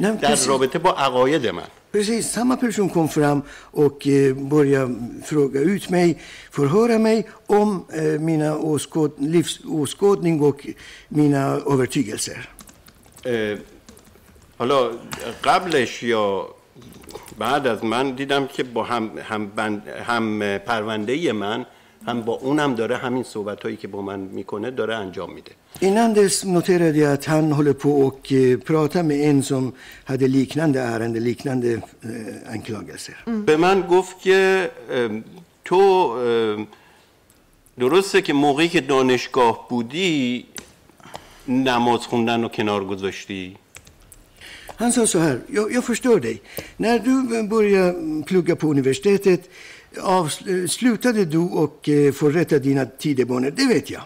[0.00, 1.62] نه در precis, رابطه با عقاید من
[1.92, 4.94] precis samma person kom fram och eh, började
[5.24, 6.18] fråga ut mig
[6.50, 10.66] förhöra mig om eh, mina åskåd, livsåskådning och
[11.08, 12.48] mina övertygelser
[13.24, 13.58] اه،
[14.63, 14.89] حالا
[15.43, 16.47] قبلش یا
[17.37, 21.65] بعد از من دیدم که با هم هم, بند هم پرونده من
[22.07, 26.13] هم با اونم داره همین صحبت هایی که با من می‌کنه داره انجام میده Innan
[26.13, 28.33] dess noterade jag att han håller på och
[28.65, 29.63] pratar med en som
[30.05, 31.81] hade liknande ärende, liknande
[32.55, 33.15] anklagelser.
[33.45, 34.71] به من گفت که
[35.65, 36.15] تو
[37.79, 40.45] درسته که موقعی که دانشگاه بودی
[41.47, 43.55] نماز خوندن رو کنار گذاشتی
[44.76, 46.42] Han sa så här, jag, jag förstår dig.
[46.76, 49.50] När du började plugga på universitetet
[49.96, 54.02] avs- slutade du och eh, förrätta dina tidebanor, det vet jag.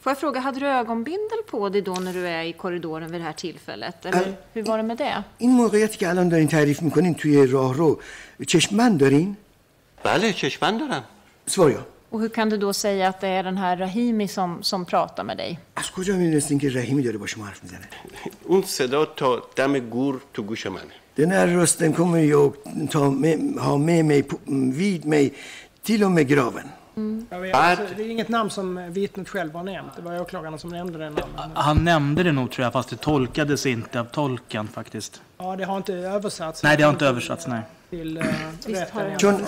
[0.00, 3.20] Får jag fråga, hade du ögonbindel på dig då när du är i korridoren vid
[3.20, 4.06] det här tillfället?
[4.06, 5.24] Eller hur var det med det?
[5.38, 8.00] این موقعیتی که الان دارین تعریف میکنین توی راهرو
[8.46, 9.36] چشمند دارین؟
[10.04, 11.04] بله چشمن دارم
[11.50, 11.82] Svar ja.
[12.12, 15.24] Och hur kan du då säga att det är den här Rahimi som, som pratar
[15.24, 15.58] med dig?
[15.74, 17.88] از کجا میدونستین که رحیمی داره با شما حرف میزنه؟
[18.44, 22.52] اون صدا تا دم گور تو گوش منه Den här rösten kommer jag
[22.90, 24.36] ta med, ha med mig på,
[24.72, 25.34] vid mig
[25.82, 26.68] till och med graven.
[27.30, 27.64] Jag vet, Bad.
[27.64, 29.92] alltså, det är inget namn som vittnet själv har nämnt.
[29.96, 31.50] Det var åklagarna som nämnde det namnet.
[31.54, 35.22] Han nämnde det nog tror jag, fast det tolkades inte av tolken faktiskt.
[35.38, 36.62] Ja, det har inte översatts.
[36.62, 37.62] Nej, det har inte översatts, nej.
[39.17, 39.41] چون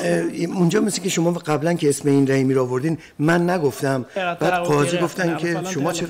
[0.55, 4.97] اونجا مثل که شما قبلا که اسم این رحیمی رو وردین من نگفتم بعد قاضی
[4.97, 6.07] گفتن که شما چرا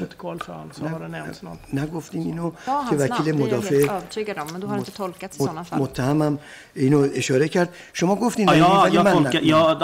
[1.73, 2.51] نگفتین اینو
[2.89, 3.87] که وکیل مدافع
[5.77, 6.39] متهمم
[6.75, 9.77] اینو اشاره کرد شما گفتین یا یا یا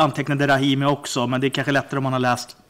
[0.46, 2.61] رحیمی اوکسو من دیگه خیلی لطره من لاست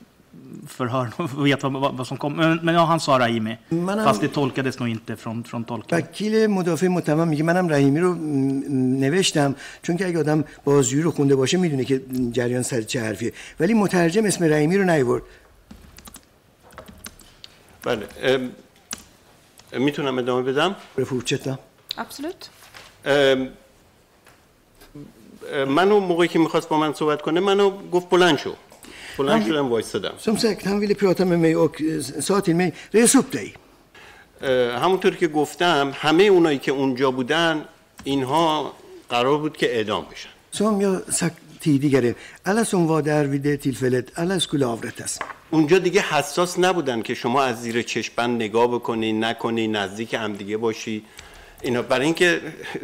[0.67, 2.33] förhör och vet vad, vad, som kom.
[2.33, 3.57] Men, men ja, han sa Rahimi.
[3.69, 5.97] Han- Fast det tolkades nog inte från, från tolken.
[5.97, 8.15] وکیل مدافع متهم میگه منم رحیمی رو
[9.03, 12.01] نوشتم چون که اگه آدم بازجویی رو خونده باشه می‌دونه که
[12.31, 15.23] جریان سر چه حرفیه ولی مترجم اسم رحیمی رو نیورد
[17.83, 18.51] بله ام،
[19.83, 21.53] می‌تونم ادامه بدم fortsätta
[21.97, 22.41] Absolut.
[23.05, 23.49] ام،
[25.67, 28.53] منو موقعی که می‌خواست با من صحبت کنه منو گفت بلند شو
[29.17, 30.13] بلند شدم
[30.99, 33.55] prata med mig och eh, sa till mig, res upp dig.
[34.41, 37.65] اه، همونطور که گفتم همه اونایی که اونجا بودن
[38.03, 38.73] اینها
[39.09, 40.29] قرار بود که اعدام بشن
[40.81, 42.13] jag sagt, tidigare.
[42.43, 45.19] Alla som var där vid det tillfället, alla skulle avrättas.
[45.49, 50.57] اونجا دیگه حساس نبودن که شما از زیر چشمن نگاه بکنی نکنی نزدیک هم دیگه
[50.57, 51.03] باشی
[51.61, 52.41] اینا برای اینکه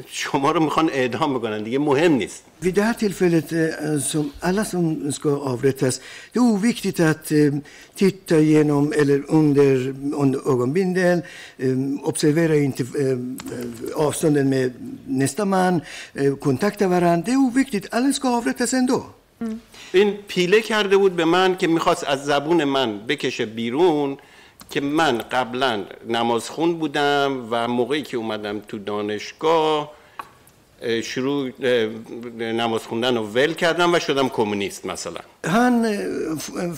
[0.07, 4.63] شما رو می‌خوان اعدام بکنن دیگه مهم نیست Vid det här tillfället, eh, som alla
[4.65, 5.95] som ska avrättas,
[6.31, 7.53] det är oviktigt att eh,
[7.95, 11.19] titta genom eller under, under ögonbindel,
[11.57, 11.77] eh,
[12.11, 13.17] observera inte eh,
[14.07, 14.73] avstånden med
[15.07, 15.81] nästa man,
[16.15, 17.23] eh, kontakta varandra.
[17.25, 18.99] Det är oviktigt, alla ska avrättas ändå.
[19.91, 24.17] این پیله کرده بود به من که می‌خواست از زبون من بکشه بیرون
[24.69, 29.91] که من قبلا نمازخون بودم و موقعی که اومدم تو دانشگاه
[31.03, 31.51] شروع
[32.39, 35.21] نماز خوندن رو ول کردم و شدم کمونیست مثلا.
[35.45, 35.97] Han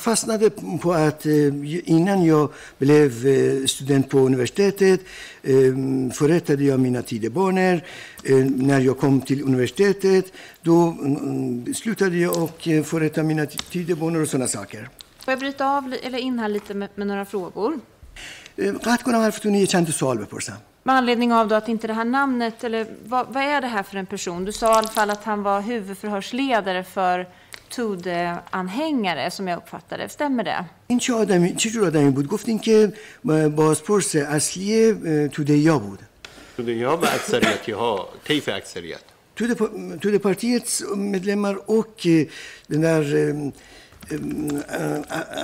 [0.05, 0.49] fastnade
[0.81, 2.49] på att innan jag
[2.79, 3.11] blev
[3.63, 4.99] student på universitetet
[6.13, 7.79] förrättade jag mina tideböner
[8.57, 10.25] نر یا کم تیل اونیورسیتیت
[10.63, 10.95] دو
[11.75, 14.87] سلوت دیا اوک فورت مینا تید بانر و سونا ساکر
[15.28, 17.80] Får jag bryta av li- eller in här lite med, med några frågor?
[18.56, 21.86] Eh, قطع کنم حرفتون یه چند تا سوال بپرسم Med anledning av då att inte
[21.86, 24.44] det här namnet, eller vad, vad är det här för en person?
[24.44, 27.26] Du sa i alla fall att han var huvudförhörsledare för
[27.76, 30.08] Tude-anhängare, som jag uppfattade.
[30.08, 30.64] Stämmer det?
[30.86, 32.92] این چه آدمی چه جور آدمی بود گفتین که
[33.56, 35.98] بازپرس اصلی اه، تودهیا بود
[36.58, 39.04] یا و اکثریتی ها طیف اکثریت
[40.02, 42.26] Tudepartiets medlemmar och eh,
[42.66, 43.52] den där eh, eh,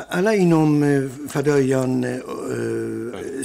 [0.09, 2.19] alla inom eh, Fadöjan eh,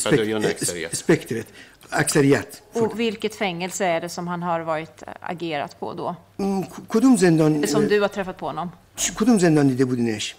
[0.04, 1.46] Fadöjan spek- spektret,
[1.90, 2.62] Aksariyat.
[2.72, 6.16] Och vilket fängelse är det som han har varit agerat på då?
[6.38, 8.68] Mm, کدوم زندان Som du har träffat på honom?
[9.18, 10.34] کدوم زندان دیده بودینش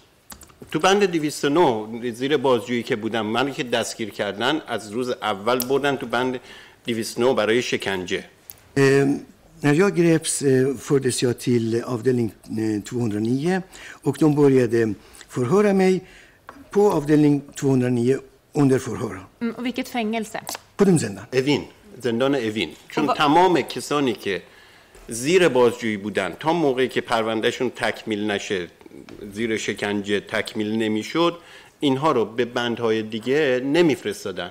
[0.70, 5.96] تو بند 209 زیر بازجویی که بودم من که دستگیر کردن از روز اول بردن
[5.96, 6.40] تو بند
[6.86, 8.24] 209 برای شکنجه
[8.76, 9.06] Eh,
[9.64, 12.32] När jag greps eh, fördes jag till avdelning
[12.76, 13.62] eh, 209
[14.02, 14.94] och de började
[15.28, 16.04] förhöra mig
[16.70, 18.18] på avdelning 209
[18.52, 19.26] under förhör.
[19.40, 20.40] Mm, och vilket fängelse?
[20.76, 21.62] کدوم زندان؟ اوین
[22.02, 23.14] زندان اوین چون خب.
[23.14, 24.42] تمام کسانی که
[25.08, 28.68] زیر بازجویی بودن تا موقعی که پروندهشون تکمیل نشه
[29.32, 31.38] زیر شکنجه تکمیل نمی‌شد
[31.80, 34.50] اینها رو به بندهای دیگه نمیفرستادن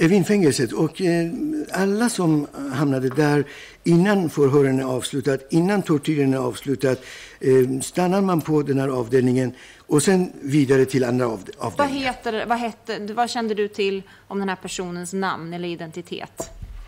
[0.00, 1.30] Evinfängelset och eh,
[1.72, 3.44] alla som hamnade där
[3.87, 6.97] innan förhören är avslutat, innan tortyren är avslutat,
[7.39, 9.49] eh, stannar man på den här avdelningen
[9.87, 12.07] och sen vidare till andra avd- Vad, avdelningar.
[12.13, 16.37] heter, vad, hette, vad kände du till om den här personens namn eller identitet?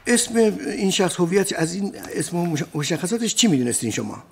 [0.07, 0.35] اسم
[0.81, 4.23] این شخص هویت از این اسم و مش- مشخصاتش چی میدونستین شما؟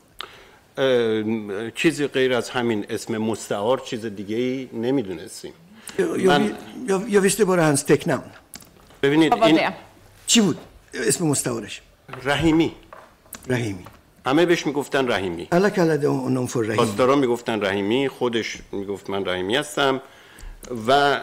[0.77, 5.53] اه، چیزی غیر از همین اسم مستعار چیز دیگه ای نمیدونستیم
[5.97, 6.55] Jag, Men-
[6.91, 8.29] jag, jag visste bara hans tecknamn.
[9.03, 9.73] ببینید Vad var این det?
[10.27, 10.57] چی بود
[10.93, 11.81] اسم مستعارش؟
[12.24, 12.72] رحیمی.
[13.48, 13.84] رحیمی.
[14.26, 15.48] همه بهش می‌گفتن رحیمی.
[15.52, 16.76] Alla kallade honom för Rahimi.
[16.76, 20.00] پاسدارا می‌گفتن رحیمی خودش می‌گفت من رحیمی هستم.
[20.88, 21.20] و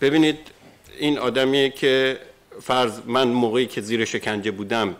[0.00, 0.38] ببینید
[0.98, 2.18] این آدمیه که
[2.62, 4.96] فرض من موقعی که زیر شکنجه بودم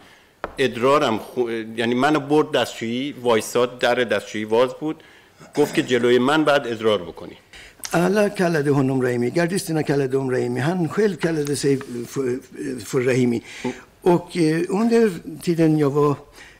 [0.58, 1.50] ادرارم خو...
[1.50, 5.02] یعنی منو برد دستشویی وایساد در دستشویی واز بود.
[5.56, 7.36] گفت که جلوی من بعد ادرار بکنی.
[7.91, 9.29] Alla kallade honom Rahimi.
[9.29, 10.59] Gardisterna kallade honom Rahimi.
[10.59, 12.39] Han själv kallade sig för,
[12.85, 13.43] för Rahimi.
[14.01, 15.11] Och eh, under
[15.41, 16.11] tiden jag var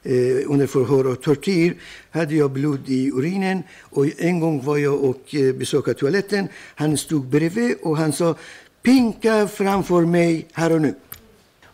[0.04, 1.74] eh, under förhör och tortyr
[2.12, 3.64] hade jag blod i urinen.
[3.82, 6.48] Och en gång var jag och eh, besökte toaletten.
[6.76, 8.36] Han stod bredvid och han sa
[8.84, 10.94] pinka framför mig här och nu.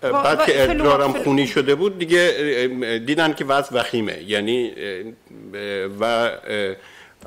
[0.01, 1.23] بعد وا- که förlåt, ادرارم förlåt.
[1.23, 6.75] خونی شده بود دیگه اه، دیدن که وضع وخیمه یعنی اه، و اه،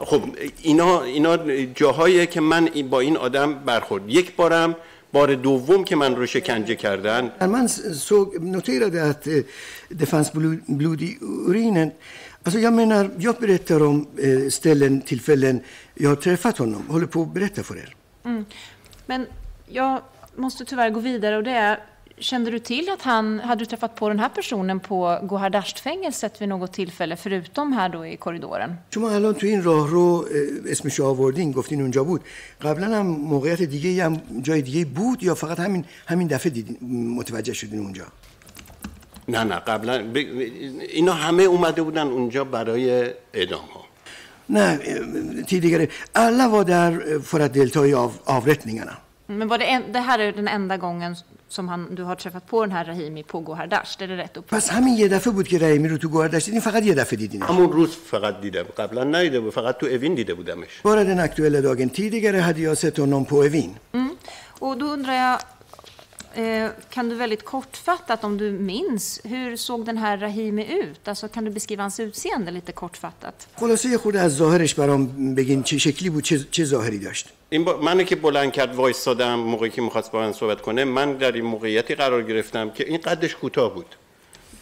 [0.06, 0.22] خب
[0.62, 4.76] اینا اینا جاهاییه که من با این آدم برخورد یک بارم
[5.14, 9.44] بار دوم که من رو شکنجه کردن man såg, noterade att eh,
[9.90, 11.92] det fanns blod, blod i urinen.
[12.44, 15.62] Alltså jag menar, jag berättar om eh, ställen, tillfällen
[15.94, 16.88] jag har träffat honom.
[16.88, 17.96] Håller på att berätta för er.
[19.06, 19.26] Men
[19.68, 20.02] jag
[20.36, 21.80] måste tyvärr gå vidare och det är,
[22.19, 26.49] kände du till att han, hade du träffat på den här personen på Gohardasht-fängelset vid
[26.49, 28.71] något tillfälle, förutom här då i korridoren?
[28.95, 30.25] شما الان تو این راه رو
[30.73, 32.21] اسمش آوردین گفتین اونجا بود
[32.62, 36.77] قبلا هم موقعیت دیگه هم جای دیگه بود یا فقط همین همین دفعه دیدین
[37.19, 38.05] متوجه شدین اونجا
[39.29, 40.16] نه نه قبلا ب-
[40.99, 43.85] اینا همه اومده بودن اونجا برای اعدام ها
[44.49, 45.87] Nej, eh, tidigare.
[46.25, 48.95] Alla var där eh, för att delta i av, avrättningarna.
[49.27, 51.16] Men var det, en, det här är den enda gången
[51.50, 54.60] som han, du har träffat på den här Rahimi på Gohardasht, är det rätt uppfattat?
[54.64, 57.42] پس همین یه دفعه بود که رحیمی رو تو گوهردشت دیدین فقط یه دفعه دیدین
[57.42, 61.62] همون روز فقط دیدم قبلا ندیده بود فقط تو اوین دیده بودمش Bara den aktuella
[61.62, 61.90] dagen.
[61.90, 63.72] Tidigare hade jag sett honom på Evin.
[64.60, 65.40] Och då undrar jag, eh,
[66.90, 71.08] kan du väldigt kortfattat, om du minns, hur såg den här Rahimi ut?
[71.08, 73.48] Alltså, kan du beskriva hans utseende lite kortfattat?
[73.56, 77.78] خلاصه خورده از ظاهرش برام بگین چه شکلی بود چه, چه ظاهری داشت این با...
[77.78, 81.46] منو که بلند کرد وایستادم موقعی که می‌خواست با من صحبت کنه من در این
[81.46, 83.96] موقعیتی قرار گرفتم که این قدش کوتاه بود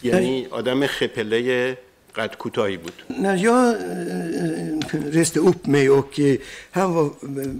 [0.04, 1.78] یعنی آدم خپله
[2.16, 6.38] قد کوتاهی بود När jag eh, reste upp mig och eh,
[6.72, 7.06] han var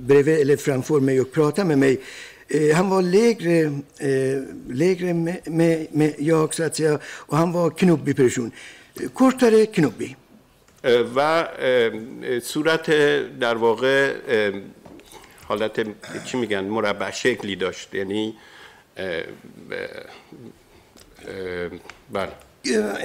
[0.08, 2.02] bredvid eller framför mig och pratade med mig.
[2.50, 3.58] Eh, han var lägre,
[4.00, 8.52] eh, lägre med, med, med jag, så att säga, och han var knubbig person.
[9.14, 10.16] Kortare knubbig.
[11.16, 11.48] و
[12.44, 12.90] صورت
[13.40, 14.14] در واقع
[15.44, 15.88] حالت
[16.26, 18.34] چی میگن مربع شکلی داشت یعنی
[22.10, 22.32] بله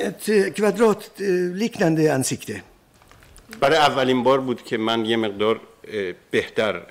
[0.07, 1.11] ات کوادرات
[1.55, 2.63] لیکننده انسیکته
[3.61, 5.61] برای اولین بار بود که من یه مقدار
[6.31, 6.83] بهتر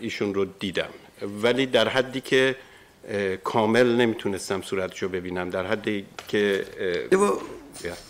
[0.00, 0.90] ایشون رو دیدم
[1.22, 2.56] ولی در حدی که
[3.44, 6.64] کامل نمی‌تونستم صورتشو ببینم در حدی که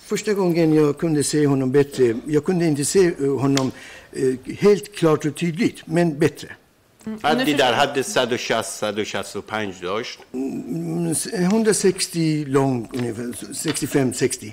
[0.07, 2.15] första gången jag kunde se honom bättre.
[2.27, 3.73] Jag kunde inte se eh, honom
[4.13, 6.49] eh, helt klart och tydligt, men bättre.
[7.23, 14.53] حدی در حد 160 165 داشت Mm, 160 lång, ungefär 65-60.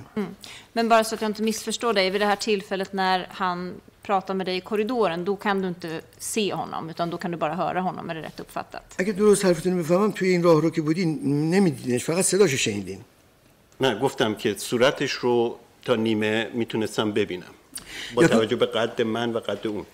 [0.73, 3.73] Men bara så att jag inte missförstår dig, vid det här tillfället när han
[4.03, 7.37] pratar med dig i korridoren, då kan du inte se honom, utan då kan du
[7.37, 8.95] bara höra honom, är det rätt uppfattat?
[8.97, 11.09] اگه درست حرفتون رو بفهمم توی این راه رو که بودین
[11.53, 12.99] نمیدینش فقط صداشو شنیدین
[13.79, 17.53] نه گفتم که صورتش رو تا نیمه می‌تونستم ببینم
[18.15, 19.85] با یا- توجه به قد من و قد اون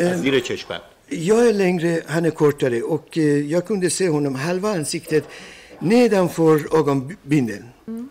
[0.00, 0.80] از زیر چشمم
[1.10, 3.24] Jag är längre, han är kortare och eh,
[3.54, 5.24] jag kunde se honom halva ansiktet
[5.92, 7.64] nedanför ögonbindeln.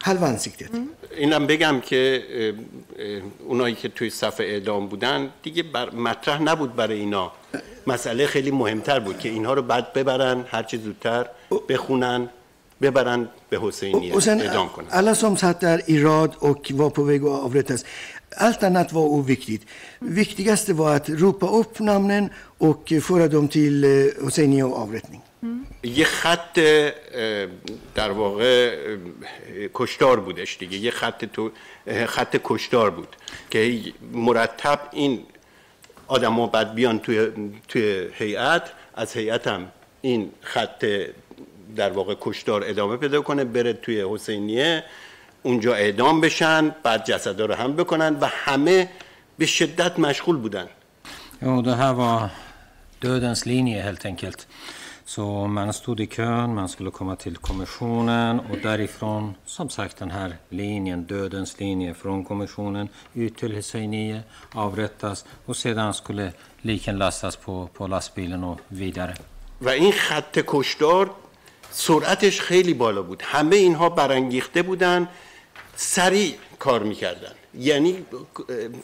[0.03, 2.23] حلوان سیک دیدی اینم بگم که
[3.47, 7.31] اونایی که توی صفحه اعدام بودن دیگه بر مطرح نبود برای اینا
[7.87, 11.25] مسئله خیلی مهمتر بود که اینها رو بعد ببرن هرچی زودتر
[11.69, 12.29] بخونن
[12.81, 17.71] ببرن به حسینی اعدام کنن اولا سام ست در ایراد و کیوا پو بگو آورت
[17.71, 17.85] هست
[18.35, 19.63] Allt annat var oviktigt.
[19.99, 23.85] Viktigaste var att ropa upp namnen och föra dem till
[24.21, 25.21] Hosseini och avrättning.
[25.83, 26.59] یه خط
[27.95, 28.77] در واقع
[29.73, 31.51] کشتار بودش دیگه یه خط تو
[32.07, 33.15] خط کشتار بود
[33.49, 33.81] که
[34.13, 35.23] مرتب این
[36.07, 37.31] آدما بعد بیان توی
[37.67, 39.71] توی هیئت از هیئت هم
[40.01, 40.85] این خط
[41.75, 44.83] در واقع کشتار ادامه پیدا کنه بره توی حسینیه
[45.43, 48.89] اونجا اعدام بشن بعد جسدا رو هم بکنن و همه
[49.37, 50.67] به شدت مشغول بودن
[51.41, 52.31] Jo, det här var
[53.01, 53.41] dödens
[54.05, 54.47] enkelt.
[55.05, 60.11] Så man stod i kön, man skulle komma till kommissionen och därifrån, som sagt den
[60.11, 64.21] här linjen, dödens linje från kommissionen ut till Husseiniye,
[64.53, 69.15] avrättas och sedan skulle liken lastas på, på lastbilen och vidare.
[69.61, 71.11] و این خط کشتار
[71.71, 75.07] سرعتش خیلی بالا بود همه اینها برانگیخته بودن
[75.75, 78.05] سریع کار می‌کردن یعنی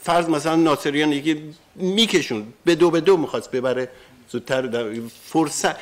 [0.02, 3.90] فرض مثلا ناصریان یکی میکشون به دو به دو می‌خواست ببره
[4.30, 4.94] زودتر در-
[5.24, 5.76] فرصت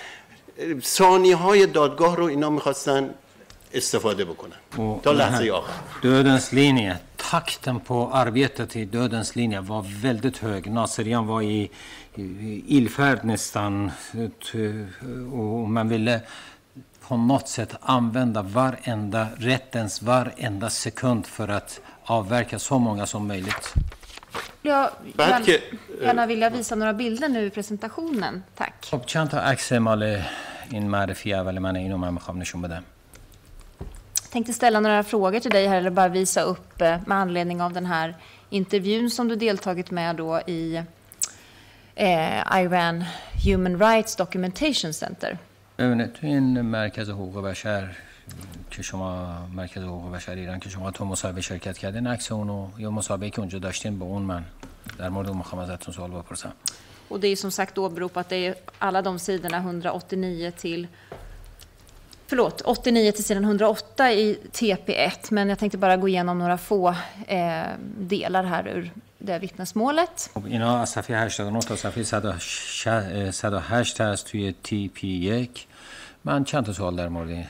[0.83, 3.11] ثانیه های دادگاه رو اینا میخواستن
[3.75, 5.73] استفاده بکنن Och تا den لحظه här آخر
[6.03, 10.71] Dödens linje, takten på arbetet i dödens linje var väldigt hög.
[10.71, 11.71] Naserian var i,
[12.17, 13.91] i illfärd nästan
[14.53, 14.87] t-
[15.33, 16.21] och man ville
[17.09, 23.75] på något sätt använda varenda, rättens varenda sekund för att avverka så många som möjligt.
[24.63, 28.43] Jag بعد که gärna, gärna vilja visa några bilder nu i presentationen.
[28.55, 28.75] Tack.
[28.91, 30.23] خب چند تا عکس مال
[30.71, 32.83] این معرفی اول من اینو من میخوام نشون بدم
[34.23, 37.63] Jag tänkte ställa några frågor till dig här, eller bara visa upp eh, med anledning
[37.63, 38.15] av den här
[38.51, 40.83] intervjun som du deltagit med då i
[41.95, 43.05] eh, Iran
[43.45, 45.39] Human Rights Documentation Center.
[45.79, 47.97] ببینید تو این مرکز حقوق بشر
[48.78, 52.92] که شما مرکز حقوق بشر ایران که شما تو مصاحبه شرکت کردین عکس اونو یا
[52.92, 54.44] مصاحبه که اونجا داشتین به اون من
[54.98, 56.54] در مورد اون می‌خوام ازتون سوال بپرسم.
[57.10, 60.88] Och det är som sagt åberopat, det är alla de sidorna 189 till
[62.28, 66.96] Förlåt, 89 till sidan 108 i TP1, men jag tänkte bara gå igenom några få
[67.28, 67.64] eh,
[67.98, 70.30] delar här ur det vittnesmålet.
[70.34, 75.60] خب اینا از صفحه 89 تا صفحه 108 108 هست توی TP1
[76.24, 77.46] من چند تا سوال در مورد این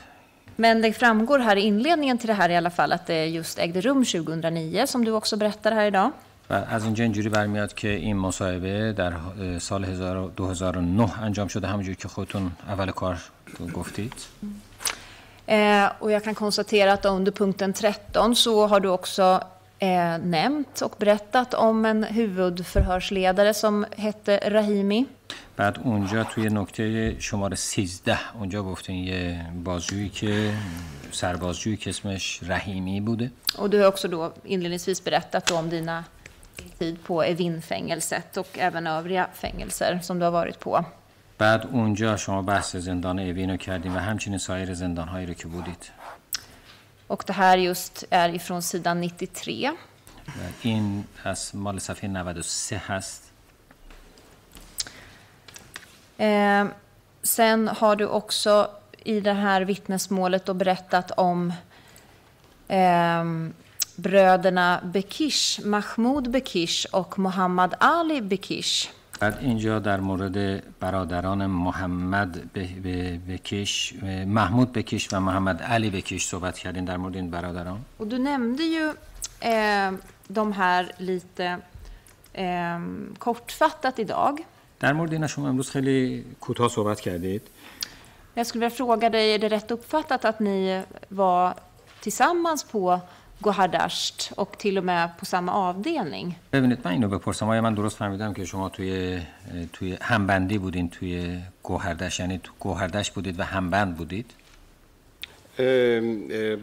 [0.57, 3.59] Men det framgår här i inledningen till det här i alla fall att det just
[3.59, 6.11] ägde rum 2009, som du också berättar här idag.
[6.49, 11.67] و از اینجا اینجوری برمیاد که این مصاحبه در اه، سال 1000 2009 انجام شده
[11.67, 13.17] همونجور که خودتون اول کار
[13.73, 14.13] گفتید
[15.45, 19.43] Eh, och jag kan konstatera att under punkten 13 så har du också
[19.79, 25.05] eh, nämnt och berättat om en huvudförhörsledare som hette Rahimi.
[25.58, 30.54] بعد اونجا توی نکته شماره 13 اونجا گفتین یه بازجویی که
[31.12, 36.04] سربازجویی که اسمش رحیمی بوده Och du har också då inledningsvis berättat om dina
[36.78, 40.84] tid på Evin-fängelset och även övriga fängelser som du har varit på.
[41.38, 45.90] بعد اونجا شما بحث زندان اوین رو کردیم و همچنین سایر زندانهایی رو که بودید
[47.08, 49.70] Och det här just är ifrån sidan 93.
[50.26, 53.27] و این از مال صفحه 93 هست
[56.17, 56.65] Eh,
[57.23, 58.67] sen har du också
[59.03, 61.53] i det här vittnesmålet då berättat om
[62.67, 63.53] ehm,
[63.95, 68.87] bröderna Bekish, Mahmoud Bekish och Muhammad Ali Bekish.
[69.19, 73.93] بعد اینجا در مورد برادران محمد ب- ب- بکش
[74.25, 78.63] محمود بکش و محمد علی بکش صحبت کردین در مورد این برادران Och du nämnde
[78.63, 78.85] ju
[79.41, 79.91] eh,
[80.27, 81.57] de här lite
[82.33, 82.79] eh,
[83.19, 84.45] kortfattat idag.
[84.80, 87.42] در مورد اینا شما امروز خیلی کوتاه صحبت کردید.
[88.36, 91.54] Jag skulle vilja fråga dig, är det rätt uppfattat att ni var
[92.00, 93.00] tillsammans på
[93.40, 96.34] Gohardasht och till och med på samma avdelning?
[96.52, 97.48] ببینید من اینو بپرسم.
[97.48, 99.20] آیا من درست فهمیدم که شما توی
[99.72, 104.30] توی همبندی بودین؟ توی گوهردش؟ یعنی تو گوهردش بودید و همبند بودید؟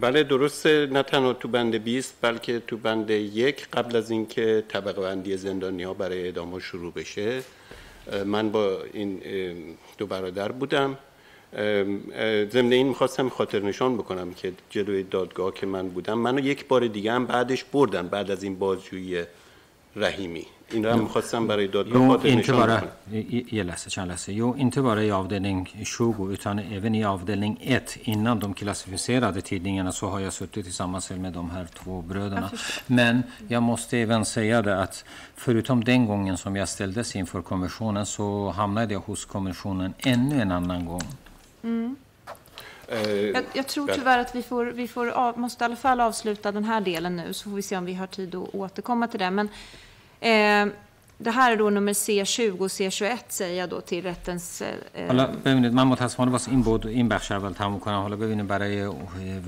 [0.02, 0.88] بله درسته.
[0.92, 5.84] نه تنها تو بند 20 بلکه تو بند یک قبل از اینکه طبقه بندی زندانی
[5.84, 7.44] ها برای اعدام ها شروع بشه.
[8.26, 9.22] من با این
[9.98, 10.98] دو برادر بودم.
[12.52, 16.88] ضمن این می‌خواستم خاطر نشان بکنم که جلوی دادگاه که من بودم منو یک بار
[16.88, 19.23] دیگه هم بعدش بردن بعد از این بازجویی
[19.97, 23.57] رحیمی این رو هم میخواستم برای دادگاه Jo, خاطر inte نشان bara, بکنم i- i-
[23.59, 24.33] jag läser, kan jag läsa.
[24.33, 27.99] Jo, inte bara i avdelning 20 utan även i avdelning 1.
[28.03, 32.51] Innan de klassificerade tidningarna så har jag suttit tillsammans med de här två bröderna.
[32.87, 35.05] Men jag måste även säga det att
[35.37, 40.53] förutom den gången som jag ställdes inför kommissionen så hamnade jag hos kommissionen ännu en
[40.53, 41.03] annan gång.
[41.65, 41.91] اه،
[42.88, 46.02] Eh, jag, jag, tror tyvärr att vi, får, vi får av, måste i alla fall
[46.02, 49.07] avsluta den här delen nu, så får vi se om vi har tid att återkomma
[49.07, 49.32] till det.
[49.32, 49.49] Men,
[50.20, 50.74] eh,
[51.18, 54.62] det här är då nummer C20 och C21 säger jag då till rättens...
[54.62, 58.48] Eh, حالا ببینید من متاسفانه واسه این بود این بخش اول تموم کنم حالا ببینیم
[58.48, 58.90] برای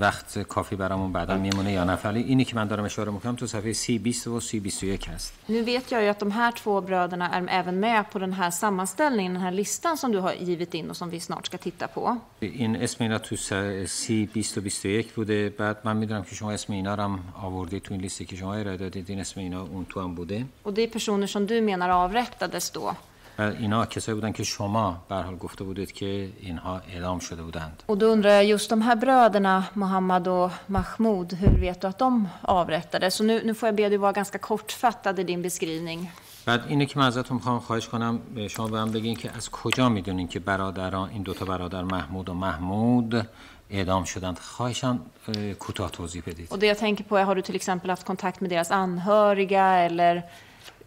[0.00, 3.46] وقت کافی برامون بعدا میمونه یا نه ولی اینی که من دارم اشاره می‌کنم تو
[3.46, 7.46] صفحه C20 و C21 هست Nu vet jag ju att de här två bröderna är
[7.48, 10.96] även med på den här sammanställningen, den här listan som du har givit in och
[10.96, 12.16] som vi snart ska titta på.
[12.40, 16.94] این اسم اینا تو C20 و 21 بوده بعد من می‌دونم که شما اسم اینا
[16.94, 20.00] رو هم آوردید تو این لیستی که شما ارائه دادید این اسم اینا اون تو
[20.00, 22.94] هم بوده Och det är personer som du menar avrättades då.
[23.38, 27.98] اینا کسایی بودن که شما به حال گفته بودید که اینها اعدام شده بودند Och
[27.98, 32.28] då undrar jag, just de här bröderna, Mohammad och Mahmoud, hur vet du att de
[32.42, 33.14] avrättades?
[33.14, 36.10] Så nu, nu får jag be dig vara ganska kortfattad i din beskrivning.
[36.46, 39.88] بعد اینه که من ازتون می‌خوام خواهش کنم شما به من بگین که از کجا
[39.88, 43.26] می‌دونین که برادران این دوتا برادر محمود و محمود
[43.70, 47.42] اعدام شدند خواهشان اه، کوتاه توضیح بدید Och det jag tänker på är, har du
[47.42, 50.22] till exempel haft kontakt med deras anhöriga eller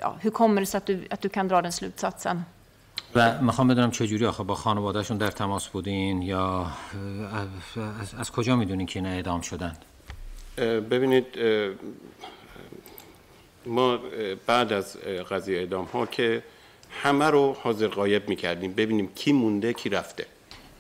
[0.02, 2.44] ja, hur kommer det sig att du, att du kan dra den slutsatsen?
[3.16, 6.72] و می‌خوام بدونم چجوری آخه با خانوادهشون در تماس بودین یا
[8.02, 9.86] از, از کجا می‌دونین که اینا اعدام شدند
[10.58, 11.26] اه، ببینید
[13.66, 14.00] ما
[14.48, 14.98] بعد از
[15.32, 16.44] قضیه اعدام ها که
[17.04, 20.26] همه رو حاضر غایب می‌کردیم ببینیم کی مونده کی رفته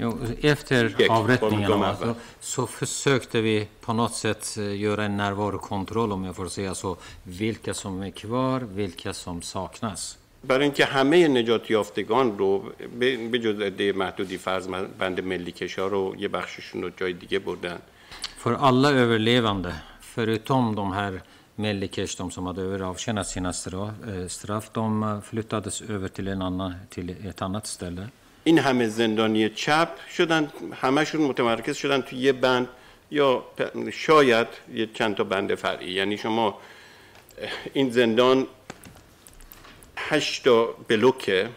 [0.00, 5.04] Jo, efter Gick, avrättningarna kom- kom alltså, så försökte vi på något sätt eh, göra
[5.04, 6.96] en närvarokontroll om jag får säga så.
[7.22, 10.18] Vilka som är kvar, vilka som saknas.
[10.42, 12.64] برای اینکه همه نجات یافتگان رو
[12.98, 17.12] به به جز عده محدودی فرض من- بند ملی کشا رو یه بخششون رو جای
[17.12, 17.78] دیگه بردن
[18.38, 21.12] För alla överlevande, förutom de här
[21.58, 26.42] Melikers, de som hade överavtjänat sina stra- eh, straff, de eh, flyttades över till, en
[26.42, 28.08] annan, till ett annat ställe.
[28.43, 30.51] این همه زندانی چپ شدن
[30.81, 32.67] همشون متمرکز شدن توی یه بند
[33.11, 33.43] یا
[33.91, 36.57] شاید یه چند تا بند فرعی یعنی شما
[37.73, 38.47] این زندان
[39.97, 41.49] هشت تا بلوکه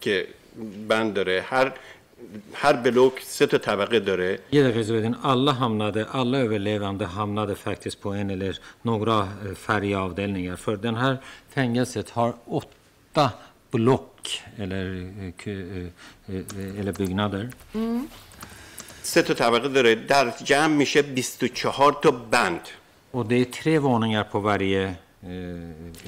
[0.00, 0.26] که
[0.88, 1.72] بند داره هر
[2.54, 8.00] هر بلوک سه تا طبقه داره Ge dig Rizvedin, alla hamnade, alla överlevande hamnade faktiskt
[8.00, 9.28] på en eller några
[9.68, 10.56] eh, avdelningar.
[10.56, 13.30] För den här fängelset har åtta
[13.70, 14.13] block
[14.58, 14.86] eller,
[15.20, 15.86] eh, eh,
[16.28, 17.50] eh, eller byggnader.
[19.02, 22.68] سه تا طبقه داره در جمع میشه 24 تا بند
[23.12, 24.94] Och det är tre våningar på varje eh,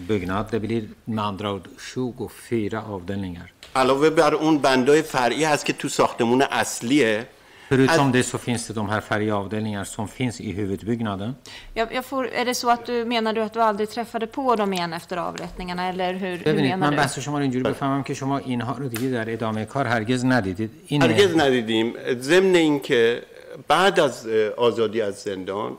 [0.08, 0.46] byggnad.
[0.50, 3.50] Det blir med andra ord 24 avdelningar.
[3.76, 7.26] علاوه بر اون بندای فرعی هست که تو ساختمون اصلیه
[7.69, 11.35] Förutom det så finns det de här färgavdelningar som finns i huvudbyggnaden.
[11.73, 14.55] Jag, jag får, är det så att du menar du att du aldrig träffade på
[14.55, 16.97] dem igen efter avrättningarna eller hur, hur ببینید menar من du?
[16.97, 20.71] بحث شما رو اینجوری بفهمم که شما اینها رو دیگه در ادامه کار هرگز ندیدید
[20.87, 23.21] این هرگز ندیدیم ضمن اینکه
[23.67, 25.77] بعد از اه، آزادی از زندان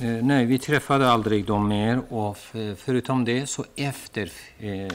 [0.00, 4.26] Eh, Nej, vi träffade aldrig dem mer och f- förutom det så efter
[4.60, 4.88] eh, eh,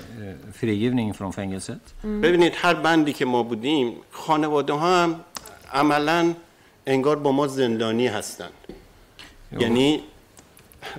[0.53, 1.93] frigivningen från fängelset
[2.23, 5.19] ببینید هر بندی که ما بودیم خانواده ها هم
[5.74, 6.34] عملا
[6.86, 8.50] انگار با ما زندانی هستن
[9.58, 10.00] یعنی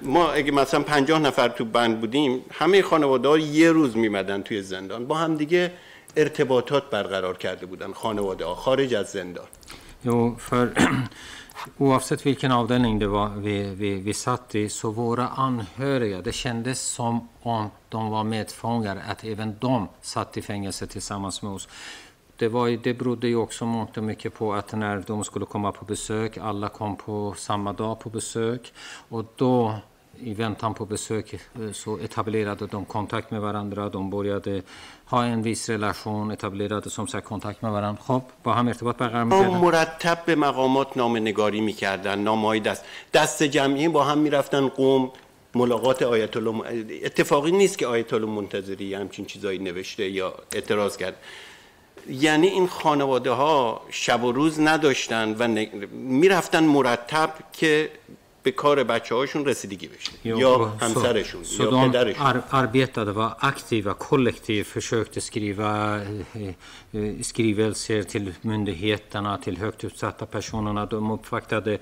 [0.02, 4.62] ما اگه مثلا پنجاه نفر تو بند بودیم همه خانواده ها یه روز میمدن توی
[4.62, 5.08] زندان.
[5.08, 5.72] با هم دیگه
[6.18, 9.48] ارتباطات برقرار کرده بودن خانواده ها خارج از زندان.
[10.06, 10.66] Jo, för
[11.78, 16.80] oavsett vilken avdelning det var vi, vi, vi satt i så våra anhöriga, det kändes
[16.80, 21.68] som om de var medfångar, att även de satt i fängelse tillsammans med oss.
[22.38, 25.72] Det, var, det berodde ju också mångt och mycket på att när de skulle komma
[25.72, 28.74] på besök, alla kom på samma dag på besök
[29.10, 29.76] och då
[30.20, 33.90] i väntan på besök eh, så etablerade de kontakt med varandra.
[33.90, 34.62] De började
[35.06, 38.02] ha en viss relation, etablerade som sagt kontakt med varandra.
[38.08, 39.58] خب با هم ارتباط برقرار می‌کردن.
[39.58, 45.12] مرتب به مقامات نامه نگاری می‌کردن نامه دست دست جمعی با هم می‌رفتن قوم
[45.56, 46.64] ملاقات آیت الله
[47.04, 51.16] اتفاقی نیست که آیت الله منتظری همچین چیزایی نوشته یا اعتراض کرد
[52.10, 55.68] یعنی این خانواده ها شب و روز نداشتن و ن...
[55.94, 57.90] می‌رفتن مرتب که
[58.46, 63.94] به کار بچه هاشون رسیدگی بشه یا همسرشون Så یا پدرشون ar arbetade, var aktiva,
[63.94, 66.48] kollektivt, försökte skriva eh,
[66.92, 70.86] eh, skrivelser till myndigheterna, till högt uppsatta personerna.
[70.86, 71.80] De uppvaktade eh,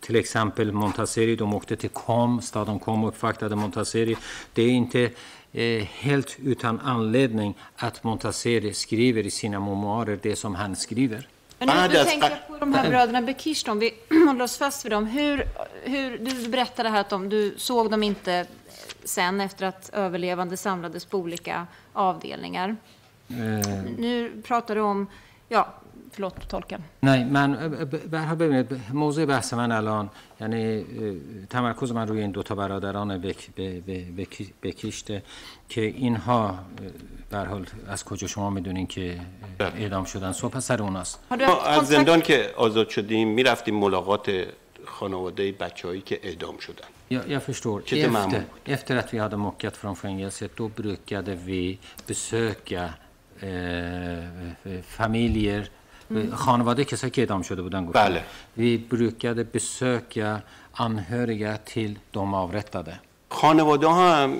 [0.00, 4.16] till exempel Montaseri, de åkte till Kom, staden Kom och uppvaktade Montaseri.
[4.54, 5.10] Det är inte
[5.54, 11.28] eh, helt utan anledning att Montaseri skriver i sina memoarer det som han skriver.
[11.58, 13.94] Men nu, Ah, du tänker på de här bröderna Bekish, om vi
[14.26, 15.06] håller oss fast vid dem.
[15.06, 15.44] Hur,
[15.82, 18.46] hur, du berättade här att de, du såg dem inte
[19.04, 22.76] sen efter att överlevande samlades på olika avdelningar.
[23.98, 25.06] Nu pratar du om,
[25.48, 25.74] ja,
[26.14, 26.80] förlåt tolken.
[27.02, 27.54] نه من
[28.12, 30.10] حال ببینید موضوع بحث من الان
[30.40, 30.84] یعنی
[31.50, 35.22] تمرکز من روی این دو تا برادران بک به- به- بکی- بکیشته
[35.68, 36.58] که اینها
[37.32, 39.20] هر حال از کجا شما می‌دونین که
[39.60, 41.86] اعدام شدن صبح سر اوناست Har du ما از?
[41.88, 44.46] زندان که آزاد شدیم می‌رفتیم ملاقات
[44.86, 47.78] خانواده بچههایی که اعدام شدن Jag, jag förstår.
[47.86, 48.42] Efter,
[48.76, 52.84] efter att vi hade mockat från fängelset då brukade vi besöka
[53.40, 55.62] eh, familjer
[56.34, 58.24] خانواده کسایی که اعدام شده بودن گفت بله.
[58.56, 63.00] وی بروکد بسوک یا آنهوریا تیل دوماورت داده.
[63.30, 64.38] خانواده ها هم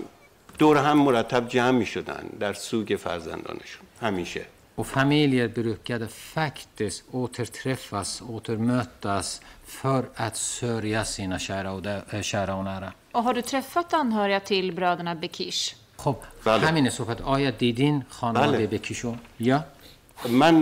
[0.59, 3.87] دور هم مرتب جمع می شدن در سوگ فرزندانشون.
[4.03, 4.47] همیشه.
[4.79, 12.23] و فامیلی بروکد فاکتس اوتر ترفاس اوتر موتاس فور ات سوریا سینا شهر او ده
[12.23, 15.75] شهر اونرا او هر تیل برادرنا بکیش.
[15.97, 16.67] خب بله.
[16.67, 17.21] همین صحبت.
[17.21, 18.67] آیا دیدین خانواده بله.
[18.67, 19.49] بکیشون؟ بله.
[19.49, 19.65] یا؟
[20.29, 20.61] من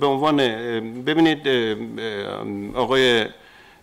[0.00, 0.36] به عنوان
[1.04, 1.48] ببینید
[2.76, 3.26] آقای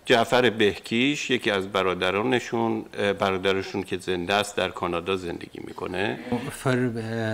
[0.05, 2.85] جعفر بهکیش یکی از برادرانشون
[3.19, 7.31] برادرشون که زنده است در کانادا زندگی می‌کنه eh,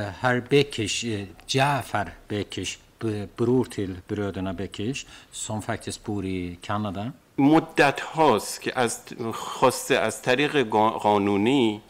[1.55, 2.71] Jafar Bekish,
[3.01, 4.99] b- bror till bröderna Bekish,
[5.31, 7.13] som faktiskt bor i Kanada.
[7.39, 8.99] مدت هاست که از
[9.33, 11.81] خواسته از طریق قا- قانونی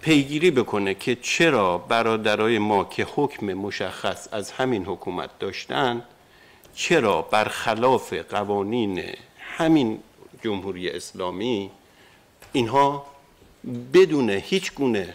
[0.00, 6.02] پیگیری بکنه که چرا برادرای ما که حکم مشخص از همین حکومت داشتن
[6.74, 9.02] چرا برخلاف قوانین
[9.38, 9.98] همین
[10.42, 11.70] جمهوری اسلامی
[12.52, 13.06] اینها
[13.92, 15.14] بدون هیچ گونه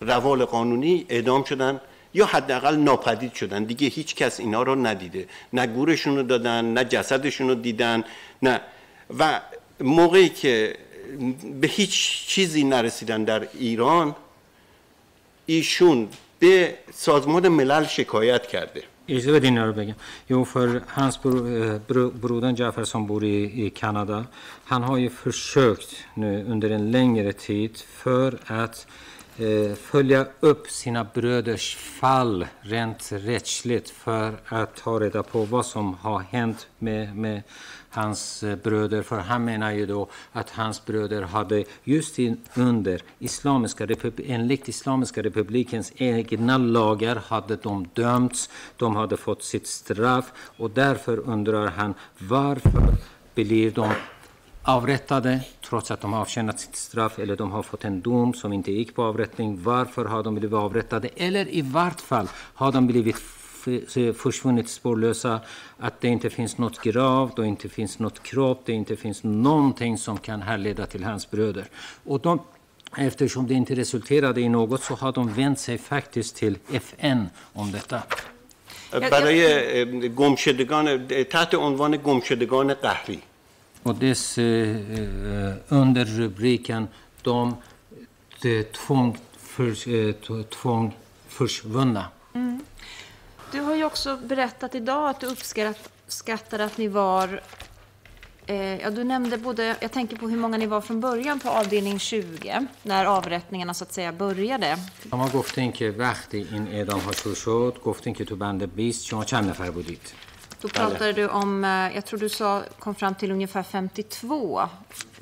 [0.00, 1.80] روال قانونی اعدام شدن
[2.14, 5.28] یا حداقل ناپدید شدن؟ دیگه هیچ کس اینا رو ندیده.
[5.52, 8.04] نه گورشون رو دادن نه جسدشون رو دیدن
[8.42, 8.60] نه.
[9.18, 9.40] و
[9.80, 10.76] موقعی که
[11.60, 14.14] به هیچ چیزی نرسیدن در ایران
[15.46, 16.08] ایشون
[16.38, 18.82] به سازمان ملل شکایت کرده.
[19.08, 19.94] اجازه بدینا رو بگم.
[20.30, 21.78] یو فور هانسبور
[22.08, 24.24] برودن جعفر صنبوری کانادا.
[24.70, 28.86] آنها یه forsökt nu under en längre tid för att
[29.90, 31.56] följa upp sina bröder
[32.00, 32.46] fall
[33.10, 37.42] rättsligt för att ta reda på vad som har hänt med
[37.90, 39.02] hans eh, bröder.
[39.02, 43.86] För han menar ju då att hans bröder hade just in, under Islamiska
[44.26, 51.18] enligt Islamiska republikens egna lagar hade de dömts, de hade fått sitt straff och därför
[51.18, 52.94] undrar han varför
[53.34, 53.92] blir de
[54.62, 58.52] avrättade trots att de har avtjänat sitt straff eller de har fått en dom som
[58.52, 59.62] inte gick på avrättning.
[59.62, 61.08] Varför har de blivit avrättade?
[61.16, 63.16] Eller i vart fall har de blivit
[64.13, 65.39] försvunnit spårlösa,
[65.77, 69.97] att det inte finns något grav, det inte finns något kropp, det inte finns någonting
[69.97, 71.65] som kan härleda till hans bröder.
[72.03, 72.39] Och de,
[72.97, 77.71] eftersom det inte resulterade i något så har de vänt sig faktiskt till FN om
[77.71, 78.03] detta.
[79.11, 79.85] برای اه،
[80.19, 83.19] گمشدگان تحت عنوان گمشدگان قهری
[83.83, 86.87] Och dess eh, eh, under rubriken
[87.21, 87.55] de,
[88.41, 90.95] de tvång, för, eh, t- tvång
[91.27, 92.05] försvunna.
[93.51, 97.41] Du har ju också berättat idag att du uppskattar att ni var...
[98.45, 99.75] Eh, ja, du nämnde både...
[99.79, 103.83] Jag tänker på hur många ni var från början på avdelning 20, när avrättningarna så
[103.83, 104.77] att säga började.
[105.11, 109.23] شما گفتین که وقتی این اعدام ها شروع شد گفتین که تو بند 20 شما
[109.23, 110.13] چند نفر بودید
[110.61, 114.69] Då pratade du om, eh, jag tror du sa, kom fram till ungefär 52.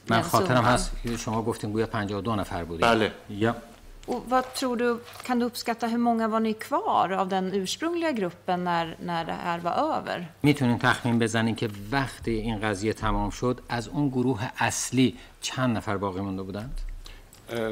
[0.08, 0.66] من den خاطرم summan.
[0.66, 3.12] هست شما گفتین گویا 52 نفر بودید بله.
[3.30, 3.56] یا
[4.07, 8.13] Och vad tror du, kan du uppskatta hur många var ni kvar av den ursprungliga
[8.13, 10.27] gruppen när, när det här var över?
[10.43, 15.97] می‌تونین تخمین بزنین که وقتی این قضیه تمام شد از اون گروه اصلی چند نفر
[15.97, 16.81] باقی مونده بودند؟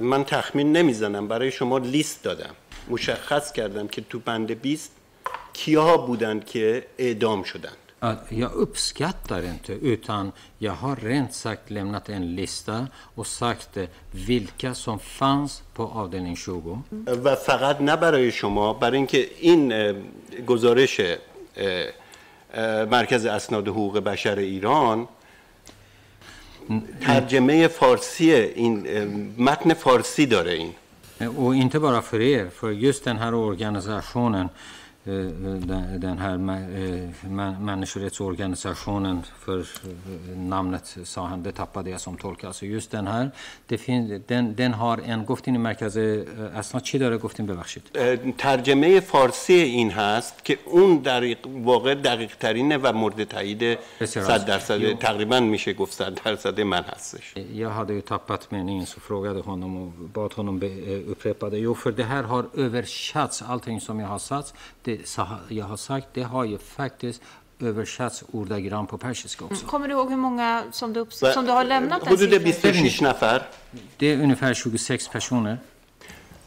[0.00, 2.54] من تخمین نمی‌زنم برای شما لیست دادم.
[2.90, 4.92] مشخص کردم که تو بند 20
[5.52, 7.76] کیا بودند که اعدام شدند.
[8.04, 13.84] Ja, Jag uppskattar inte, utan jag har rent sagt lämnat en lista och sagt eh,
[14.10, 16.82] vilka som fanns på avdelning 20.
[17.06, 19.72] و فقط نه برای شما برای اینکه این
[20.46, 21.00] گزارش
[22.90, 25.08] مرکز اسناد حقوق بشر ایران
[27.06, 28.74] ترجمه فارسی این
[29.38, 30.74] متن فارسی داره این
[31.20, 34.50] Eh, Och inte bara för er, för just den här organisationen, eh,
[35.04, 39.64] den här eh, människorättsorganisationen, för eh,
[40.36, 42.44] namnet sa han, det tappade jag som tolk.
[42.44, 43.30] Alltså just den här,
[43.66, 47.82] det fin, den, den har en, گفتین مرکز eh, اسناد چی داره گفتین ببخشید
[48.38, 54.30] ترجمه فارسی این هست که اون در واقع دقیق ترینه و مورد تایید بسیار صد
[54.30, 59.00] از- درصد تقریبا میشه گفت صد درصد من هستش Jag hade ju tappat meningen så
[59.00, 61.58] frågade honom och bad honom eh, upprepa det.
[61.58, 64.93] Jo, för det här har översatts, allting som jag har sagt, det,
[65.48, 67.22] jag har sagt, det har ju faktiskt
[67.60, 69.66] översatts ordagrant på persiska också.
[69.66, 72.72] Kommer du ihåg hur många som du, som du har lämnat den حدود siffran?
[72.74, 73.42] 26 نفر
[73.98, 75.58] Det är ungefär 26 personer.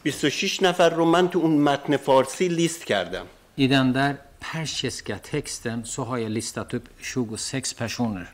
[0.04, 3.26] 26 نفر رو من تو اون متن فارسی لیست کردم
[3.56, 8.26] I den där persiska texten så har jag listat upp 26 personer.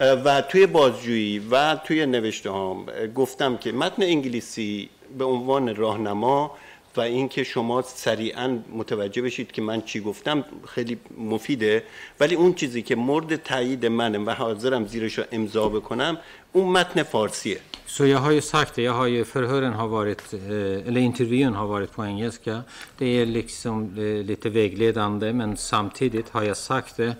[0.00, 6.50] و توی بازجویی و توی نوشته هام گفتم که متن انگلیسی به عنوان راهنما
[6.96, 11.82] و اینکه شما سریعا متوجه بشید که من چی گفتم خیلی مفیده
[12.20, 16.18] ولی اون چیزی که مورد تایید منه و حاضرم زیرش رو امضا بکنم
[16.52, 17.60] اون متن فارسیه
[17.96, 21.54] Så jag har ju sagt det, jag har ju, förhören har varit, eh, eller intervjun
[21.54, 22.62] har varit på engelska.
[22.98, 27.16] Det är liksom eh, lite vägledande men samtidigt har jag sagt det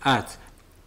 [0.00, 0.38] att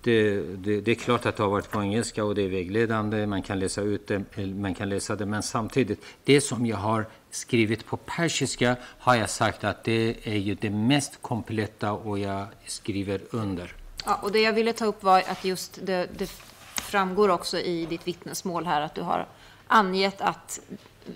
[0.01, 3.27] det, det, det är klart att det har varit på engelska och det är vägledande,
[3.27, 7.05] man kan läsa ut det, man kan läsa det men samtidigt, det som jag har
[7.37, 12.47] skrivit på persiska har jag sagt att det är ju det mest kompletta och jag
[12.65, 13.75] skriver under.
[14.05, 16.29] Ja, och det jag ville ta upp var att just det, det
[16.75, 19.27] framgår också i ditt vittnesmål här att du har
[19.67, 20.59] angett att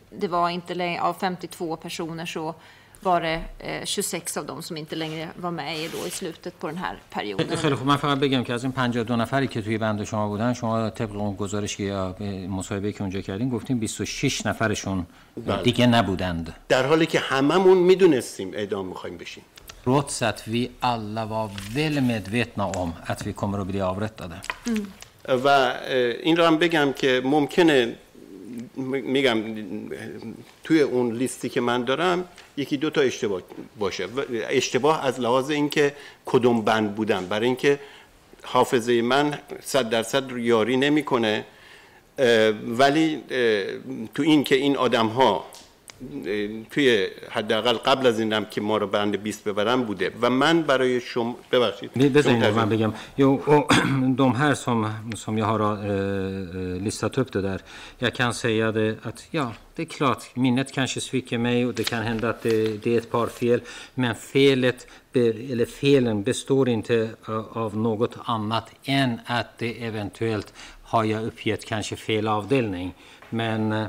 [0.10, 2.56] det var inte längre, av 52 personer så
[3.04, 6.60] var det eh, 26 av dem som inte längre var med i, då, i slutet
[6.60, 7.58] på den här perioden.
[7.58, 7.88] خیلی خوب.
[7.88, 11.16] من فقط بگم که از این 52 نفری که توی بند شما بودن شما طبق
[11.16, 12.16] اون گزارش که یا
[12.50, 15.06] مصاحبه که اونجا کردین گفتین 26 نفرشون
[15.64, 16.56] دیگه نبودند.
[16.70, 19.44] در حالی که هممون می‌دونستیم اعدام می‌خوایم بشیم.
[19.86, 24.42] trots att vi alla var väl medvetna om att vi kommer att bli avrättade.
[25.28, 25.74] و
[26.24, 27.96] این رو هم بگم که ممکنه
[28.76, 29.38] میگم
[30.64, 32.26] توی اون لیستی که من دارم
[32.58, 33.42] یکی دو تا اشتباه
[33.80, 34.08] باشه.
[34.50, 35.94] اشتباه از لحاظ اینکه
[36.26, 37.26] کدوم بند بودن.
[37.26, 37.80] برای اینکه
[38.44, 41.46] حافظه من صد درصد یاری نمی‌کنه.
[42.68, 43.22] ولی
[44.14, 45.46] تو این که این آدم ها
[46.71, 51.01] توی حداقل قبل از اینم که ما رو بند 20 ببرن بوده و من برای
[51.01, 52.95] شما ببخشید Bezajemno شما man begam.
[53.17, 53.73] Jo, och
[54.17, 57.61] de här som, som jag har eh, listat upp det där.
[57.99, 61.85] Jag kan säga det att ja, det är klart, minnet kanske sviker mig och det
[61.85, 63.61] kan hända att det, det är ett par fel.
[63.95, 70.55] Men felet, be- eller felen består inte av, av något annat än att det eventuellt
[70.83, 72.95] har jag uppgett kanske fel avdelning.
[73.31, 73.89] Men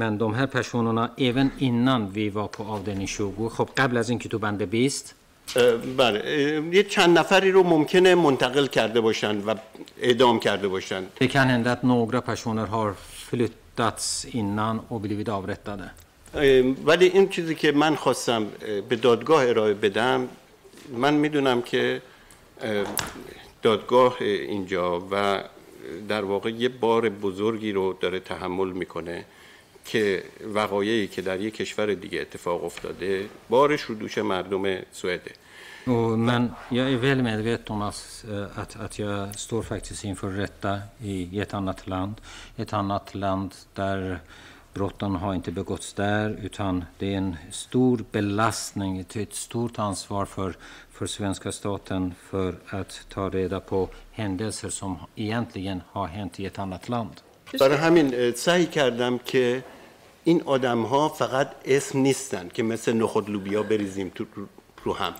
[0.00, 4.28] men de här personerna, även innan vi var på avdelning 20, خب قبل از اینکه
[4.28, 5.14] تو بند 20
[5.56, 6.62] اه، بله.
[6.72, 9.54] یه چند نفری رو ممکنه منتقل کرده باشن و
[10.00, 11.02] اعدام کرده باشن.
[11.18, 12.94] Det kan hända att några personer har
[13.30, 15.90] flyttats innan och blivit avrättade.
[16.86, 18.46] ولی این چیزی که من خواستم
[18.88, 20.28] به دادگاه ارائه بدم
[20.98, 22.02] من می‌دونم که
[22.62, 22.84] اه،
[23.62, 25.40] دادگاه اینجا و
[26.08, 29.24] در واقع یه بار بزرگی رو داره تحمل می‌کنه.
[29.85, 30.23] که
[30.53, 35.31] وقایعی که در یک کشور دیگه اتفاق افتاده بارش رو دوش مردم سوئده
[35.87, 40.29] Och, men jag är väl medveten om att, eh, att, att jag står faktiskt inför
[40.29, 42.15] rätta i ett annat land.
[42.57, 44.19] Ett annat land där
[44.73, 50.25] brotten har inte begåtts där utan det är en stor belastning, ett, ett stort ansvar
[50.25, 50.55] för,
[50.91, 56.59] för svenska staten för att ta reda på händelser som egentligen har hänt i ett
[56.59, 57.21] annat land.
[57.59, 59.63] برای همین اه، سعی کردم که
[60.24, 64.24] این آدم ها فقط اسم نیستن که مثل نخود لوبیا بریزیم تو
[64.84, 65.14] رو هم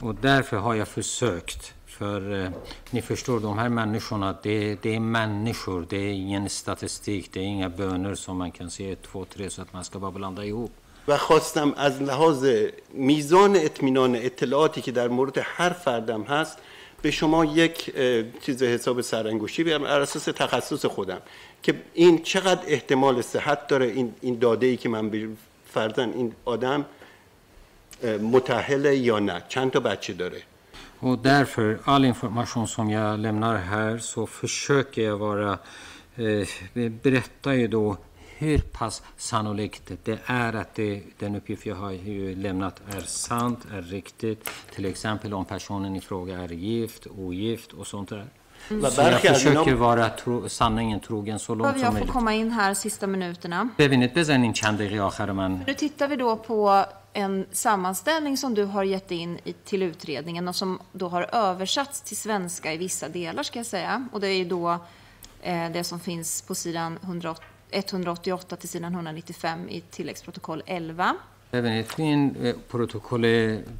[0.00, 1.74] Och därför har jag försökt.
[1.86, 2.50] För eh,
[2.90, 5.86] ni förstår, de här människorna, det, det är människor.
[5.88, 9.50] Det är ingen statistik, det är inga böner som man kan se ett, två, tre
[9.50, 10.72] så att man ska bara blanda ihop.
[11.08, 12.46] و خواستم از لحاظ
[12.92, 16.58] میزان اطمینان اطلاعاتی که در مورد هر فردم هست
[17.02, 17.94] به شما یک
[18.46, 21.20] چیز حساب سرانگشتی بیارم بر اساس تخصص خودم
[21.64, 25.36] که این چقدر احتمال صحت داره این این داده ای که من
[25.72, 26.84] فرزن این آدم
[28.22, 30.42] متأهله یا نه چند تا بچه داره
[31.00, 35.58] Och därför, all information som jag lämnar här så försöker jag vara,
[36.16, 37.96] eh, berätta ju då
[38.38, 43.58] hur pass sannolikt det är att det, den uppgift jag har ju lämnat är sant,
[43.72, 44.50] är riktigt.
[44.74, 48.26] Till exempel om personen i fråga är gift, ogift och sånt där.
[48.71, 51.85] و Så jag برخی از försöker اینا vara tro, sanningen trogen så långt Behöver som
[51.85, 52.13] jag få möjligt.
[52.13, 53.69] komma in här sista minuterna?
[53.77, 58.63] ببینید بزنین چند دقیقه آخر من Nu tittar vi då på en sammanställning som du
[58.63, 63.09] har gett in i, till utredningen och som då har översatts till svenska i vissa
[63.09, 64.07] delar ska jag säga.
[64.11, 64.77] Och det är ju då
[65.41, 67.41] eh, det som finns på sidan 108,
[67.71, 71.15] 188 till sidan 195 i tilläggsprotokoll 11.
[71.54, 73.22] ببینید تو این پروتکل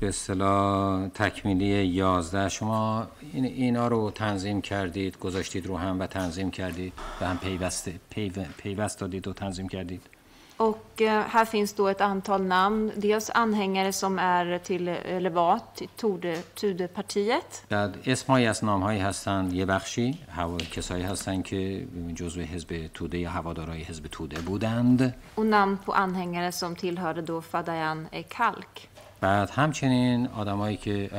[0.01, 6.51] به اصطلاح تکمیلی 11 شما این اینا رو تنظیم کردید گذاشتید رو هم و تنظیم
[6.51, 10.03] کردید به هم پیوست پیو- پیوست دادید و تنظیم کردید.
[10.57, 12.93] Och eh, här finns då ett antal namn.
[12.97, 14.97] Dels anhängare som är till,
[15.97, 17.65] Tode, Tudepartiet.
[17.69, 23.31] بعد اسمهایی از نامهایی هستند یه بخشی هوا کسایی هستند که جزو حزب توده یا
[23.31, 28.89] هوادارای حزب توده بودند Och namn på anhängare som tillhörde då Fadayan Kalk.
[29.21, 31.11] بعد همچنین آدمایی که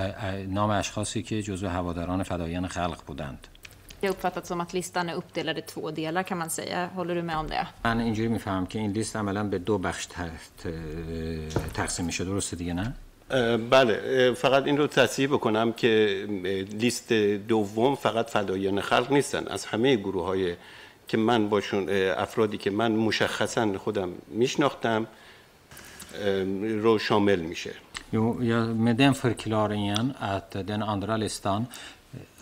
[0.50, 3.48] نام اشخاصی که جزو هواداران فدایان خلق بودند
[4.02, 6.90] Jag uppfattat som att listan är uppdelad i två delar kan man säga.
[6.96, 7.68] Håller du med om det?
[7.84, 10.08] من اینجوری میفهم که این لیست عملا به دو بخش
[11.74, 12.94] تقسیم میشه درسته دیگه نه؟
[13.70, 16.26] بله فقط این رو تصحیح بکنم که
[16.72, 17.14] لیست
[17.48, 20.56] دوم فقط فدایان خلق نیستن از همه گروه های
[21.08, 25.08] که من باشون افرادی که من مشخصا خودم میشناختم
[26.82, 27.72] رو شامل میشه
[28.12, 31.66] Jo, ja, med den förklaringen att den andra listan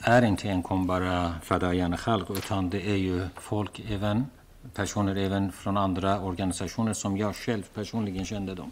[0.01, 4.27] är inte enkom bara Fadayan Khalq utan det är ju folk även
[4.75, 8.71] personer även från andra organisationer som jag själv personligen kände dem.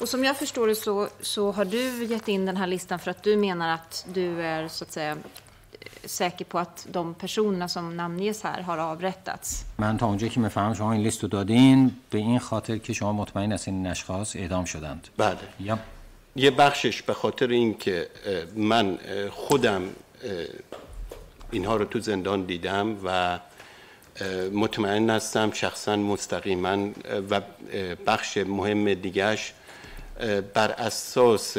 [0.00, 3.10] Och som jag förstår det så, så har du gett in den här listan för
[3.10, 5.16] att du menar att du är så att säga
[6.04, 9.64] säker på att de personerna som namnges här har avrättats.
[9.78, 13.12] من تا اونجایی که میفهمم شما این لیست رو دادین به این خاطر که شما
[13.12, 15.08] مطمئن هستین این اشخاص اعدام شدند.
[15.16, 15.78] بله یا
[16.35, 18.07] یه بخشش به خاطر اینکه
[18.55, 18.99] من
[19.31, 19.81] خودم
[21.51, 23.39] اینها رو تو زندان دیدم و
[24.53, 26.89] مطمئن هستم شخصا مستقیما
[27.29, 27.41] و
[28.07, 29.53] بخش مهم دیگش
[30.19, 31.57] اه، بر اساس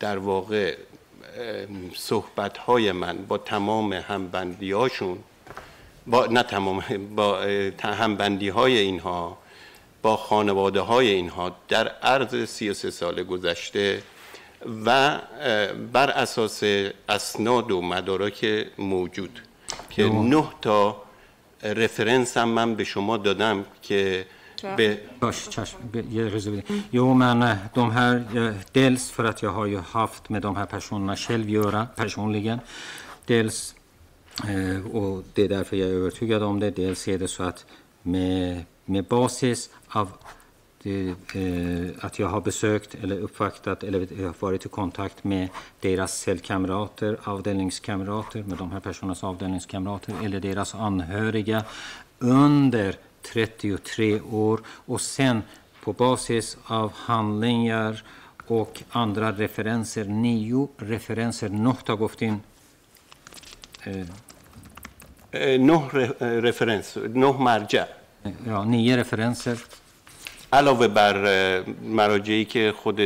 [0.00, 0.76] در واقع
[1.94, 5.18] صحبت های من با تمام همبندی هاشون
[6.06, 6.84] با نه تمام
[7.16, 7.40] با
[7.82, 9.38] همبندی های اینها
[10.06, 14.02] با خانواده های اینها در عرض 33 سال گذشته
[14.86, 15.18] و
[15.92, 16.62] بر اساس
[17.08, 19.42] اسناد و مدارک موجود
[19.90, 21.02] که نه تا
[21.62, 24.26] رفرنس هم من به شما دادم که
[24.76, 26.82] به be- ge reservering.
[26.90, 30.56] Jo, men eh, de här, eh, dels för att jag har ju haft med de
[30.56, 32.58] här personerna själv göra personligen.
[33.26, 33.74] Dels,
[34.48, 37.66] eh, och det är därför jag är övertygad om det, dels är det så att
[38.02, 40.08] med, med basis av
[40.82, 45.48] eh, eh, att jag har besökt eller uppvaktat eller varit i kontakt med
[45.80, 51.64] deras cellkamrater, avdelningskamrater, med de här personernas avdelningskamrater eller deras anhöriga
[52.18, 52.96] under
[53.32, 55.42] 33 år och sen
[55.84, 58.02] på basis av handlingar
[58.46, 62.40] och andra referenser, nio referenser, något har gått in
[63.82, 64.00] eh,
[65.30, 67.86] eh, någon eh, referens, någon marja.
[68.46, 69.58] Ja, nio referenser
[70.56, 71.16] علاوه بر
[71.82, 72.96] مراجعی که خود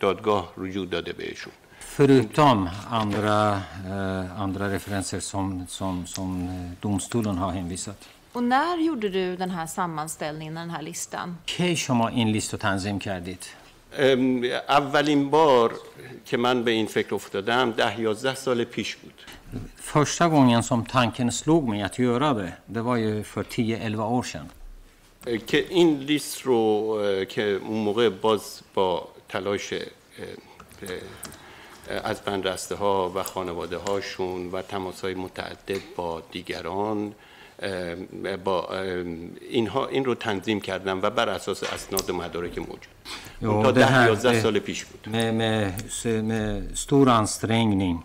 [0.00, 1.52] دادگاه رجوع داده بهشون
[1.98, 2.58] Förutom
[3.02, 8.08] andra, eh, andra referenser som, som, som eh, domstolen har hänvisat.
[8.32, 11.38] Och när gjorde du den här sammanställningen, den här listan?
[11.46, 13.46] کی شما این لیست رو تنظیم کردید؟
[13.98, 15.72] ام، اولین بار
[16.24, 19.22] که من به این فکر افتادم ده یازده سال پیش بود
[19.76, 24.22] Första gången som tanken slog mig att göra det, det var ju för 10-11 år
[24.22, 24.48] sedan.
[25.46, 29.74] که این لیست رو که اون موقع باز با تلاش
[32.04, 37.14] از بندرسته ها و خانواده هاشون و تماس های متعدد با دیگران
[38.44, 38.68] با
[39.50, 42.88] اینها این رو تنظیم کردم و بر اساس اسناد و مدارک موجود.
[43.40, 45.08] تا ده یازده سال پیش بود.
[45.12, 45.72] Med, med,
[46.04, 48.04] med stor ansträngning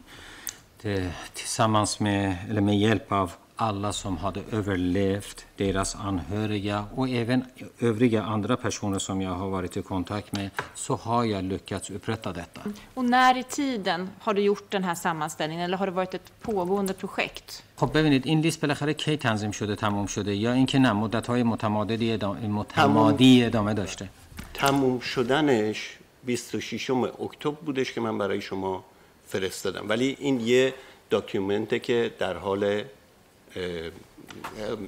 [1.34, 7.46] tillsammans med, eller med hjälp av alla som hade överlevt, deras anhöriga och även
[7.80, 12.34] övriga andra personer som jag har varit i kontakt med så har jag lyckats upprätta
[12.34, 12.62] detta.
[12.94, 16.32] Och när i tiden har du gjort den här sammanställningen eller har det varit ett
[16.42, 17.64] pågående projekt?
[17.76, 21.44] خب ببینید این لیست بالاخره کی تنظیم شده تموم شده یا اینکه نه مدت های
[21.44, 24.10] متمادی ادامه, متمادی ادامه داشته
[24.54, 28.84] تموم شدنش 26 اکتبر بودش که من برای شما
[29.28, 30.74] فرستادم ولی این یه
[31.10, 32.84] داکیومنته که در حال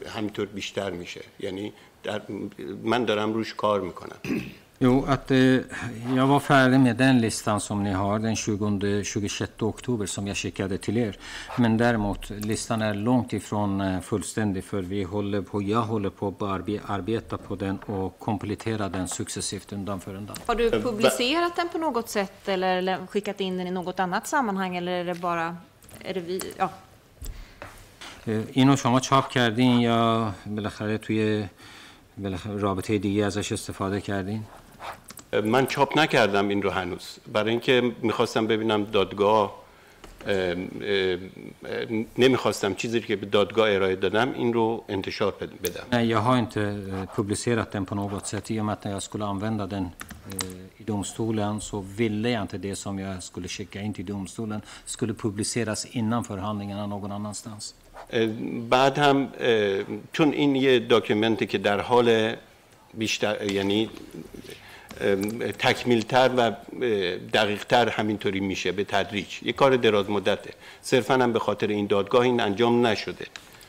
[0.07, 2.23] همینطور بیشتر میشه یعنی در
[2.83, 4.17] من دارم روش کار میکنم
[4.83, 5.39] Jo, att eh,
[6.17, 10.37] jag var färdig med den listan som ni har den 20, 26 oktober som jag
[10.37, 11.17] skickade till er.
[11.59, 16.29] Men däremot, listan är långt ifrån eh, fullständig för vi håller på, jag håller på
[16.29, 20.37] att arbe, arbeta på den och komplettera den successivt undan för undan.
[20.47, 24.27] Har du publicerat den på något sätt eller eller skickat in den i något annat
[24.27, 25.57] sammanhang eller är det bara...
[26.01, 26.71] Är det vi, ja.
[28.28, 31.46] Eh, اینو شما چاپ کردین یا بالاخره توی
[32.18, 34.44] بالاخره رابطه دیگه ازش استفاده کردین؟
[35.44, 39.66] من چاپ نکردم این رو هنوز برای اینکه می‌خواستم ببینم دادگاه
[40.28, 41.18] اه، اه،
[42.20, 46.60] nemikhwastam چیزی که به دادگاه ارائه دادم این رو انتشار بد- بدم jag har inte
[46.62, 48.52] eh, publicerat den på något sätt.
[48.52, 52.42] I och med att när jag skulle använda den eh, i domstolen så ville jag
[52.42, 57.76] inte det som jag skulle skicka in till domstolen skulle publiceras innan förhandlingarna någon annanstans.
[58.70, 59.30] بعد هم
[60.14, 62.36] چون این یه داکیومنتی که در حال
[62.94, 63.90] بیشتر یعنی
[65.60, 66.52] تکمیلتر و
[67.34, 69.28] دقیقتر همینطوری میشه به تدریج.
[69.44, 70.54] یه کار دراز مدته.
[70.82, 73.26] صرفا هم به خاطر این دادگاه این انجام نشده.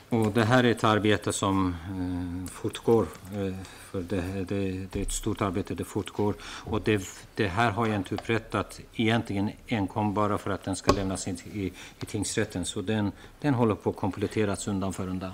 [0.10, 3.08] Och det här är ett arbete som eh, fortgår.
[3.36, 3.54] Eh,
[3.92, 6.34] för det, det, det är ett stort arbete, det fortgår.
[6.44, 7.02] Och det,
[7.36, 11.38] det här har jag inte upprättat egentligen enkom bara för att den ska lämnas in
[11.54, 11.66] i,
[12.02, 12.66] i tingsrätten.
[12.66, 13.12] Så den,
[13.42, 15.32] den håller på att kompletteras undan för undan.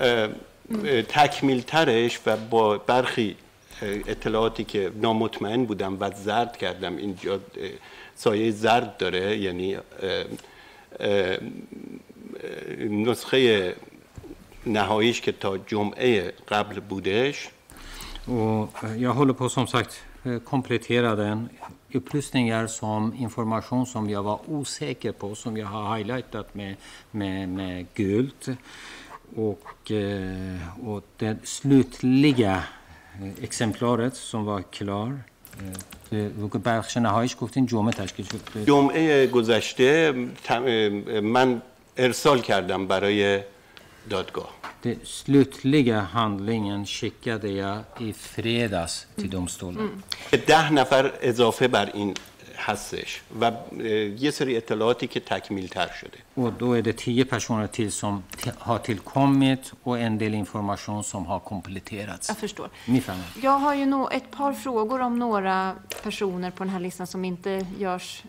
[1.07, 3.35] تکمیلترش و با برخی
[3.81, 7.39] اه، اطلاعاتی که نامطمئن بودم و زرد کردم اینجا اه،
[8.15, 9.81] سایه زرد داره یعنی اه،
[10.99, 11.37] اه،
[12.89, 13.75] نسخه
[14.65, 17.49] نهاییش که تا جمعه قبل بودش
[18.27, 19.93] Och eh, jag håller på som sagt
[20.25, 21.49] eh, komplettera den.
[21.93, 26.75] Upplysningar som information som jag var osäker på, som jag har highlightat med,
[27.11, 28.43] med, med gult.
[29.35, 32.63] Och, eh, och det slutliga
[33.21, 35.09] eh, exemplaret som var klar.
[35.59, 35.77] eh,
[36.09, 40.13] det- بخش نهاییش گفتین جمعه تشکیل شد جمعه گذشته
[40.43, 41.61] تم- اه، من
[41.97, 43.41] ارسال کردم برای
[44.09, 44.49] دادگاه
[44.83, 49.89] Den slutliga handlingen skickade jag i fredags till domstolen.
[50.31, 52.13] که ده نفر اضافه بر این
[52.57, 53.53] هستش و اه،
[54.23, 58.23] یه سری اطلاعاتی که تکمیل تر شده Och då är det tio personer till som
[58.37, 62.27] t- har tillkommit och en del information som har kompletterats.
[62.29, 62.69] Jag förstår.
[62.87, 63.23] Ni fattar.
[63.41, 67.25] Jag har ju nå ett par frågor om några personer på den här listan som
[67.25, 68.23] inte görs,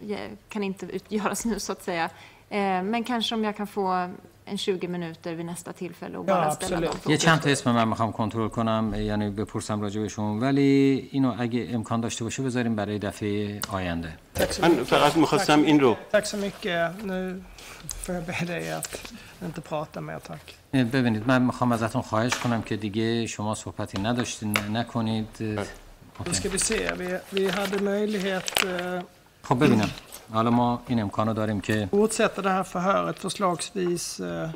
[0.49, 2.05] kan inte utgöras nu så att säga.
[2.51, 4.11] Eh, Men kanske om jag kan få
[4.46, 6.96] en 20 minuter vid nästa tillfälle och Ja, bara ställa de absolut.
[6.96, 7.18] یه frågorna.
[7.18, 12.02] چند تا اسم من می‌خوام کنترل کنم یعنی بپرسم راجع بهشون ولی اینو اگه امکان
[12.02, 14.84] داشته باشه بذاریم برای دفعه آینده Tack så من mycket.
[14.84, 17.06] فقط می‌خواستم این رو Tack så mycket.
[17.06, 17.42] Nu
[18.04, 19.14] får jag be dig att
[19.46, 20.54] inte prata mer, tack.
[20.74, 25.28] ببینید من می‌خوام ازتون خواهش کنم که دیگه شما صحبتی نداشتین نکنید
[26.26, 26.80] Då ska vi se.
[27.02, 27.08] Vi,
[27.38, 29.02] vi hade möjlighet eh,
[29.43, 29.91] خب ببینم
[30.33, 34.51] حالا ما این امکان رو داریم که fortsätta det här förhöret förslagsvis eh,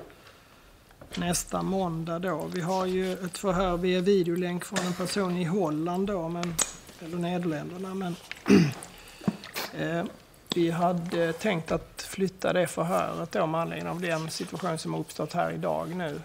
[1.17, 2.47] nästa måndag då.
[2.55, 6.55] Vi har ju ett förhör via videolänk från en person i Holland då, men,
[7.01, 7.95] eller Nederländerna.
[7.95, 8.17] Men,
[9.79, 10.05] eh,
[10.56, 15.00] vi hade tänkt att flytta det förhöret då med anledning av den situation som har
[15.00, 16.22] uppstått här idag nu.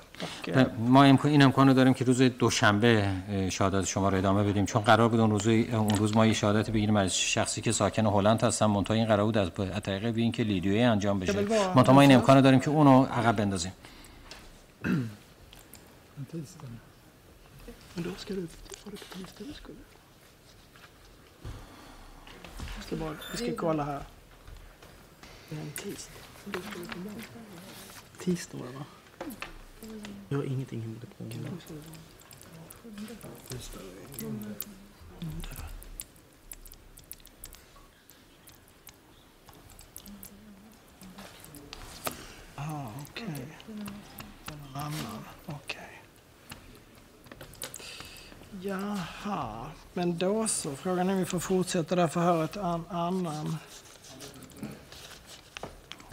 [0.47, 3.09] Eh, ما امکان این امکان رو داریم که روز دوشنبه
[3.51, 4.66] شهادت شما رو ادامه بدیم.
[4.66, 8.07] چون قرار بود اون روز اون روز ما یه شهادت بگیریم از شخصی که ساکن
[8.07, 8.66] هلند هستن.
[8.66, 9.51] منتها این قرار بود از
[9.82, 11.40] طریق به اینکه لیدیوی انجام بشه.
[11.74, 13.73] منتها ما این امکان رو داریم که اونو عقب بندازیم.
[17.97, 18.43] Men då ska du...
[18.85, 18.99] Var det
[19.66, 19.73] på
[22.82, 24.02] ska bara, vi ska kolla här.
[25.48, 26.12] Det är en tisdag.
[28.18, 28.84] Tisdag var det va?
[30.28, 31.38] Jag har ingenting hemligt på mig.
[42.56, 43.59] Ah, okej.
[44.74, 45.24] Annan.
[45.46, 45.81] Okej.
[48.61, 50.77] Jaha, men då så.
[50.77, 53.57] Frågan är om vi får fortsätta det här förhöret en annan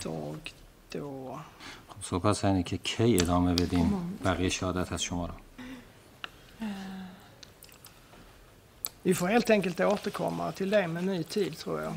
[0.03, 0.53] dag
[0.91, 1.39] då.
[1.87, 5.33] خب صحبت اینه که کی ادامه بدیم بقیه شهادت از شما رو
[9.03, 11.93] Vi får helt enkelt återkomma till det med ny tid tror jag.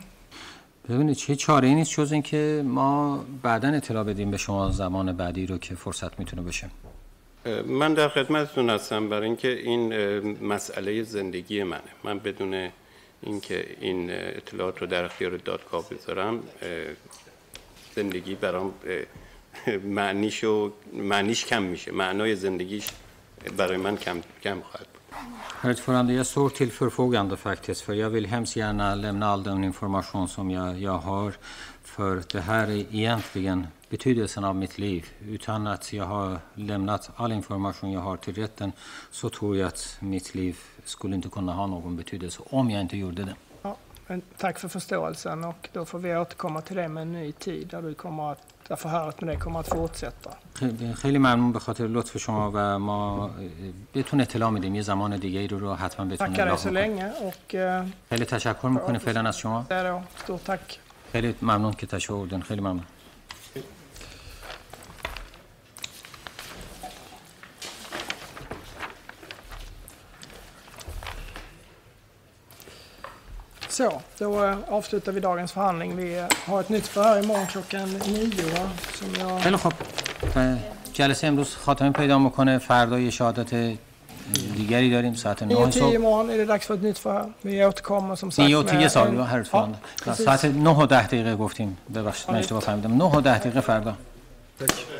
[0.88, 5.46] ببینید چه چاره ای نیست جز اینکه ما بعدا اطلاع بدیم به شما زمان بعدی
[5.46, 6.70] رو که فرصت می‌تونه بشه
[7.66, 9.92] من در خدمتتون هستم برای اینکه این
[10.46, 11.82] مسئله زندگی منه.
[12.04, 12.68] من بدون
[13.22, 16.42] اینکه این اطلاعات رو در اختیار دادگاه بذارم
[17.96, 18.74] زندگی برام
[19.84, 21.92] معنیش و معنیش کم میشه.
[21.92, 22.86] معنای زندگیش
[23.56, 25.02] برای من کم خواهد بود.
[25.62, 29.64] Herr ordförande, jag står till förfogande faktiskt för jag vill hemskt gärna lämna all den
[29.64, 31.32] information som jag, jag har
[31.84, 35.05] för det här är egentligen betydelsen av mitt liv.
[35.27, 38.71] Utan att jag har lämnat all information jag har till rätten
[39.11, 42.97] så tror jag att mitt liv skulle inte kunna ha någon betydelse om jag inte
[42.97, 43.35] gjorde det.
[43.63, 43.75] Ja,
[44.07, 47.67] men tack för förståelsen och då får vi återkomma till det med en ny tid
[47.67, 50.31] där, du kommer att, där förhöret med det kommer att fortsätta.
[50.53, 53.29] خیلی- خیلی ممنون به خاطر لطف شما و ما
[53.93, 56.67] بهتون اطلاع میدیم یه زمان دیگه ای رو, رو حتما بهتون Tackar dig اطلاع så
[56.69, 56.97] می‌کنیم.
[56.99, 60.79] länge och eh, خیلی تشکر میکنیم فعلا از شما det är då, stort tack.
[61.11, 62.83] خیلی ممنون که تشکر بردین خیلی ممنون
[73.72, 75.96] Så, då eh, avslutar vi dagens förhandling.
[75.96, 78.70] Vi eh, har ett nytt förhör imorgon klockan nio va?
[78.94, 79.42] som jag...
[79.42, 79.72] خیلی خب
[80.92, 83.54] جلسه امروز خاتمه پیدا می‌کنه فردا یه شهادت
[84.56, 87.32] دیگری داریم ساعت 9 9.10 صبح imorgon är det dags för ett nytt förhör.
[87.42, 89.42] Vi återkommer som sagt 9 و 10 med سال هر
[90.04, 90.24] precis.
[90.24, 93.94] ساعت 9 و 10 دقیقه گفتیم ببخشید من اشتباه فهمیدم 9 و 10 دقیقه فردا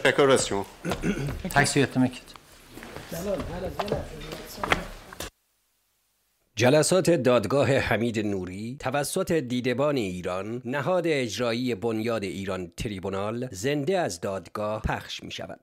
[0.04, 0.64] تشکر از شما
[1.54, 2.28] Tack så jättemycket.
[6.56, 14.82] جلسات دادگاه حمید نوری توسط دیدبان ایران نهاد اجرایی بنیاد ایران تریبونال زنده از دادگاه
[14.82, 15.60] پخش می شود.